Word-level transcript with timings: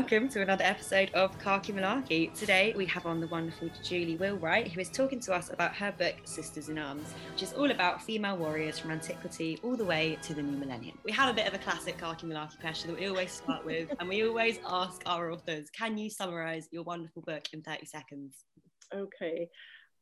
welcome 0.00 0.30
to 0.30 0.40
another 0.40 0.64
episode 0.64 1.10
of 1.10 1.38
Khaki 1.38 1.74
Malarkey. 1.74 2.32
Today 2.32 2.72
we 2.74 2.86
have 2.86 3.04
on 3.04 3.20
the 3.20 3.26
wonderful 3.26 3.68
Julie 3.82 4.16
Wheelwright, 4.16 4.68
who 4.68 4.80
is 4.80 4.88
talking 4.88 5.20
to 5.20 5.34
us 5.34 5.50
about 5.52 5.76
her 5.76 5.92
book 5.92 6.14
Sisters 6.24 6.70
in 6.70 6.78
Arms, 6.78 7.12
which 7.30 7.42
is 7.42 7.52
all 7.52 7.70
about 7.70 8.00
female 8.00 8.38
warriors 8.38 8.78
from 8.78 8.92
antiquity 8.92 9.58
all 9.62 9.76
the 9.76 9.84
way 9.84 10.16
to 10.22 10.32
the 10.32 10.40
new 10.42 10.56
millennium. 10.56 10.96
We 11.04 11.12
have 11.12 11.28
a 11.28 11.34
bit 11.34 11.46
of 11.46 11.52
a 11.52 11.58
classic 11.58 11.98
Khaki 11.98 12.26
Malarkey 12.26 12.58
question 12.60 12.90
that 12.90 12.98
we 12.98 13.08
always 13.08 13.30
start 13.30 13.62
with, 13.66 13.92
and 14.00 14.08
we 14.08 14.26
always 14.26 14.58
ask 14.66 15.02
our 15.04 15.32
authors, 15.32 15.68
can 15.68 15.98
you 15.98 16.08
summarise 16.08 16.66
your 16.70 16.82
wonderful 16.82 17.20
book 17.20 17.42
in 17.52 17.60
30 17.60 17.84
seconds? 17.84 18.36
Okay. 18.94 19.50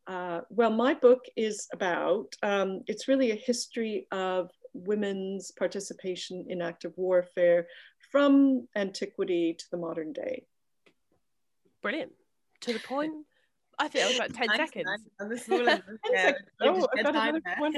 Uh, 0.07 0.43
well, 0.49 0.71
my 0.71 0.95
book 0.95 1.25
is 1.37 1.67
about, 1.75 2.37
um, 2.45 2.83
it's 2.87 3.09
really 3.09 3.33
a 3.33 3.35
history 3.35 4.07
of 4.13 4.49
women's 4.75 5.51
participation 5.51 6.47
in 6.49 6.63
active 6.63 6.93
warfare 6.97 7.67
from 8.11 8.69
antiquity 8.75 9.55
to 9.59 9.65
the 9.71 9.77
modern 9.77 10.13
day. 10.13 10.47
Brilliant. 11.83 12.13
To 12.63 12.73
the 12.73 12.81
point. 12.81 13.13
I 13.79 13.89
think 13.89 14.05
it 14.05 14.09
was 14.09 14.17
about 14.17 14.35
10 14.35 14.49
seconds. 14.57 14.89
oh, 16.61 16.89
I 16.97 17.03
got 17.03 17.15
another 17.15 17.41
one. 17.59 17.75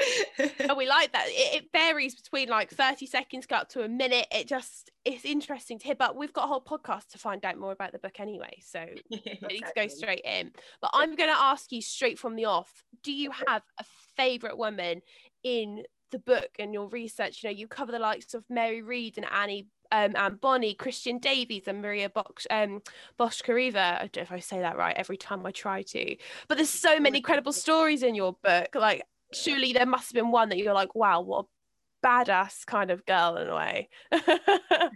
oh, 0.68 0.74
we 0.74 0.88
like 0.88 1.12
that. 1.12 1.26
It, 1.28 1.62
it, 1.62 1.68
varies 1.72 2.14
between 2.14 2.48
like 2.48 2.70
30 2.70 3.06
seconds 3.06 3.46
go 3.46 3.56
up 3.56 3.68
to 3.70 3.82
a 3.82 3.88
minute. 3.88 4.26
It 4.32 4.48
just 4.48 4.90
it's 5.04 5.24
interesting 5.24 5.78
to 5.78 5.84
hear. 5.84 5.94
But 5.94 6.16
we've 6.16 6.32
got 6.32 6.44
a 6.44 6.48
whole 6.48 6.62
podcast 6.62 7.08
to 7.10 7.18
find 7.18 7.44
out 7.44 7.58
more 7.58 7.72
about 7.72 7.92
the 7.92 7.98
book 7.98 8.18
anyway. 8.18 8.58
So 8.62 8.84
need 9.10 9.30
to 9.42 9.72
go 9.76 9.86
straight 9.88 10.24
in. 10.24 10.52
But 10.80 10.90
I'm 10.94 11.14
gonna 11.16 11.36
ask 11.36 11.70
you 11.72 11.82
straight 11.82 12.18
from 12.18 12.36
the 12.36 12.46
off, 12.46 12.82
do 13.02 13.12
you 13.12 13.30
have 13.46 13.62
a 13.78 13.84
favourite 14.16 14.58
woman 14.58 15.02
in 15.42 15.84
the 16.10 16.18
book 16.18 16.50
and 16.58 16.72
your 16.74 16.88
research, 16.88 17.42
you 17.42 17.48
know, 17.48 17.54
you 17.56 17.66
cover 17.66 17.92
the 17.92 17.98
likes 17.98 18.34
of 18.34 18.44
Mary 18.48 18.82
Read 18.82 19.16
and 19.16 19.26
Annie 19.26 19.68
um, 19.92 20.14
and 20.16 20.40
Bonny, 20.40 20.74
Christian 20.74 21.18
Davies, 21.18 21.64
and 21.66 21.82
Maria 21.82 22.08
Bosch, 22.08 22.46
um, 22.50 22.80
Bochkareva. 23.18 23.96
I 23.96 23.98
don't 24.00 24.16
know 24.16 24.22
if 24.22 24.32
I 24.32 24.38
say 24.38 24.60
that 24.60 24.76
right 24.76 24.96
every 24.96 25.16
time 25.16 25.44
I 25.44 25.50
try 25.50 25.82
to. 25.82 26.16
But 26.48 26.56
there's 26.56 26.70
so 26.70 27.00
many 27.00 27.20
credible 27.20 27.52
stories 27.52 28.02
in 28.02 28.14
your 28.14 28.36
book. 28.42 28.74
Like, 28.74 29.02
surely 29.32 29.72
there 29.72 29.86
must 29.86 30.10
have 30.10 30.14
been 30.14 30.30
one 30.30 30.48
that 30.50 30.58
you're 30.58 30.74
like, 30.74 30.94
wow, 30.94 31.20
what 31.22 31.46
a 31.46 32.06
badass 32.06 32.64
kind 32.66 32.90
of 32.90 33.04
girl 33.06 33.36
in 33.36 33.48
a 33.48 33.56
way. 33.56 33.88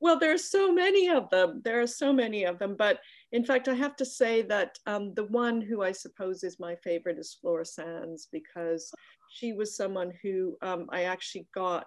well, 0.00 0.18
there 0.18 0.32
are 0.32 0.38
so 0.38 0.72
many 0.72 1.08
of 1.08 1.30
them. 1.30 1.62
There 1.64 1.80
are 1.80 1.86
so 1.86 2.12
many 2.12 2.44
of 2.44 2.58
them. 2.58 2.76
But 2.76 3.00
in 3.32 3.44
fact, 3.44 3.68
I 3.68 3.74
have 3.74 3.96
to 3.96 4.04
say 4.04 4.42
that 4.42 4.78
um, 4.86 5.14
the 5.14 5.24
one 5.26 5.60
who 5.60 5.82
I 5.82 5.92
suppose 5.92 6.44
is 6.44 6.60
my 6.60 6.76
favorite 6.76 7.18
is 7.18 7.36
Flora 7.40 7.64
Sandes 7.64 8.26
because 8.30 8.92
she 9.28 9.52
was 9.52 9.76
someone 9.76 10.12
who 10.22 10.56
um, 10.62 10.86
I 10.90 11.04
actually 11.04 11.46
got 11.54 11.86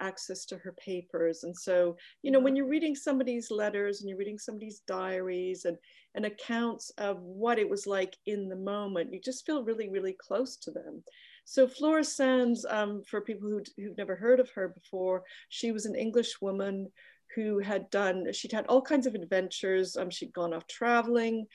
access 0.00 0.44
to 0.46 0.58
her 0.58 0.72
papers. 0.72 1.44
And 1.44 1.56
so, 1.56 1.96
you 2.22 2.30
know, 2.30 2.40
when 2.40 2.54
you're 2.54 2.68
reading 2.68 2.94
somebody's 2.94 3.50
letters 3.50 4.00
and 4.00 4.08
you're 4.08 4.18
reading 4.18 4.38
somebody's 4.38 4.80
diaries 4.86 5.64
and, 5.64 5.76
and 6.14 6.26
accounts 6.26 6.90
of 6.98 7.20
what 7.20 7.58
it 7.58 7.68
was 7.68 7.86
like 7.86 8.16
in 8.26 8.48
the 8.48 8.56
moment, 8.56 9.12
you 9.12 9.20
just 9.20 9.46
feel 9.46 9.64
really, 9.64 9.88
really 9.88 10.16
close 10.20 10.56
to 10.56 10.70
them. 10.70 11.02
So 11.44 11.66
Flora 11.66 12.02
Sandes, 12.02 12.64
um, 12.68 13.02
for 13.08 13.20
people 13.20 13.48
who, 13.48 13.62
who've 13.76 13.96
never 13.96 14.16
heard 14.16 14.40
of 14.40 14.50
her 14.50 14.68
before, 14.68 15.22
she 15.48 15.72
was 15.72 15.86
an 15.86 15.94
English 15.94 16.40
woman 16.40 16.90
who 17.34 17.58
had 17.58 17.88
done, 17.90 18.32
she'd 18.32 18.52
had 18.52 18.66
all 18.66 18.82
kinds 18.82 19.06
of 19.06 19.14
adventures. 19.14 19.96
Um, 19.96 20.10
she'd 20.10 20.32
gone 20.32 20.52
off 20.52 20.66
traveling 20.66 21.46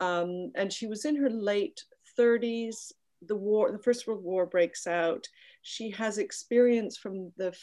um, 0.00 0.50
and 0.54 0.72
she 0.72 0.86
was 0.86 1.04
in 1.04 1.16
her 1.16 1.30
late 1.30 1.82
30s 2.18 2.92
the 3.26 3.36
war, 3.36 3.70
the 3.72 3.82
First 3.82 4.06
World 4.06 4.22
War 4.22 4.46
breaks 4.46 4.86
out. 4.86 5.26
She 5.62 5.90
has 5.90 6.18
experience 6.18 6.96
from 6.96 7.32
the 7.36 7.56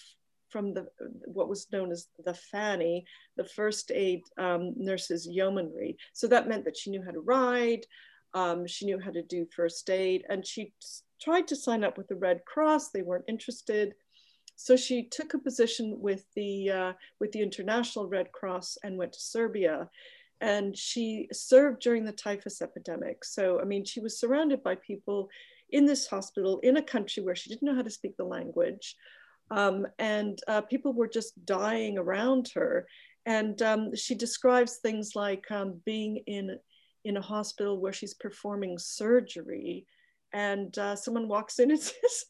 from 0.49 0.73
the 0.73 0.85
what 1.25 1.47
was 1.47 1.71
known 1.71 1.91
as 1.91 2.07
the 2.25 2.33
Fanny, 2.33 3.05
the 3.37 3.45
first 3.45 3.91
aid 3.93 4.21
um, 4.37 4.73
nurses 4.75 5.25
yeomanry. 5.25 5.97
So 6.13 6.27
that 6.27 6.47
meant 6.47 6.65
that 6.65 6.77
she 6.77 6.89
knew 6.89 7.01
how 7.03 7.11
to 7.11 7.21
ride, 7.21 7.85
um, 8.33 8.67
she 8.67 8.85
knew 8.85 8.99
how 8.99 9.11
to 9.11 9.23
do 9.23 9.47
first 9.55 9.89
aid, 9.89 10.25
and 10.29 10.45
she 10.45 10.73
tried 11.21 11.47
to 11.47 11.55
sign 11.55 11.83
up 11.83 11.97
with 11.97 12.07
the 12.07 12.15
Red 12.15 12.43
Cross. 12.45 12.89
They 12.89 13.01
weren't 13.01 13.25
interested. 13.29 13.93
So 14.57 14.75
she 14.75 15.07
took 15.09 15.33
a 15.33 15.39
position 15.39 15.97
with 15.99 16.25
the 16.35 16.69
uh, 16.69 16.93
with 17.19 17.31
the 17.31 17.41
International 17.41 18.07
Red 18.07 18.31
Cross 18.31 18.77
and 18.83 18.97
went 18.97 19.13
to 19.13 19.19
Serbia 19.19 19.89
and 20.41 20.75
she 20.75 21.27
served 21.31 21.81
during 21.81 22.03
the 22.03 22.11
typhus 22.11 22.61
epidemic. 22.61 23.23
So, 23.23 23.61
I 23.61 23.63
mean, 23.63 23.85
she 23.85 23.99
was 23.99 24.19
surrounded 24.19 24.63
by 24.63 24.75
people 24.75 25.29
in 25.71 25.85
this 25.85 26.07
hospital 26.07 26.59
in 26.63 26.77
a 26.77 26.81
country 26.81 27.23
where 27.23 27.35
she 27.35 27.49
didn't 27.49 27.65
know 27.65 27.75
how 27.75 27.81
to 27.81 27.89
speak 27.89 28.17
the 28.17 28.23
language. 28.23 28.95
Um, 29.49 29.85
and 29.99 30.39
uh, 30.47 30.61
people 30.61 30.93
were 30.93 31.07
just 31.07 31.45
dying 31.45 31.97
around 31.97 32.49
her. 32.55 32.87
And 33.25 33.61
um, 33.61 33.95
she 33.95 34.15
describes 34.15 34.77
things 34.77 35.11
like 35.15 35.49
um, 35.51 35.81
being 35.85 36.17
in, 36.27 36.57
in 37.03 37.17
a 37.17 37.21
hospital 37.21 37.79
where 37.79 37.93
she's 37.93 38.13
performing 38.13 38.77
surgery 38.77 39.85
and 40.33 40.77
uh, 40.77 40.95
someone 40.95 41.27
walks 41.27 41.59
in 41.59 41.71
and 41.71 41.79
says, 41.79 42.25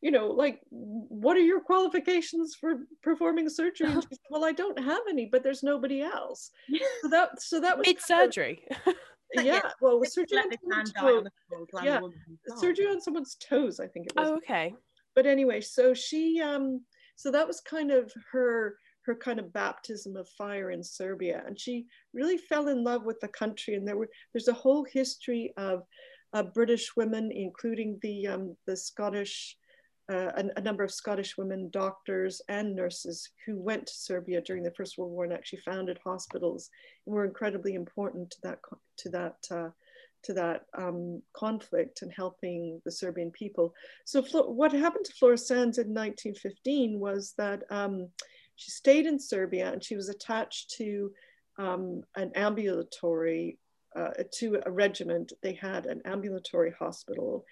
you 0.00 0.10
know, 0.10 0.28
like, 0.28 0.60
what 0.70 1.36
are 1.36 1.40
your 1.40 1.60
qualifications 1.60 2.54
for 2.54 2.74
performing 3.02 3.48
surgery? 3.48 3.86
And 3.86 4.02
she 4.02 4.08
said, 4.10 4.18
well, 4.30 4.44
I 4.44 4.52
don't 4.52 4.78
have 4.78 5.02
any, 5.08 5.26
but 5.26 5.42
there's 5.42 5.62
nobody 5.62 6.02
else. 6.02 6.50
So 7.02 7.08
that, 7.08 7.42
so 7.42 7.60
that 7.60 7.78
was 7.78 7.88
it's 7.88 8.06
surgery. 8.06 8.64
Of, 8.86 8.94
yeah, 9.34 9.60
well, 9.80 10.02
surgery 10.04 10.38
on 10.38 10.50
someone's 10.60 10.92
toes. 10.92 11.24
Yeah, 11.82 12.00
surgery 12.56 12.86
on 12.86 13.00
someone's 13.00 13.36
toes, 13.36 13.80
I 13.80 13.86
think 13.86 14.06
it 14.06 14.12
was. 14.16 14.28
Oh, 14.28 14.36
okay. 14.36 14.74
But 15.14 15.26
anyway, 15.26 15.60
so 15.60 15.94
she, 15.94 16.40
um, 16.40 16.82
so 17.16 17.30
that 17.30 17.46
was 17.46 17.60
kind 17.60 17.90
of 17.90 18.12
her 18.32 18.76
her 19.04 19.14
kind 19.16 19.40
of 19.40 19.52
baptism 19.52 20.16
of 20.16 20.28
fire 20.38 20.70
in 20.70 20.82
Serbia, 20.82 21.42
and 21.46 21.58
she 21.58 21.86
really 22.14 22.38
fell 22.38 22.68
in 22.68 22.84
love 22.84 23.04
with 23.04 23.18
the 23.20 23.28
country. 23.28 23.74
And 23.74 23.86
there 23.86 23.96
were 23.96 24.08
there's 24.32 24.48
a 24.48 24.52
whole 24.52 24.84
history 24.84 25.52
of 25.56 25.82
uh, 26.32 26.42
British 26.42 26.96
women, 26.96 27.30
including 27.32 27.98
the 28.02 28.26
um, 28.28 28.56
the 28.66 28.76
Scottish 28.76 29.56
uh, 30.10 30.32
a, 30.36 30.44
a, 30.56 30.60
number 30.60 30.82
of 30.82 30.90
Scottish 30.90 31.36
women 31.36 31.70
doctors 31.70 32.40
and 32.48 32.74
nurses 32.74 33.30
who 33.46 33.60
went 33.60 33.86
to 33.86 33.94
Serbia 33.94 34.40
during 34.40 34.62
the 34.62 34.72
First 34.72 34.98
World 34.98 35.12
War 35.12 35.24
and 35.24 35.32
actually 35.32 35.60
founded 35.64 35.98
hospitals 36.04 36.70
and 37.06 37.14
were 37.14 37.24
incredibly 37.24 37.74
important 37.74 38.30
to 38.30 38.36
that 38.42 38.58
to 38.98 39.08
that 39.10 39.36
uh, 39.50 39.70
to 40.24 40.32
that 40.34 40.62
um, 40.76 41.20
conflict 41.34 42.02
and 42.02 42.12
helping 42.12 42.80
the 42.84 42.90
Serbian 42.90 43.30
people. 43.30 43.74
So 44.04 44.22
what 44.22 44.72
happened 44.72 45.04
to 45.06 45.12
Flora 45.12 45.36
Sandes 45.36 45.78
in 45.78 45.92
1915 45.92 46.98
was 46.98 47.34
that 47.38 47.64
um, 47.70 48.08
she 48.56 48.70
stayed 48.70 49.06
in 49.06 49.18
Serbia 49.18 49.72
and 49.72 49.82
she 49.82 49.96
was 49.96 50.08
attached 50.08 50.74
to 50.78 51.10
um, 51.58 52.02
an 52.16 52.30
ambulatory, 52.34 53.58
uh, 53.96 54.10
to 54.34 54.60
a 54.64 54.70
regiment. 54.70 55.32
They 55.42 55.54
had 55.54 55.86
an 55.86 56.02
ambulatory 56.04 56.72
hospital 56.78 57.44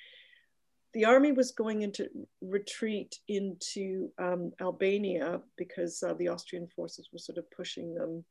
the 0.92 1.04
army 1.04 1.32
was 1.32 1.52
going 1.52 1.82
into 1.82 2.08
retreat 2.40 3.16
into 3.28 4.10
um, 4.18 4.52
Albania 4.60 5.40
because 5.56 6.02
uh, 6.02 6.14
the 6.14 6.28
Austrian 6.28 6.66
forces 6.74 7.08
were 7.12 7.18
sort 7.18 7.38
of 7.38 7.50
pushing 7.50 7.94
them, 7.94 8.24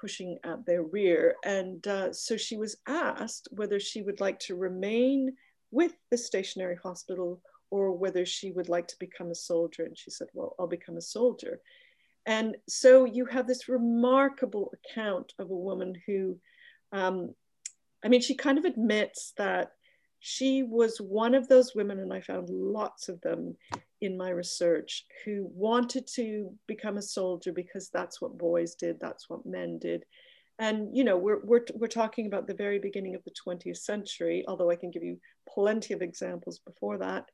pushing 0.00 0.38
at 0.44 0.64
their 0.64 0.82
rear. 0.82 1.34
And 1.44 1.86
uh, 1.86 2.12
so 2.12 2.36
she 2.36 2.56
was 2.56 2.76
asked 2.86 3.48
whether 3.50 3.78
she 3.78 4.02
would 4.02 4.20
like 4.20 4.38
to 4.40 4.56
remain 4.56 5.36
with 5.70 5.92
the 6.10 6.16
stationary 6.16 6.76
hospital 6.82 7.42
or 7.70 7.92
whether 7.92 8.24
she 8.24 8.52
would 8.52 8.68
like 8.68 8.88
to 8.88 8.96
become 8.98 9.30
a 9.30 9.34
soldier. 9.34 9.84
And 9.84 9.96
she 9.96 10.10
said, 10.10 10.28
Well, 10.32 10.56
I'll 10.58 10.66
become 10.66 10.96
a 10.96 11.02
soldier. 11.02 11.60
And 12.26 12.56
so 12.68 13.04
you 13.04 13.26
have 13.26 13.46
this 13.46 13.68
remarkable 13.68 14.72
account 14.74 15.32
of 15.38 15.50
a 15.50 15.56
woman 15.56 15.94
who, 16.06 16.38
um, 16.92 17.34
I 18.04 18.08
mean, 18.08 18.20
she 18.20 18.34
kind 18.34 18.58
of 18.58 18.64
admits 18.64 19.32
that 19.36 19.72
she 20.20 20.62
was 20.62 20.98
one 20.98 21.34
of 21.34 21.48
those 21.48 21.74
women, 21.74 21.98
and 21.98 22.12
I 22.12 22.20
found 22.20 22.50
lots 22.50 23.08
of 23.08 23.20
them 23.22 23.56
in 24.02 24.16
my 24.16 24.30
research, 24.30 25.06
who 25.24 25.50
wanted 25.54 26.06
to 26.14 26.52
become 26.68 26.98
a 26.98 27.02
soldier 27.02 27.52
because 27.52 27.88
that's 27.88 28.20
what 28.20 28.38
boys 28.38 28.74
did, 28.74 29.00
that's 29.00 29.28
what 29.28 29.46
men 29.46 29.78
did. 29.78 30.04
And 30.58 30.94
you 30.94 31.04
know, 31.04 31.16
we're, 31.16 31.40
we're, 31.42 31.64
we're 31.74 31.86
talking 31.86 32.26
about 32.26 32.46
the 32.46 32.54
very 32.54 32.78
beginning 32.78 33.14
of 33.14 33.24
the 33.24 33.32
20th 33.46 33.78
century, 33.78 34.44
although 34.46 34.70
I 34.70 34.76
can 34.76 34.90
give 34.90 35.02
you 35.02 35.18
plenty 35.48 35.94
of 35.94 36.02
examples 36.02 36.60
before 36.66 36.98
that, 36.98 37.24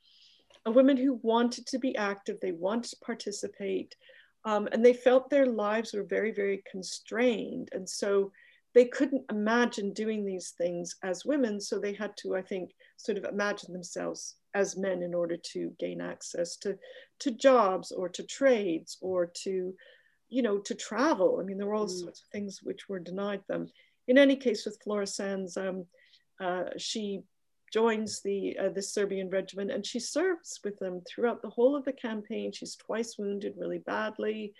of 0.64 0.76
women 0.76 0.96
who 0.96 1.18
wanted 1.22 1.66
to 1.66 1.78
be 1.78 1.96
active, 1.96 2.38
they 2.40 2.52
wanted 2.52 2.90
to 2.90 3.04
participate, 3.04 3.96
um, 4.44 4.68
and 4.70 4.84
they 4.84 4.92
felt 4.92 5.28
their 5.28 5.46
lives 5.46 5.92
were 5.92 6.04
very, 6.04 6.30
very 6.30 6.62
constrained. 6.70 7.68
And 7.72 7.88
so 7.88 8.30
they 8.76 8.84
couldn't 8.84 9.25
imagine 9.31 9.94
doing 9.94 10.23
these 10.23 10.50
things 10.50 10.96
as 11.02 11.25
women. 11.25 11.58
So 11.58 11.78
they 11.78 11.94
had 11.94 12.14
to, 12.19 12.37
I 12.37 12.43
think, 12.43 12.73
sort 12.99 13.17
of 13.17 13.25
imagine 13.25 13.73
themselves 13.73 14.37
as 14.55 14.76
men 14.76 15.02
in 15.02 15.14
order 15.14 15.38
to 15.55 15.73
gain 15.81 16.02
access 16.02 16.58
to, 16.58 16.76
to 17.20 17.31
jobs 17.31 17.90
or 17.90 18.11
to 18.11 18.23
trades 18.23 18.99
or 19.00 19.32
to, 19.44 19.75
you 20.28 20.43
know, 20.43 20.58
to 20.58 20.75
travel. 20.75 21.38
I 21.40 21.44
mean, 21.44 21.56
there 21.56 21.67
were 21.67 21.75
all 21.75 21.87
mm. 21.87 22.00
sorts 22.00 22.20
of 22.20 22.28
things 22.31 22.61
which 22.62 22.87
were 22.87 22.99
denied 22.99 23.40
them. 23.49 23.70
In 24.08 24.19
any 24.19 24.37
case, 24.37 24.67
with 24.67 24.79
Flora 24.84 25.06
Sandes, 25.06 25.56
um, 25.56 25.87
uh, 26.38 26.69
she 26.76 27.22
joins 27.72 28.20
the 28.20 28.58
uh, 28.62 28.69
the 28.69 28.82
Serbian 28.82 29.31
regiment 29.31 29.70
and 29.70 29.84
she 29.87 29.99
serves 29.99 30.61
with 30.62 30.79
them 30.79 31.00
throughout 31.08 31.40
the 31.40 31.50
whole 31.50 31.75
of 31.75 31.87
the 31.87 31.94
campaign. 31.94 32.52
She's 32.52 32.76
twice 32.76 33.17
wounded 33.19 33.55
really 33.56 33.79
badly 33.79 34.52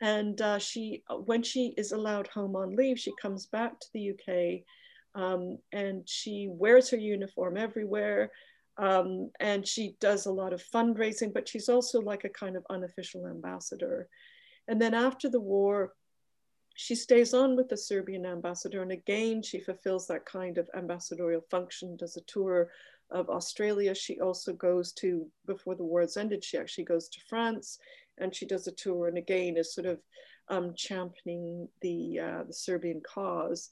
And 0.00 0.40
uh, 0.40 0.58
she, 0.58 1.02
when 1.26 1.42
she 1.42 1.74
is 1.76 1.92
allowed 1.92 2.26
home 2.28 2.56
on 2.56 2.74
leave, 2.74 2.98
she 2.98 3.12
comes 3.20 3.46
back 3.46 3.78
to 3.78 3.86
the 3.92 4.12
UK 4.12 4.62
um, 5.14 5.58
and 5.72 6.08
she 6.08 6.48
wears 6.50 6.90
her 6.90 6.96
uniform 6.96 7.56
everywhere. 7.56 8.30
Um, 8.78 9.30
and 9.40 9.66
she 9.66 9.96
does 10.00 10.24
a 10.24 10.32
lot 10.32 10.54
of 10.54 10.64
fundraising, 10.74 11.34
but 11.34 11.48
she's 11.48 11.68
also 11.68 12.00
like 12.00 12.24
a 12.24 12.30
kind 12.30 12.56
of 12.56 12.64
unofficial 12.70 13.26
ambassador. 13.26 14.08
And 14.68 14.80
then 14.80 14.94
after 14.94 15.28
the 15.28 15.40
war, 15.40 15.92
she 16.76 16.94
stays 16.94 17.34
on 17.34 17.56
with 17.56 17.68
the 17.68 17.76
Serbian 17.76 18.24
ambassador. 18.24 18.80
And 18.80 18.92
again, 18.92 19.42
she 19.42 19.60
fulfills 19.60 20.06
that 20.06 20.24
kind 20.24 20.56
of 20.56 20.70
ambassadorial 20.74 21.42
function, 21.50 21.96
does 21.96 22.16
a 22.16 22.22
tour 22.22 22.70
of 23.10 23.28
Australia. 23.28 23.94
She 23.94 24.18
also 24.20 24.54
goes 24.54 24.92
to, 24.94 25.26
before 25.46 25.74
the 25.74 25.84
war 25.84 26.00
has 26.00 26.16
ended, 26.16 26.42
she 26.42 26.56
actually 26.56 26.84
goes 26.84 27.08
to 27.08 27.20
France 27.28 27.78
and 28.20 28.34
she 28.34 28.46
does 28.46 28.66
a 28.66 28.72
tour 28.72 29.08
and 29.08 29.18
again 29.18 29.56
is 29.56 29.74
sort 29.74 29.86
of 29.86 30.00
um, 30.48 30.74
championing 30.76 31.68
the, 31.80 32.18
uh, 32.18 32.42
the 32.46 32.52
Serbian 32.52 33.00
cause. 33.00 33.70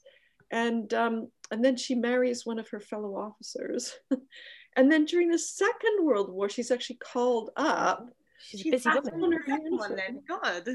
And, 0.51 0.93
um, 0.93 1.29
and 1.51 1.63
then 1.63 1.77
she 1.77 1.93
marries 1.93 2.45
one 2.45 2.59
of 2.59 2.69
her 2.69 2.79
fellow 2.79 3.15
officers. 3.15 3.93
and 4.75 4.91
then 4.91 5.05
during 5.05 5.29
the 5.29 5.39
Second 5.39 6.03
World 6.03 6.31
War, 6.31 6.49
she's 6.49 6.71
actually 6.71 6.97
called 6.97 7.51
up. 7.57 8.09
She's 8.39 8.65
a 8.65 8.71
busy 8.71 8.89
woman. 9.13 10.23
God 10.27 10.69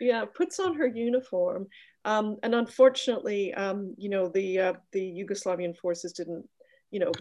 yeah 0.00 0.24
puts 0.24 0.58
on 0.58 0.74
her 0.74 0.86
uniform 0.86 1.66
um, 2.04 2.36
and 2.42 2.54
unfortunately 2.54 3.54
um, 3.54 3.94
you 3.96 4.08
know 4.08 4.28
the 4.28 4.58
uh, 4.58 4.72
the 4.92 5.00
yugoslavian 5.00 5.76
forces 5.76 6.12
didn't 6.12 6.46
you 6.90 7.00
know 7.00 7.12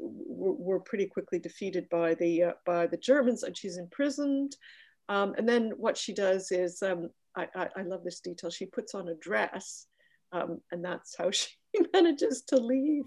were, 0.00 0.52
were 0.52 0.80
pretty 0.80 1.06
quickly 1.06 1.38
defeated 1.38 1.88
by 1.88 2.14
the 2.14 2.42
uh, 2.44 2.52
by 2.64 2.86
the 2.86 2.96
germans 2.96 3.42
and 3.42 3.56
she's 3.56 3.78
imprisoned 3.78 4.56
um, 5.08 5.34
and 5.38 5.48
then 5.48 5.72
what 5.76 5.96
she 5.96 6.12
does 6.12 6.50
is 6.52 6.82
um, 6.82 7.10
I, 7.36 7.48
I, 7.54 7.68
I, 7.78 7.82
love 7.82 8.04
this 8.04 8.20
detail 8.20 8.50
she 8.50 8.66
puts 8.66 8.94
on 8.94 9.08
a 9.08 9.14
dress 9.16 9.86
um, 10.32 10.60
and 10.72 10.84
that's 10.84 11.16
how 11.16 11.30
she 11.30 11.48
manages 11.92 12.42
to 12.48 12.56
leave 12.56 13.04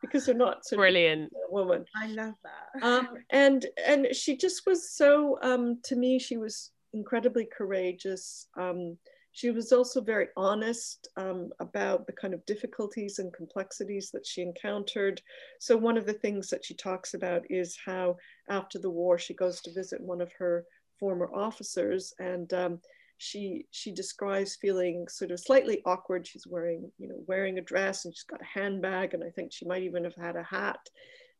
because 0.00 0.26
they're 0.26 0.34
not 0.34 0.64
so 0.64 0.76
brilliant 0.76 1.30
woman 1.50 1.84
i 1.96 2.06
love 2.06 2.34
that 2.44 2.84
um, 2.84 3.08
and 3.30 3.66
and 3.86 4.08
she 4.12 4.36
just 4.36 4.62
was 4.66 4.90
so 4.90 5.38
to 5.84 5.96
me 5.96 6.18
she 6.18 6.36
was 6.36 6.70
incredibly 6.92 7.46
courageous. 7.46 8.46
Um, 8.58 8.98
she 9.34 9.50
was 9.50 9.72
also 9.72 10.02
very 10.02 10.28
honest 10.36 11.08
um, 11.16 11.50
about 11.58 12.06
the 12.06 12.12
kind 12.12 12.34
of 12.34 12.44
difficulties 12.44 13.18
and 13.18 13.32
complexities 13.32 14.10
that 14.12 14.26
she 14.26 14.42
encountered. 14.42 15.22
So, 15.58 15.76
one 15.76 15.96
of 15.96 16.04
the 16.04 16.12
things 16.12 16.48
that 16.50 16.64
she 16.64 16.74
talks 16.74 17.14
about 17.14 17.42
is 17.48 17.78
how 17.84 18.16
after 18.50 18.78
the 18.78 18.90
war 18.90 19.18
she 19.18 19.32
goes 19.32 19.60
to 19.62 19.72
visit 19.72 20.00
one 20.02 20.20
of 20.20 20.30
her 20.38 20.64
former 21.02 21.28
officers 21.34 22.14
and 22.20 22.52
um, 22.52 22.78
she 23.18 23.66
she 23.72 23.90
describes 23.90 24.54
feeling 24.54 25.08
sort 25.08 25.32
of 25.32 25.40
slightly 25.40 25.82
awkward 25.84 26.24
she's 26.24 26.46
wearing 26.46 26.88
you 26.96 27.08
know 27.08 27.18
wearing 27.26 27.58
a 27.58 27.62
dress 27.62 28.04
and 28.04 28.14
she's 28.14 28.22
got 28.22 28.40
a 28.40 28.58
handbag 28.58 29.12
and 29.12 29.24
i 29.24 29.30
think 29.30 29.52
she 29.52 29.66
might 29.66 29.82
even 29.82 30.04
have 30.04 30.14
had 30.14 30.36
a 30.36 30.44
hat 30.44 30.78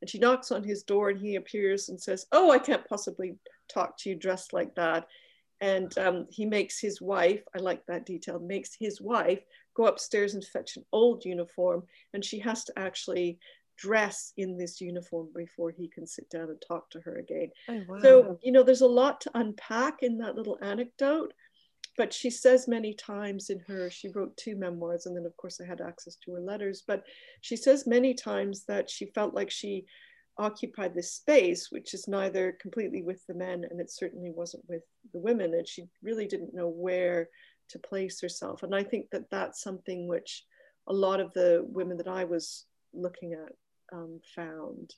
and 0.00 0.11
she 0.11 0.19
knocks 0.19 0.50
on 0.50 0.64
his 0.64 0.82
door 0.82 1.11
and 1.11 1.20
he 1.20 1.37
appears 1.37 1.91
and 1.91 2.00
says 2.00 2.26
oh 2.32 2.50
i 2.50 2.59
can't 2.59 2.88
possibly 2.88 3.37
talk 3.73 3.97
to 3.97 4.11
you 4.11 4.17
dressed 4.17 4.53
like 4.53 4.75
that 4.75 5.06
and 5.62 5.97
um, 5.97 6.26
he 6.29 6.44
makes 6.44 6.81
his 6.81 7.00
wife, 7.00 7.41
I 7.55 7.61
like 7.61 7.87
that 7.87 8.05
detail, 8.05 8.41
makes 8.41 8.75
his 8.75 9.00
wife 9.00 9.38
go 9.76 9.87
upstairs 9.87 10.35
and 10.35 10.44
fetch 10.44 10.76
an 10.76 10.85
old 10.93 11.25
uniform. 11.25 11.85
And 12.12 12.25
she 12.25 12.41
has 12.41 12.65
to 12.65 12.76
actually 12.76 13.38
dress 13.82 14.32
in 14.37 14.56
this 14.56 14.81
uniform 14.81 15.29
before 15.34 15.70
he 15.70 15.88
can 15.88 16.06
sit 16.06 16.31
down 16.31 16.50
and 16.50 16.62
talk 16.67 16.88
to 16.90 17.00
her 17.00 17.17
again. 17.17 17.50
Oh, 17.69 17.81
wow. 17.88 17.99
So, 18.00 18.38
you 18.43 18.52
know, 18.52 18.62
there's 18.62 18.81
a 18.81 18.87
lot 18.87 19.20
to 19.23 19.31
unpack 19.34 20.02
in 20.02 20.19
that 20.19 20.37
little 20.37 20.58
anecdote. 20.62 21.32
But 21.99 22.12
she 22.12 22.31
says 22.31 22.69
many 22.69 22.94
times 22.94 23.50
in 23.50 23.58
her, 23.67 23.90
she 23.90 24.08
wrote 24.08 24.34
two 24.38 24.56
memoirs, 24.56 25.05
and 25.05 25.14
then 25.14 25.26
of 25.26 25.37
course 25.37 25.61
I 25.61 25.67
had 25.67 25.82
access 25.82 26.17
to 26.25 26.32
her 26.32 26.40
letters. 26.40 26.84
But 26.87 27.02
she 27.43 27.56
says 27.56 27.87
many 27.87 28.14
times 28.14 28.64
that 28.67 28.88
she 28.88 29.06
felt 29.14 29.34
like 29.34 29.50
she 29.50 29.84
occupied 30.38 30.94
this 30.94 31.12
space, 31.12 31.69
which 31.70 31.93
is 31.93 32.08
neither 32.08 32.56
completely 32.62 33.02
with 33.02 33.20
the 33.26 33.34
men 33.34 33.64
and 33.69 33.79
it 33.79 33.90
certainly 33.90 34.31
wasn't 34.31 34.67
with 34.69 34.82
the 35.12 35.19
women. 35.19 35.52
And 35.52 35.69
she 35.69 35.84
really 36.02 36.26
didn't 36.26 36.55
know 36.55 36.69
where 36.69 37.29
to 37.70 37.79
place 37.79 38.23
herself. 38.23 38.62
And 38.62 38.75
I 38.75 38.84
think 38.84 39.11
that 39.12 39.29
that's 39.31 39.62
something 39.62 40.08
which 40.08 40.44
a 40.87 40.94
lot 40.94 41.20
of 41.20 41.32
the 41.34 41.62
women 41.69 41.99
that 41.99 42.08
I 42.08 42.25
was 42.25 42.64
looking 42.94 43.34
at 43.34 43.52
um, 43.93 44.21
found. 44.35 44.94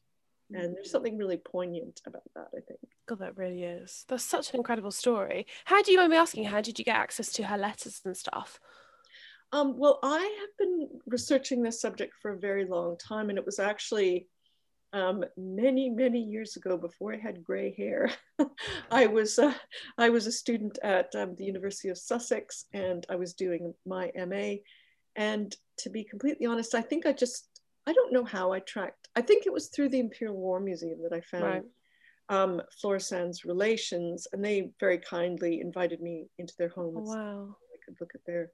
And 0.52 0.76
there's 0.76 0.90
something 0.90 1.16
really 1.16 1.38
poignant 1.38 2.00
about 2.06 2.22
that, 2.34 2.48
I 2.56 2.60
think. 2.60 2.78
God, 3.06 3.18
that 3.20 3.36
really 3.36 3.64
is. 3.64 4.04
That's 4.08 4.24
such 4.24 4.50
an 4.50 4.56
incredible 4.56 4.90
story. 4.90 5.46
How 5.64 5.82
do 5.82 5.90
you 5.90 5.98
mind 5.98 6.10
me 6.10 6.16
asking, 6.16 6.44
how 6.44 6.60
did 6.60 6.78
you 6.78 6.84
get 6.84 6.96
access 6.96 7.32
to 7.32 7.44
her 7.44 7.58
letters 7.58 8.00
and 8.04 8.16
stuff? 8.16 8.60
Um, 9.52 9.78
well, 9.78 9.98
I 10.02 10.18
have 10.18 10.56
been 10.58 10.88
researching 11.06 11.62
this 11.62 11.80
subject 11.80 12.14
for 12.20 12.32
a 12.32 12.38
very 12.38 12.66
long 12.66 12.96
time, 12.98 13.30
and 13.30 13.38
it 13.38 13.46
was 13.46 13.58
actually 13.58 14.28
um, 14.94 15.24
many, 15.36 15.90
many 15.90 16.20
years 16.20 16.56
ago, 16.56 16.76
before 16.76 17.12
I 17.12 17.18
had 17.18 17.42
gray 17.42 17.74
hair, 17.74 18.12
I 18.92 19.06
was 19.06 19.40
uh, 19.40 19.52
I 19.98 20.10
was 20.10 20.28
a 20.28 20.32
student 20.32 20.78
at 20.84 21.12
um, 21.16 21.34
the 21.34 21.44
University 21.44 21.88
of 21.88 21.98
Sussex, 21.98 22.66
and 22.72 23.04
I 23.10 23.16
was 23.16 23.34
doing 23.34 23.74
my 23.84 24.12
MA. 24.14 24.56
And 25.16 25.54
to 25.78 25.90
be 25.90 26.04
completely 26.04 26.46
honest, 26.46 26.76
I 26.76 26.80
think 26.80 27.06
I 27.06 27.12
just 27.12 27.48
I 27.86 27.92
don't 27.92 28.12
know 28.12 28.24
how 28.24 28.52
I 28.52 28.60
tracked. 28.60 29.08
I 29.16 29.20
think 29.20 29.46
it 29.46 29.52
was 29.52 29.68
through 29.68 29.90
the 29.90 30.00
Imperial 30.00 30.36
War 30.36 30.60
Museum 30.60 31.02
that 31.02 31.12
I 31.12 31.20
found 31.20 31.64
right. 32.30 32.42
um, 32.42 32.62
relations, 33.44 34.26
and 34.32 34.44
they 34.44 34.70
very 34.80 34.98
kindly 34.98 35.60
invited 35.60 36.00
me 36.00 36.26
into 36.38 36.54
their 36.58 36.70
home. 36.70 36.94
Oh, 36.96 37.02
wow! 37.02 37.56
I 37.72 37.76
could 37.84 37.96
look 38.00 38.12
at 38.14 38.24
their 38.26 38.50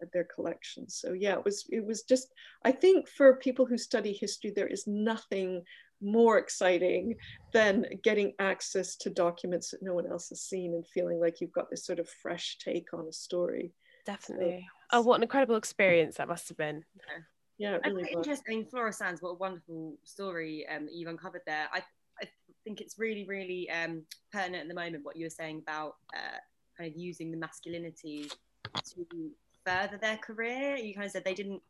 at 0.00 0.12
their 0.12 0.24
collections. 0.24 0.96
So 1.00 1.12
yeah, 1.12 1.32
it 1.32 1.44
was 1.44 1.64
it 1.70 1.84
was 1.84 2.02
just 2.02 2.28
I 2.64 2.72
think 2.72 3.08
for 3.08 3.36
people 3.36 3.66
who 3.66 3.78
study 3.78 4.12
history, 4.12 4.52
there 4.54 4.68
is 4.68 4.86
nothing 4.86 5.62
more 6.00 6.38
exciting 6.38 7.16
than 7.52 7.84
getting 8.04 8.32
access 8.38 8.94
to 8.96 9.10
documents 9.10 9.70
that 9.70 9.82
no 9.82 9.94
one 9.94 10.06
else 10.06 10.28
has 10.28 10.42
seen 10.42 10.74
and 10.74 10.86
feeling 10.86 11.20
like 11.20 11.40
you've 11.40 11.52
got 11.52 11.68
this 11.70 11.84
sort 11.84 11.98
of 11.98 12.08
fresh 12.08 12.56
take 12.58 12.92
on 12.94 13.06
a 13.08 13.12
story. 13.12 13.72
Definitely. 14.06 14.68
So, 14.92 14.98
oh, 14.98 15.02
what 15.02 15.16
an 15.16 15.24
incredible 15.24 15.56
experience 15.56 16.16
that 16.16 16.28
must 16.28 16.48
have 16.48 16.56
been. 16.56 16.84
Yeah, 16.96 17.22
yeah 17.58 17.78
really 17.84 18.10
interesting. 18.10 18.44
I 18.48 18.56
mean, 18.56 18.66
Flora 18.66 18.90
Sandes, 18.90 19.20
what 19.20 19.30
a 19.30 19.34
wonderful 19.34 19.96
story 20.04 20.66
um, 20.74 20.86
that 20.86 20.94
you've 20.94 21.08
uncovered 21.08 21.42
there. 21.46 21.68
I, 21.72 21.82
I 22.22 22.28
think 22.64 22.80
it's 22.80 22.98
really, 22.98 23.24
really 23.26 23.68
um, 23.70 24.02
pertinent 24.32 24.62
at 24.62 24.68
the 24.68 24.74
moment 24.74 25.04
what 25.04 25.16
you 25.16 25.26
were 25.26 25.30
saying 25.30 25.62
about 25.66 25.96
uh, 26.14 26.38
kind 26.76 26.90
of 26.90 26.96
using 26.96 27.30
the 27.30 27.36
masculinity 27.36 28.30
to 28.74 29.30
further 29.64 29.98
their 30.00 30.16
career. 30.18 30.76
You 30.76 30.94
kind 30.94 31.06
of 31.06 31.12
said 31.12 31.24
they 31.24 31.34
didn't, 31.34 31.62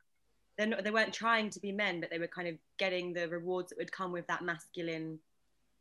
they're 0.56 0.66
not, 0.66 0.84
they 0.84 0.90
weren't 0.90 1.12
trying 1.12 1.50
to 1.50 1.60
be 1.60 1.72
men, 1.72 2.00
but 2.00 2.10
they 2.10 2.18
were 2.18 2.28
kind 2.28 2.48
of 2.48 2.56
getting 2.78 3.12
the 3.12 3.28
rewards 3.28 3.70
that 3.70 3.78
would 3.78 3.92
come 3.92 4.12
with 4.12 4.26
that 4.26 4.42
masculine, 4.42 5.18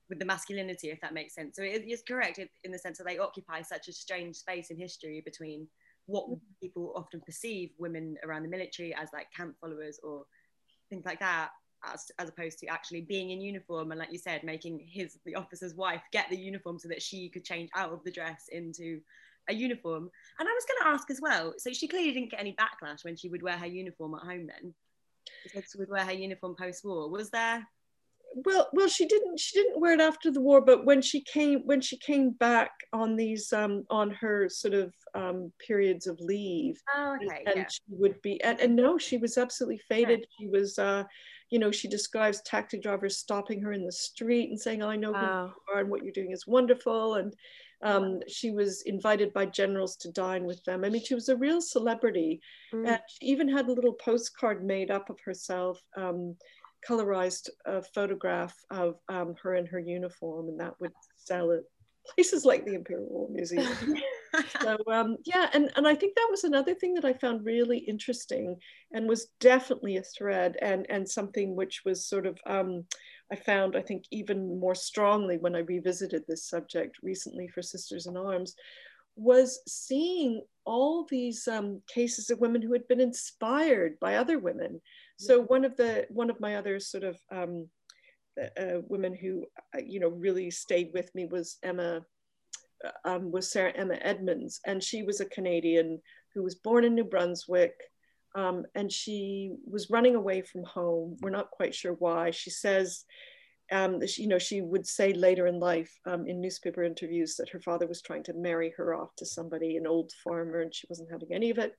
with 0.10 0.20
the 0.20 0.26
masculinity, 0.26 0.90
if 0.90 1.02
that 1.02 1.14
makes 1.14 1.34
sense. 1.36 1.56
So 1.56 1.64
it 1.64 1.84
is 1.88 2.04
correct 2.08 2.40
in 2.64 2.72
the 2.72 2.80
sense 2.80 2.98
that 2.98 3.08
they 3.08 3.18
occupy 3.18 3.62
such 3.62 3.88
a 3.88 3.94
strange 3.94 4.36
space 4.36 4.70
in 4.70 4.78
history 4.78 5.22
between 5.26 5.68
what 6.08 6.26
mm-hmm. 6.26 6.36
people 6.62 6.94
often 6.96 7.22
perceive 7.22 7.70
women 7.78 8.18
around 8.24 8.44
the 8.44 8.50
military 8.50 8.94
as 8.96 9.10
like 9.14 9.28
camp 9.32 9.56
followers 9.62 10.00
or 10.04 10.26
things 10.90 11.06
like 11.06 11.20
that 11.20 11.50
as, 11.94 12.12
as 12.18 12.30
opposed 12.30 12.58
to 12.58 12.68
actually 12.68 13.02
being 13.02 13.30
in 13.30 13.40
uniform 13.40 13.92
and 13.92 14.00
like 14.00 14.12
you 14.12 14.18
said 14.18 14.44
making 14.44 14.80
his 14.90 15.20
the 15.26 15.36
officer's 15.36 15.76
wife 15.76 16.02
get 16.12 16.28
the 16.30 16.36
uniform 16.36 16.80
so 16.80 16.88
that 16.88 17.02
she 17.02 17.30
could 17.30 17.44
change 17.44 17.70
out 17.76 17.92
of 17.92 18.04
the 18.04 18.12
dress 18.12 18.46
into 18.52 19.00
a 19.50 19.54
uniform. 19.54 20.10
And 20.40 20.48
I 20.48 20.52
was 20.52 20.66
going 20.66 20.82
to 20.82 20.88
ask 20.88 21.10
as 21.10 21.22
well. 21.22 21.54
So 21.58 21.72
she 21.72 21.88
clearly 21.88 22.12
didn't 22.12 22.32
get 22.32 22.40
any 22.40 22.56
backlash 22.56 23.04
when 23.04 23.16
she 23.16 23.30
would 23.30 23.42
wear 23.42 23.58
her 23.58 23.66
uniform 23.66 24.16
at 24.16 24.22
home. 24.22 24.48
Then, 24.48 24.74
she 25.54 25.78
would 25.78 25.90
wear 25.90 26.06
her 26.06 26.14
uniform 26.14 26.56
post-war. 26.58 27.10
Was 27.10 27.30
there? 27.30 27.68
Well, 28.46 28.70
well, 28.72 28.88
she 28.88 29.08
didn't. 29.08 29.40
She 29.40 29.60
didn't 29.60 29.80
wear 29.80 29.94
it 29.94 30.02
after 30.02 30.30
the 30.30 30.42
war, 30.42 30.62
but 30.62 30.86
when 30.86 31.02
she 31.02 31.22
came, 31.22 31.62
when 31.66 31.82
she 31.82 31.98
came 31.98 32.32
back 32.32 32.72
on 32.94 33.16
these, 33.16 33.52
um, 33.52 33.84
on 33.90 34.12
her 34.12 34.48
sort 34.48 34.76
of 34.76 34.94
um, 35.16 35.52
periods 35.66 36.06
of 36.06 36.20
leave, 36.20 36.80
oh, 36.96 37.16
okay, 37.16 37.44
and 37.48 37.56
yeah. 37.56 37.68
she 37.68 37.82
would 37.90 38.22
be, 38.22 38.42
and, 38.44 38.60
and 38.60 38.76
no, 38.76 38.98
she 38.98 39.18
was 39.18 39.40
absolutely 39.40 39.80
faded. 39.90 40.28
She 40.40 40.48
was, 40.48 40.78
uh, 40.78 41.06
you 41.50 41.58
know, 41.58 41.72
she 41.72 41.88
describes 41.88 42.42
taxi 42.42 42.78
drivers 42.78 43.18
stopping 43.18 43.60
her 43.62 43.74
in 43.74 43.86
the 43.86 43.92
street 43.92 44.50
and 44.50 44.60
saying, 44.60 44.84
oh, 44.84 44.90
"I 44.90 44.98
know 44.98 45.14
wow. 45.14 45.48
who 45.48 45.74
you 45.74 45.76
are 45.76 45.80
and 45.80 45.90
what 45.90 46.04
you're 46.04 46.14
doing 46.14 46.32
is 46.32 46.46
wonderful," 46.46 47.16
and 47.16 47.34
um, 47.84 48.20
she 48.28 48.52
was 48.52 48.82
invited 48.84 49.34
by 49.34 49.46
generals 49.46 49.96
to 49.98 50.12
dine 50.12 50.46
with 50.46 50.64
them. 50.64 50.84
I 50.84 50.90
mean, 50.90 51.04
she 51.04 51.14
was 51.16 51.30
a 51.30 51.36
real 51.36 51.62
celebrity. 51.62 52.42
Mm. 52.74 52.88
And 52.88 53.00
she 53.08 53.26
even 53.28 53.48
had 53.48 53.68
a 53.68 53.74
little 53.74 53.94
postcard 53.94 54.64
made 54.66 54.90
up 54.90 55.10
of 55.10 55.20
herself, 55.20 55.82
um, 55.96 56.36
colorized 56.88 57.50
a 57.66 57.82
photograph 57.82 58.56
of 58.70 58.96
um, 59.10 59.36
her 59.42 59.56
in 59.56 59.66
her 59.68 59.80
uniform, 59.80 60.50
and 60.50 60.60
that 60.60 60.80
would 60.80 60.94
sell 61.16 61.52
at 61.52 61.64
places 62.16 62.46
like 62.46 62.66
the 62.66 62.74
Imperial 62.74 63.08
War 63.10 63.28
Museum. 63.30 63.68
so 64.62 64.78
um, 64.92 65.18
yeah, 65.26 65.50
and, 65.54 65.72
and 65.76 65.88
I 65.88 65.96
think 65.96 66.16
that 66.16 66.28
was 66.32 66.44
another 66.44 66.74
thing 66.74 66.94
that 66.94 67.06
I 67.06 67.14
found 67.14 67.46
really 67.46 67.80
interesting 67.80 68.56
and 68.94 69.08
was 69.08 69.28
definitely 69.40 69.98
a 69.98 70.04
thread 70.04 70.58
and, 70.62 70.86
and 70.90 71.08
something 71.08 71.56
which 71.56 71.82
was 71.86 72.08
sort 72.08 72.26
of 72.26 72.38
um, 72.46 72.86
I 73.32 73.36
found, 73.36 73.76
I 73.76 73.82
think, 73.82 74.06
even 74.12 74.60
more 74.60 74.76
strongly 74.76 75.38
when 75.38 75.56
I 75.56 75.60
revisited 75.60 76.24
this 76.28 76.48
subject 76.48 76.98
recently 77.04 77.48
for 77.48 77.62
Sisters 77.62 78.08
in 78.08 78.16
Arms, 78.16 78.56
was 79.16 79.60
seeing 79.68 80.44
all 80.66 81.06
these 81.10 81.48
um, 81.48 81.82
cases 81.94 82.30
of 82.30 82.40
women 82.40 82.62
who 82.62 82.72
had 82.72 82.88
been 82.88 83.02
inspired 83.02 84.00
by 84.00 84.16
other 84.16 84.40
women. 84.40 84.80
So 85.18 85.42
one 85.42 85.66
of 85.66 85.76
the 85.76 86.06
one 86.10 86.30
of 86.30 86.40
my 86.40 86.56
other 86.56 86.80
sort 86.80 87.04
of 87.04 87.20
um, 87.32 87.68
uh, 88.40 88.82
women 88.88 89.16
who 89.16 89.46
uh, 89.76 89.82
you 89.86 90.00
know 90.00 90.10
really 90.10 90.52
stayed 90.52 90.92
with 90.94 91.14
me 91.16 91.26
was 91.26 91.58
Emma 91.64 92.02
uh, 92.86 93.10
um, 93.10 93.32
was 93.32 93.52
Sarah 93.52 93.74
Emma 93.76 93.98
Edmonds, 94.02 94.60
and 94.66 94.84
she 94.84 95.04
was 95.04 95.20
a 95.20 95.26
Canadian 95.26 96.00
who 96.34 96.44
was 96.44 96.56
born 96.56 96.84
in 96.84 96.96
New 96.96 97.06
Brunswick. 97.06 97.74
Um, 98.36 98.66
and 98.76 98.92
she 98.92 99.56
was 99.66 99.90
running 99.90 100.14
away 100.14 100.44
from 100.44 100.64
home. 100.64 101.18
We're 101.22 101.32
not 101.32 101.50
quite 101.50 101.74
sure 101.74 101.94
why. 101.94 102.30
She 102.30 102.52
says 102.52 103.04
um, 103.72 104.06
she, 104.06 104.24
you 104.24 104.28
know, 104.28 104.40
she 104.40 104.62
would 104.62 104.88
say 104.88 105.14
later 105.14 105.48
in 105.48 105.60
life 105.60 105.92
um, 106.06 106.28
in 106.28 106.40
newspaper 106.40 106.84
interviews 106.84 107.36
that 107.36 107.50
her 107.50 107.60
father 107.60 107.88
was 107.88 108.02
trying 108.02 108.24
to 108.24 108.34
marry 108.34 108.74
her 108.78 108.94
off 108.94 109.16
to 109.18 109.26
somebody, 109.26 109.76
an 109.76 109.88
old 109.88 110.12
farmer, 110.24 110.62
and 110.62 110.74
she 110.74 110.88
wasn't 110.90 111.12
having 111.12 111.34
any 111.34 111.50
of 111.50 111.58
it. 111.58 111.74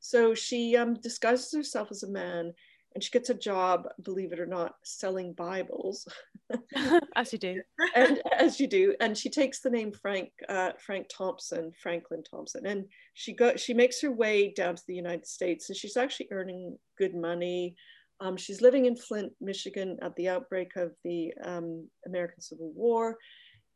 So 0.00 0.34
she 0.34 0.76
um, 0.76 0.94
disguises 0.94 1.52
herself 1.52 1.88
as 1.90 2.02
a 2.02 2.10
man 2.10 2.52
and 2.94 3.04
she 3.04 3.10
gets 3.10 3.30
a 3.30 3.34
job, 3.34 3.86
believe 4.02 4.32
it 4.32 4.40
or 4.40 4.46
not, 4.46 4.74
selling 4.82 5.32
Bibles. 5.34 6.08
as 7.16 7.32
you 7.32 7.38
do. 7.38 7.62
and 7.94 8.20
as 8.36 8.58
you 8.58 8.66
do. 8.66 8.94
And 9.00 9.16
she 9.16 9.28
takes 9.28 9.60
the 9.60 9.70
name 9.70 9.92
Frank, 9.92 10.30
uh, 10.48 10.72
Frank 10.84 11.06
Thompson, 11.08 11.72
Franklin 11.80 12.22
Thompson. 12.24 12.66
And 12.66 12.86
she 13.14 13.34
go, 13.34 13.56
she 13.56 13.74
makes 13.74 14.00
her 14.00 14.10
way 14.10 14.52
down 14.52 14.74
to 14.76 14.82
the 14.88 14.94
United 14.94 15.26
States 15.26 15.68
and 15.68 15.76
she's 15.76 15.96
actually 15.96 16.28
earning 16.30 16.78
good 16.96 17.14
money. 17.14 17.76
Um, 18.20 18.36
she's 18.36 18.62
living 18.62 18.86
in 18.86 18.96
Flint, 18.96 19.32
Michigan 19.40 19.98
at 20.02 20.16
the 20.16 20.28
outbreak 20.28 20.74
of 20.76 20.92
the 21.04 21.32
um, 21.44 21.88
American 22.06 22.40
Civil 22.40 22.72
War. 22.74 23.16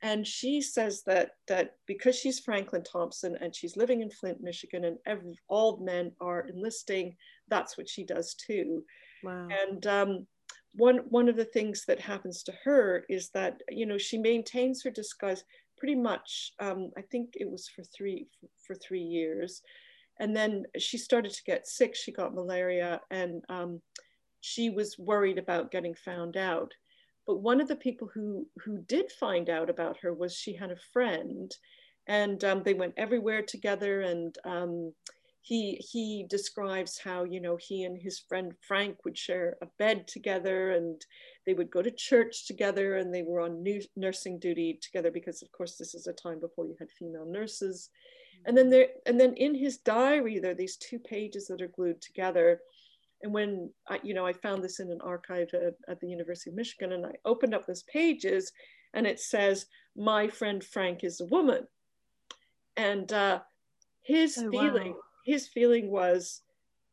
And 0.03 0.27
she 0.27 0.61
says 0.61 1.05
that, 1.07 1.37
that 1.47 1.77
because 1.87 2.17
she's 2.17 2.41
Franklin 2.41 2.83
Thompson 2.83 3.37
and 3.41 3.55
she's 3.55 3.77
living 3.77 4.03
in 4.03 4.11
Flint, 4.11 4.43
Michigan, 4.43 4.85
and 4.85 4.99
every, 5.07 5.39
all 5.49 5.77
men 5.79 6.11
are 6.21 6.49
enlisting, 6.49 7.17
that's 7.49 7.79
what 7.79 7.89
she 7.89 8.05
does 8.05 8.35
too. 8.35 8.85
Wow. 9.23 9.47
And 9.49 9.87
um, 9.87 10.27
one, 10.75 11.03
one 11.09 11.29
of 11.29 11.37
the 11.37 11.45
things 11.45 11.85
that 11.87 12.01
happens 12.01 12.43
to 12.43 12.53
her 12.65 13.05
is 13.09 13.31
that, 13.31 13.61
you 13.71 13.87
know, 13.87 13.97
she 13.97 14.19
maintains 14.19 14.83
her 14.83 14.91
disguise 14.91 15.45
pretty 15.79 15.95
much, 15.95 16.53
um, 16.59 16.91
I 16.97 17.03
think 17.03 17.35
it 17.35 17.49
was 17.49 17.69
for 17.69 17.85
three, 17.85 18.27
for 18.67 18.75
three 18.75 19.03
years. 19.03 19.63
And 20.19 20.35
then 20.35 20.65
she 20.79 20.99
started 20.99 21.33
to 21.33 21.45
get 21.45 21.69
sick. 21.69 21.95
She 21.95 22.11
got 22.13 22.35
malaria 22.35 23.01
and 23.11 23.45
um, 23.49 23.81
she 24.41 24.71
was 24.71 24.99
worried 24.99 25.39
about 25.39 25.71
getting 25.71 25.95
found 25.95 26.37
out. 26.37 26.73
But 27.27 27.41
one 27.41 27.61
of 27.61 27.69
the 27.69 27.77
people 27.77 28.09
who, 28.13 28.47
who 28.65 28.79
did 28.79 29.13
find 29.13 29.49
out 29.49 29.71
about 29.71 29.99
her 29.99 30.13
was 30.13 30.35
she 30.35 30.55
had 30.55 30.71
a 30.71 30.77
friend 30.93 31.55
and 32.07 32.43
um, 32.45 32.63
they 32.65 32.75
went 32.75 32.95
everywhere 32.97 33.43
together 33.43 34.01
and 34.01 34.37
um, 34.45 34.93
he 35.43 35.75
he 35.75 36.25
describes 36.31 36.99
how 36.99 37.25
you 37.25 37.41
know 37.41 37.57
he 37.57 37.83
and 37.83 38.01
his 38.01 38.21
friend 38.21 38.53
Frank 38.61 39.05
would 39.05 39.19
share 39.19 39.57
a 39.61 39.67
bed 39.79 40.07
together 40.07 40.71
and 40.71 41.05
they 41.45 41.53
would 41.53 41.71
go 41.71 41.83
to 41.83 41.91
church 41.91 42.47
together 42.47 42.97
and 42.97 43.13
they 43.13 43.23
were 43.23 43.41
on 43.41 43.63
new, 43.63 43.83
nursing 43.97 44.39
duty 44.39 44.79
together 44.81 45.11
because 45.11 45.43
of 45.43 45.51
course 45.51 45.77
this 45.77 45.95
is 45.95 46.07
a 46.07 46.13
time 46.13 46.39
before 46.39 46.65
you 46.67 46.77
had 46.79 46.91
female 46.93 47.27
nurses. 47.27 47.91
And 48.47 48.57
then 48.57 48.71
there 48.71 48.89
and 49.07 49.21
then 49.21 49.35
in 49.35 49.55
his 49.55 49.79
diary 49.79 50.39
there 50.39 50.53
are 50.53 50.55
these 50.55 50.77
two 50.77 51.01
pages 51.01 51.49
that 51.49 51.61
are 51.61 51.69
glued 51.69 52.01
together 52.01 52.61
and 53.23 53.33
when 53.33 53.71
I, 53.89 54.01
you 54.03 54.15
know, 54.15 54.27
I 54.27 54.33
found 54.33 54.63
this 54.63 54.81
in 54.81 54.91
an 54.91 55.01
archive 55.03 55.49
at, 55.55 55.75
at, 55.89 56.01
the 56.01 56.09
University 56.09 56.51
of 56.51 56.57
Michigan, 56.57 56.93
and 56.93 57.07
I 57.07 57.13
opened 57.25 57.55
up 57.55 57.67
those 57.67 57.85
pages, 57.85 58.53
and 58.95 59.07
it 59.07 59.21
says, 59.21 59.67
"My 59.97 60.29
friend 60.29 60.63
Frank 60.63 61.05
is 61.05 61.21
a 61.21 61.27
woman," 61.27 61.67
and 62.77 63.13
uh, 63.13 63.41
his 64.03 64.39
oh, 64.39 64.51
feeling, 64.51 64.93
wow. 64.93 65.01
his 65.25 65.49
feeling 65.49 65.91
was, 65.91 66.43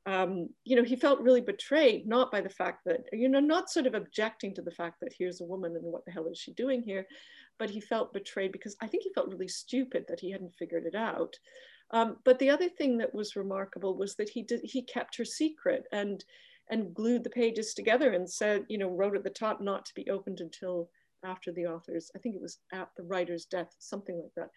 um, 0.06 0.50
you 0.64 0.76
know, 0.76 0.84
he 0.84 0.96
felt 0.96 1.22
really 1.22 1.42
betrayed, 1.42 2.08
not 2.08 2.32
by 2.32 2.42
the 2.42 2.50
fact 2.50 2.86
that, 2.86 3.02
you 3.12 3.30
know, 3.30 3.40
not 3.40 3.70
sort 3.70 3.88
of 3.88 3.96
objecting 3.96 4.54
to 4.56 4.62
the 4.62 4.72
fact 4.72 5.00
that 5.02 5.14
here's 5.18 5.42
a 5.42 5.46
woman 5.46 5.76
and 5.76 5.84
what 5.84 6.06
the 6.06 6.12
hell 6.12 6.28
is 6.28 6.38
she 6.38 6.54
doing 6.54 6.82
here, 6.82 7.06
but 7.58 7.70
he 7.70 7.82
felt 7.82 8.14
betrayed 8.14 8.52
because 8.52 8.76
I 8.82 8.88
think 8.88 9.04
he 9.04 9.14
felt 9.14 9.30
really 9.30 9.48
stupid 9.48 10.06
that 10.08 10.20
he 10.20 10.32
hadn't 10.32 10.56
figured 10.56 10.86
it 10.86 10.96
out. 10.96 11.36
Um, 11.92 12.18
but 12.24 12.40
the 12.40 12.50
other 12.50 12.70
thing 12.70 12.98
that 13.00 13.14
was 13.14 13.36
remarkable 13.36 13.98
was 13.98 14.16
that 14.16 14.30
he 14.30 14.44
did 14.44 14.62
he 14.64 14.82
kept 14.84 15.18
her 15.18 15.26
secret 15.26 15.86
and 15.92 16.24
and 16.70 16.94
glued 16.94 17.24
the 17.24 17.30
pages 17.30 17.74
together 17.74 18.14
and 18.14 18.30
said, 18.30 18.64
you 18.70 18.78
know, 18.78 18.90
wrote 18.90 19.16
at 19.16 19.24
the 19.24 19.30
top 19.30 19.60
not 19.60 19.86
to 19.86 19.94
be 19.96 20.08
opened 20.10 20.40
until 20.40 20.90
after 21.26 21.52
the 21.52 21.66
author's, 21.66 22.12
I 22.16 22.20
think 22.20 22.36
it 22.36 22.42
was 22.42 22.60
at 22.72 22.90
the 22.96 23.04
writer's 23.04 23.46
death, 23.46 23.76
something 23.80 24.22
like 24.22 24.34
that. 24.36 24.50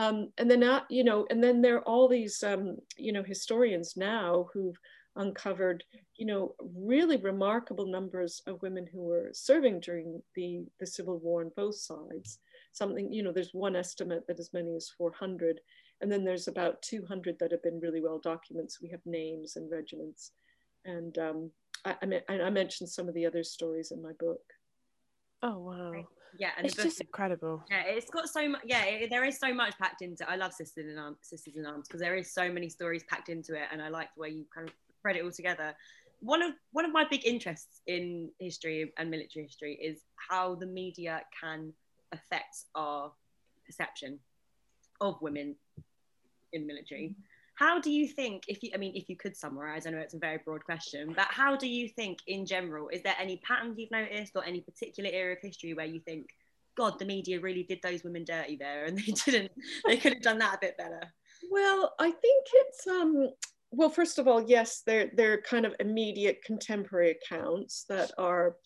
Um, 0.00 0.32
and 0.36 0.50
then, 0.50 0.62
uh, 0.62 0.82
you 0.90 1.04
know, 1.04 1.26
and 1.30 1.42
then 1.42 1.62
there 1.62 1.76
are 1.76 1.88
all 1.88 2.08
these, 2.08 2.42
um, 2.42 2.76
you 2.98 3.12
know, 3.12 3.22
historians 3.22 3.94
now 3.96 4.46
who've 4.52 4.78
uncovered, 5.16 5.82
you 6.16 6.26
know, 6.26 6.54
really 6.76 7.16
remarkable 7.16 7.86
numbers 7.86 8.42
of 8.46 8.60
women 8.60 8.86
who 8.92 9.00
were 9.00 9.30
serving 9.32 9.80
during 9.80 10.22
the, 10.34 10.66
the 10.78 10.86
Civil 10.86 11.18
War 11.18 11.42
on 11.42 11.50
both 11.56 11.76
sides. 11.76 12.38
Something, 12.72 13.10
you 13.10 13.22
know, 13.22 13.32
there's 13.32 13.54
one 13.54 13.74
estimate 13.74 14.26
that 14.28 14.38
as 14.38 14.52
many 14.52 14.76
as 14.76 14.90
400. 14.98 15.60
And 16.00 16.12
then 16.12 16.24
there's 16.24 16.48
about 16.48 16.82
200 16.82 17.38
that 17.40 17.52
have 17.52 17.62
been 17.62 17.80
really 17.80 18.00
well 18.00 18.18
documented. 18.18 18.72
So 18.72 18.78
we 18.82 18.90
have 18.90 19.00
names 19.06 19.56
and 19.56 19.70
regiments. 19.70 20.32
And 20.84 21.16
um, 21.18 21.50
I, 21.84 21.94
I, 22.28 22.40
I, 22.40 22.50
mentioned 22.50 22.90
some 22.90 23.08
of 23.08 23.14
the 23.14 23.26
other 23.26 23.42
stories 23.42 23.90
in 23.90 24.02
my 24.02 24.12
book. 24.20 24.42
Oh, 25.42 25.58
wow. 25.58 26.04
Yeah, 26.38 26.50
and 26.56 26.66
it's 26.66 26.76
just 26.76 27.00
incredible. 27.00 27.64
Yeah, 27.70 27.82
it's 27.86 28.10
got 28.10 28.28
so 28.28 28.48
much. 28.48 28.62
Yeah, 28.64 28.84
it, 28.84 29.10
there 29.10 29.24
is 29.24 29.38
so 29.38 29.54
much 29.54 29.76
packed 29.78 30.02
into. 30.02 30.22
it. 30.22 30.28
I 30.28 30.36
love 30.36 30.52
Sisters 30.52 30.86
in 30.90 30.98
Arms, 30.98 31.18
Sisters 31.22 31.56
in 31.56 31.64
Arms, 31.64 31.88
because 31.88 32.00
there 32.00 32.14
is 32.14 32.32
so 32.32 32.52
many 32.52 32.68
stories 32.68 33.04
packed 33.08 33.28
into 33.28 33.54
it, 33.54 33.62
and 33.72 33.80
I 33.80 33.88
like 33.88 34.08
the 34.14 34.20
way 34.20 34.28
you 34.30 34.44
kind 34.54 34.68
of 34.68 34.74
spread 34.98 35.16
it 35.16 35.24
all 35.24 35.30
together. 35.30 35.74
One 36.20 36.42
of 36.42 36.52
one 36.72 36.84
of 36.84 36.92
my 36.92 37.04
big 37.08 37.26
interests 37.26 37.80
in 37.86 38.30
history 38.38 38.92
and 38.98 39.10
military 39.10 39.46
history 39.46 39.74
is 39.74 40.00
how 40.16 40.54
the 40.54 40.66
media 40.66 41.22
can 41.40 41.72
affect 42.12 42.64
our 42.74 43.12
perception 43.66 44.18
of 45.00 45.20
women 45.20 45.56
in 46.52 46.66
military. 46.66 47.14
How 47.56 47.80
do 47.80 47.90
you 47.90 48.06
think, 48.06 48.44
if 48.48 48.62
you, 48.62 48.70
I 48.74 48.76
mean, 48.76 48.92
if 48.94 49.08
you 49.08 49.16
could 49.16 49.34
summarize, 49.34 49.86
I 49.86 49.90
know 49.90 49.98
it's 49.98 50.12
a 50.12 50.18
very 50.18 50.38
broad 50.44 50.62
question, 50.64 51.14
but 51.16 51.28
how 51.30 51.56
do 51.56 51.66
you 51.66 51.88
think 51.88 52.18
in 52.26 52.44
general, 52.44 52.88
is 52.90 53.02
there 53.02 53.14
any 53.18 53.38
patterns 53.38 53.78
you've 53.78 53.90
noticed 53.90 54.32
or 54.36 54.44
any 54.44 54.60
particular 54.60 55.08
era 55.10 55.32
of 55.32 55.38
history 55.40 55.72
where 55.72 55.86
you 55.86 56.00
think, 56.00 56.26
God, 56.76 56.98
the 56.98 57.06
media 57.06 57.40
really 57.40 57.62
did 57.62 57.80
those 57.82 58.04
women 58.04 58.24
dirty 58.24 58.56
there 58.56 58.84
and 58.84 58.98
they 58.98 59.12
didn't, 59.24 59.52
they 59.86 59.96
could 59.96 60.12
have 60.12 60.22
done 60.22 60.38
that 60.38 60.56
a 60.56 60.58
bit 60.60 60.76
better? 60.76 61.00
Well, 61.50 61.94
I 61.98 62.10
think 62.10 62.46
it's, 62.52 62.86
um, 62.86 63.30
well, 63.70 63.88
first 63.88 64.18
of 64.18 64.28
all, 64.28 64.42
yes, 64.46 64.82
they're, 64.84 65.10
they're 65.14 65.40
kind 65.40 65.64
of 65.64 65.74
immediate 65.80 66.42
contemporary 66.44 67.12
accounts 67.12 67.86
that 67.88 68.12
are, 68.18 68.56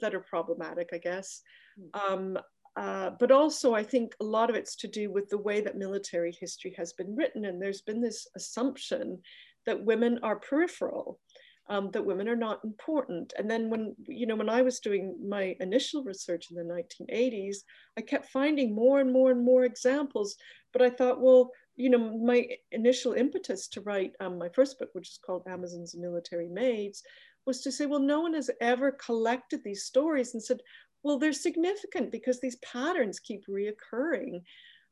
that 0.00 0.14
are 0.14 0.20
problematic, 0.20 0.88
I 0.94 0.98
guess. 0.98 1.42
Hmm. 1.78 2.12
Um, 2.12 2.38
uh, 2.76 3.10
but 3.18 3.30
also, 3.30 3.74
I 3.74 3.82
think 3.82 4.14
a 4.20 4.24
lot 4.24 4.48
of 4.48 4.56
it's 4.56 4.76
to 4.76 4.88
do 4.88 5.10
with 5.10 5.28
the 5.28 5.38
way 5.38 5.60
that 5.60 5.76
military 5.76 6.32
history 6.32 6.74
has 6.78 6.92
been 6.94 7.14
written. 7.14 7.44
And 7.44 7.60
there's 7.60 7.82
been 7.82 8.00
this 8.00 8.26
assumption 8.34 9.18
that 9.66 9.84
women 9.84 10.18
are 10.22 10.36
peripheral, 10.36 11.20
um, 11.68 11.90
that 11.92 12.04
women 12.04 12.28
are 12.28 12.36
not 12.36 12.64
important. 12.64 13.34
And 13.38 13.50
then 13.50 13.68
when, 13.68 13.94
you 14.08 14.26
know, 14.26 14.36
when 14.36 14.48
I 14.48 14.62
was 14.62 14.80
doing 14.80 15.16
my 15.28 15.54
initial 15.60 16.02
research 16.02 16.50
in 16.50 16.56
the 16.56 16.62
1980s, 17.10 17.58
I 17.98 18.00
kept 18.00 18.30
finding 18.30 18.74
more 18.74 19.00
and 19.00 19.12
more 19.12 19.30
and 19.30 19.44
more 19.44 19.64
examples. 19.64 20.36
But 20.72 20.80
I 20.80 20.88
thought, 20.88 21.20
well, 21.20 21.50
you 21.76 21.90
know, 21.90 22.18
my 22.18 22.46
initial 22.70 23.12
impetus 23.12 23.68
to 23.68 23.82
write 23.82 24.12
um, 24.20 24.38
my 24.38 24.48
first 24.48 24.78
book, 24.78 24.88
which 24.94 25.10
is 25.10 25.20
called 25.24 25.46
Amazons 25.46 25.92
and 25.92 26.02
Military 26.02 26.48
Maids, 26.48 27.02
was 27.44 27.60
to 27.62 27.72
say, 27.72 27.86
well, 27.86 28.00
no 28.00 28.20
one 28.20 28.34
has 28.34 28.50
ever 28.60 28.92
collected 28.92 29.62
these 29.62 29.84
stories 29.84 30.32
and 30.32 30.42
said, 30.42 30.60
well, 31.02 31.18
they're 31.18 31.32
significant 31.32 32.12
because 32.12 32.40
these 32.40 32.56
patterns 32.56 33.18
keep 33.18 33.46
reoccurring. 33.46 34.42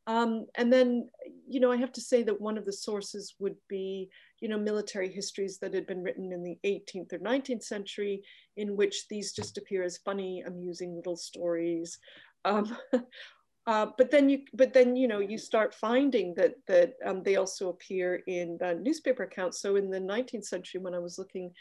Um, 0.07 0.47
and 0.57 0.73
then, 0.73 1.09
you 1.49 1.61
know, 1.61 1.71
I 1.71 1.77
have 1.77 1.93
to 1.93 2.01
say 2.01 2.23
that 2.25 2.41
one 2.41 2.59
of 2.59 2.65
the 2.65 2.73
sources 2.73 3.35
would 3.39 3.57
be, 3.69 4.09
you 4.41 4.49
know, 4.49 4.59
military 4.59 5.13
histories 5.13 5.59
that 5.59 5.75
had 5.75 5.87
been 5.87 6.03
written 6.03 6.33
in 6.33 6.43
the 6.43 6.59
18th 6.65 7.13
or 7.13 7.19
19th 7.19 7.63
century, 7.63 8.23
in 8.57 8.77
which 8.77 9.07
these 9.09 9.33
just 9.33 9.59
appear 9.59 9.83
as 9.83 9.99
funny, 9.99 10.43
amusing 10.47 10.97
little 10.97 11.17
stories. 11.17 11.99
Um, 12.45 12.77
uh, 13.67 13.87
but 13.97 14.11
then 14.11 14.29
you, 14.29 14.41
but 14.55 14.73
then 14.73 14.97
you 14.97 15.07
know, 15.07 15.21
you 15.21 15.39
start 15.39 15.75
finding 15.75 16.35
that 16.35 16.55
that 16.67 16.95
um, 17.05 17.23
they 17.23 17.37
also 17.37 17.69
appear 17.69 18.23
in 18.27 18.59
uh, 18.65 18.75
newspaper 18.81 19.25
accounts. 19.25 19.61
So 19.61 19.77
in 19.77 19.91
the 19.91 20.01
19th 20.01 20.47
century, 20.47 20.81
when 20.81 20.95
I 20.95 20.99
was 20.99 21.19
looking 21.19 21.53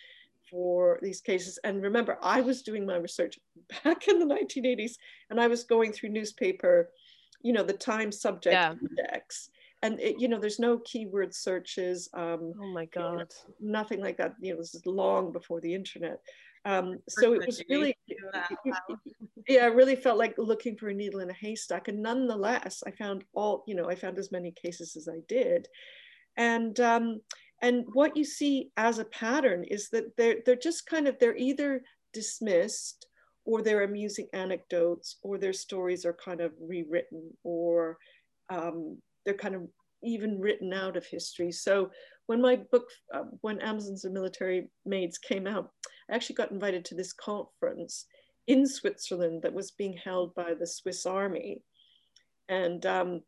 for 0.50 1.00
these 1.01 1.22
cases. 1.22 1.60
And 1.63 1.82
remember, 1.82 2.18
I 2.22 2.41
was 2.41 2.62
doing 2.62 2.86
my 2.86 2.98
research 2.98 3.39
back 3.84 4.08
in 4.08 4.20
the 4.20 4.25
1980s 4.25 4.94
and 5.29 5.39
I 5.39 5.48
was 5.48 5.63
going 5.63 5.91
through 5.91 6.10
newspaper, 6.10 6.89
you 7.41 7.53
know, 7.53 7.63
the 7.63 7.74
time 7.74 8.12
subject 8.12 8.53
yeah. 8.53 8.74
index. 8.82 9.50
and 9.82 10.00
it, 10.00 10.20
you 10.20 10.27
know, 10.27 10.39
there's 10.39 10.60
no 10.60 10.79
keyword 10.79 11.34
searches. 11.34 12.10
Um, 12.13 12.53
oh 12.62 12.68
my 12.74 12.86
God. 12.86 13.12
You 13.12 13.18
know, 13.18 13.25
nothing 13.60 14.01
like 14.01 14.18
that. 14.18 14.34
You 14.41 14.53
know, 14.53 14.60
this 14.60 14.75
is 14.75 14.86
long 14.86 15.32
before 15.32 15.62
the 15.62 15.74
internet. 15.74 16.20
Um, 16.65 17.00
so 17.08 17.34
it 17.34 17.46
was 17.46 17.63
really, 17.70 17.98
yeah, 19.48 19.63
I 19.63 19.68
really 19.68 19.96
felt 19.96 20.18
like 20.18 20.36
looking 20.38 20.75
for 20.75 20.89
a 20.89 20.94
needle 20.94 21.22
in 21.22 21.29
a 21.29 21.34
haystack. 21.34 21.88
And 21.88 22.01
nonetheless, 22.01 22.84
I 22.86 22.91
found 22.91 23.24
all, 23.34 23.63
you 23.65 23.75
know, 23.75 23.89
I 23.89 23.96
found 23.96 24.20
as 24.20 24.32
many 24.32 24.51
cases 24.51 24.96
as 24.96 25.08
I 25.08 25.20
did. 25.27 25.68
And, 26.36 26.79
um, 26.79 27.22
and 27.62 27.86
what 27.94 28.16
you 28.16 28.24
see 28.24 28.72
as 28.78 29.00
a 29.00 29.06
pattern 29.06 29.63
is 29.66 29.89
that 29.89 30.16
they're, 30.18 30.38
they're 30.46 30.56
just 30.56 30.86
kind 30.86 31.08
of, 31.08 31.18
they're 31.20 31.38
either 31.38 31.82
dismissed 32.13 33.08
or 33.46 33.62
they're 33.62 33.84
amusing 33.84 34.28
anecdotes 34.34 35.18
or 35.24 35.38
their 35.38 35.54
stories 35.54 36.06
are 36.06 36.18
kind 36.24 36.42
of 36.42 36.54
rewritten 36.62 37.32
or 37.44 37.98
um, 38.50 38.98
they're 39.25 39.34
kind 39.34 39.56
of 39.56 39.63
even 40.04 40.39
written 40.39 40.74
out 40.74 40.96
of 40.96 41.06
history. 41.06 41.51
So 41.51 41.92
when 42.28 42.42
my 42.42 42.58
book, 42.72 42.86
uh, 43.13 43.24
when 43.42 43.60
Amazons 43.60 44.06
and 44.06 44.13
Military 44.13 44.70
Maids 44.86 45.18
came 45.18 45.48
out, 45.48 45.72
I 46.10 46.16
actually 46.16 46.36
got 46.36 46.51
invited 46.51 46.86
to 46.86 46.96
this 46.96 47.13
conference 47.13 48.06
in 48.48 48.66
Switzerland 48.66 49.42
that 49.44 49.54
was 49.54 49.72
being 49.72 49.98
held 50.04 50.34
by 50.36 50.54
the 50.54 50.68
Swiss 50.68 51.06
Army. 51.06 51.62
And 52.48 52.86
um, 52.86 53.22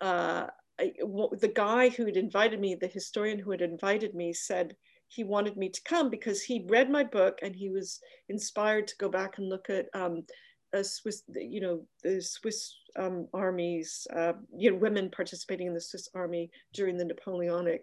uh, 0.00 0.46
I, 0.80 0.92
the 0.98 1.52
guy 1.54 1.88
who 1.88 2.04
had 2.04 2.16
invited 2.16 2.60
me, 2.60 2.74
the 2.74 2.86
historian 2.86 3.38
who 3.38 3.50
had 3.50 3.62
invited 3.62 4.14
me, 4.14 4.32
said 4.32 4.76
he 5.08 5.24
wanted 5.24 5.56
me 5.56 5.68
to 5.68 5.80
come 5.84 6.10
because 6.10 6.42
he 6.42 6.66
read 6.68 6.90
my 6.90 7.04
book 7.04 7.38
and 7.42 7.54
he 7.54 7.70
was 7.70 8.00
inspired 8.28 8.88
to 8.88 8.96
go 8.98 9.08
back 9.08 9.38
and 9.38 9.48
look 9.48 9.70
at 9.70 9.86
um, 9.94 10.24
a 10.72 10.82
Swiss, 10.82 11.22
you 11.34 11.60
know, 11.60 11.82
the 12.02 12.20
Swiss 12.20 12.74
um, 12.96 13.28
armies, 13.32 14.06
uh, 14.14 14.32
you 14.54 14.70
know, 14.70 14.76
women 14.76 15.10
participating 15.10 15.68
in 15.68 15.74
the 15.74 15.80
Swiss 15.80 16.08
army 16.14 16.50
during 16.72 16.96
the 16.96 17.04
Napoleonic 17.04 17.82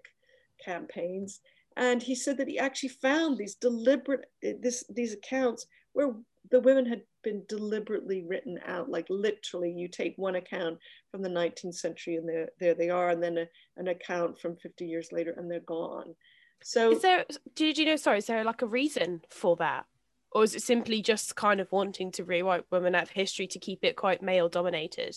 campaigns. 0.64 1.40
And 1.78 2.04
he 2.04 2.14
said 2.14 2.38
that 2.38 2.48
he 2.48 2.60
actually 2.60 2.90
found 2.90 3.38
these 3.38 3.56
deliberate, 3.56 4.26
this, 4.42 4.84
these 4.90 5.14
accounts 5.14 5.66
where 5.94 6.14
the 6.52 6.60
women 6.60 6.86
had 6.86 7.02
been 7.24 7.44
deliberately 7.48 8.24
written 8.28 8.60
out, 8.66 8.90
like 8.90 9.08
literally 9.10 9.72
you 9.72 9.88
take 9.88 10.14
one 10.18 10.36
account 10.36 10.78
from 11.12 11.22
the 11.22 11.30
19th 11.30 11.76
century 11.76 12.16
and 12.16 12.28
there, 12.28 12.50
there 12.60 12.74
they 12.74 12.90
are, 12.90 13.10
and 13.10 13.24
then 13.24 13.38
a, 13.38 13.46
an 13.78 13.88
account 13.88 14.40
from 14.40 14.56
50 14.58 14.86
years 14.86 15.10
later 15.12 15.34
and 15.38 15.50
they're 15.50 15.62
gone. 15.62 16.16
So 16.64 16.92
is 16.92 17.02
there, 17.02 17.26
did 17.56 17.78
you 17.78 17.86
know, 17.86 17.96
sorry, 17.96 18.20
is 18.20 18.26
there 18.26 18.44
like 18.44 18.62
a 18.62 18.68
reason 18.68 19.22
for 19.30 19.56
that? 19.58 19.86
Or 20.32 20.44
is 20.44 20.56
it 20.56 20.64
simply 20.64 21.02
just 21.02 21.36
kind 21.36 21.60
of 21.60 21.72
wanting 21.72 22.12
to 22.14 22.24
rewrite 22.24 22.66
women 22.72 22.96
out 22.96 23.04
of 23.04 23.10
history 23.12 23.48
to 23.48 23.60
keep 23.60 23.84
it 23.84 23.96
quite 23.96 24.24
male 24.24 24.50
dominated? 24.50 25.16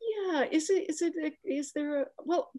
Yeah, 0.00 0.44
is 0.50 0.70
it, 0.70 0.88
is 0.88 1.02
it, 1.02 1.34
is 1.44 1.72
there 1.72 2.02
a, 2.02 2.06
well, 2.24 2.50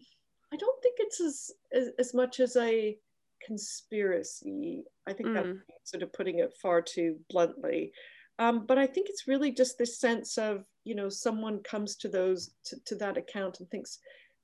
I 0.52 0.56
don't 0.56 0.82
think 0.82 0.96
it's 1.00 1.20
as, 1.20 1.50
as, 1.72 1.88
as 1.98 2.14
much 2.14 2.38
as 2.38 2.56
a 2.56 2.96
conspiracy. 3.46 4.84
I 5.06 5.12
think 5.12 5.30
mm. 5.30 5.34
that 5.34 5.56
sort 5.84 6.02
of 6.02 6.12
putting 6.12 6.38
it 6.38 6.52
far 6.60 6.82
too 6.82 7.18
bluntly. 7.30 7.92
Um, 8.38 8.66
but 8.66 8.78
I 8.78 8.86
think 8.86 9.08
it's 9.08 9.28
really 9.28 9.52
just 9.52 9.78
this 9.78 10.00
sense 10.00 10.38
of, 10.38 10.64
you 10.84 10.94
know, 10.94 11.08
someone 11.08 11.62
comes 11.62 11.96
to 11.96 12.08
those, 12.08 12.50
to, 12.64 12.76
to 12.86 12.94
that 12.96 13.16
account 13.16 13.60
and 13.60 13.70
thinks, 13.70 13.98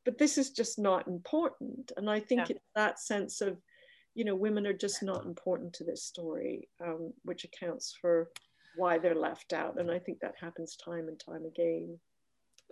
but 0.04 0.18
this 0.18 0.38
is 0.38 0.50
just 0.50 0.78
not 0.78 1.08
important. 1.08 1.92
And 1.96 2.08
I 2.08 2.20
think 2.20 2.48
yeah. 2.48 2.56
it's 2.56 2.70
that 2.74 3.00
sense 3.00 3.40
of, 3.40 3.58
you 4.14 4.24
know, 4.24 4.34
women 4.34 4.66
are 4.66 4.72
just 4.72 5.02
not 5.02 5.24
important 5.24 5.72
to 5.74 5.84
this 5.84 6.04
story, 6.04 6.68
um, 6.84 7.12
which 7.24 7.44
accounts 7.44 7.96
for 8.00 8.28
why 8.76 8.98
they're 8.98 9.14
left 9.14 9.52
out. 9.52 9.80
And 9.80 9.90
I 9.90 9.98
think 9.98 10.20
that 10.20 10.34
happens 10.40 10.76
time 10.76 11.08
and 11.08 11.18
time 11.18 11.44
again. 11.44 11.98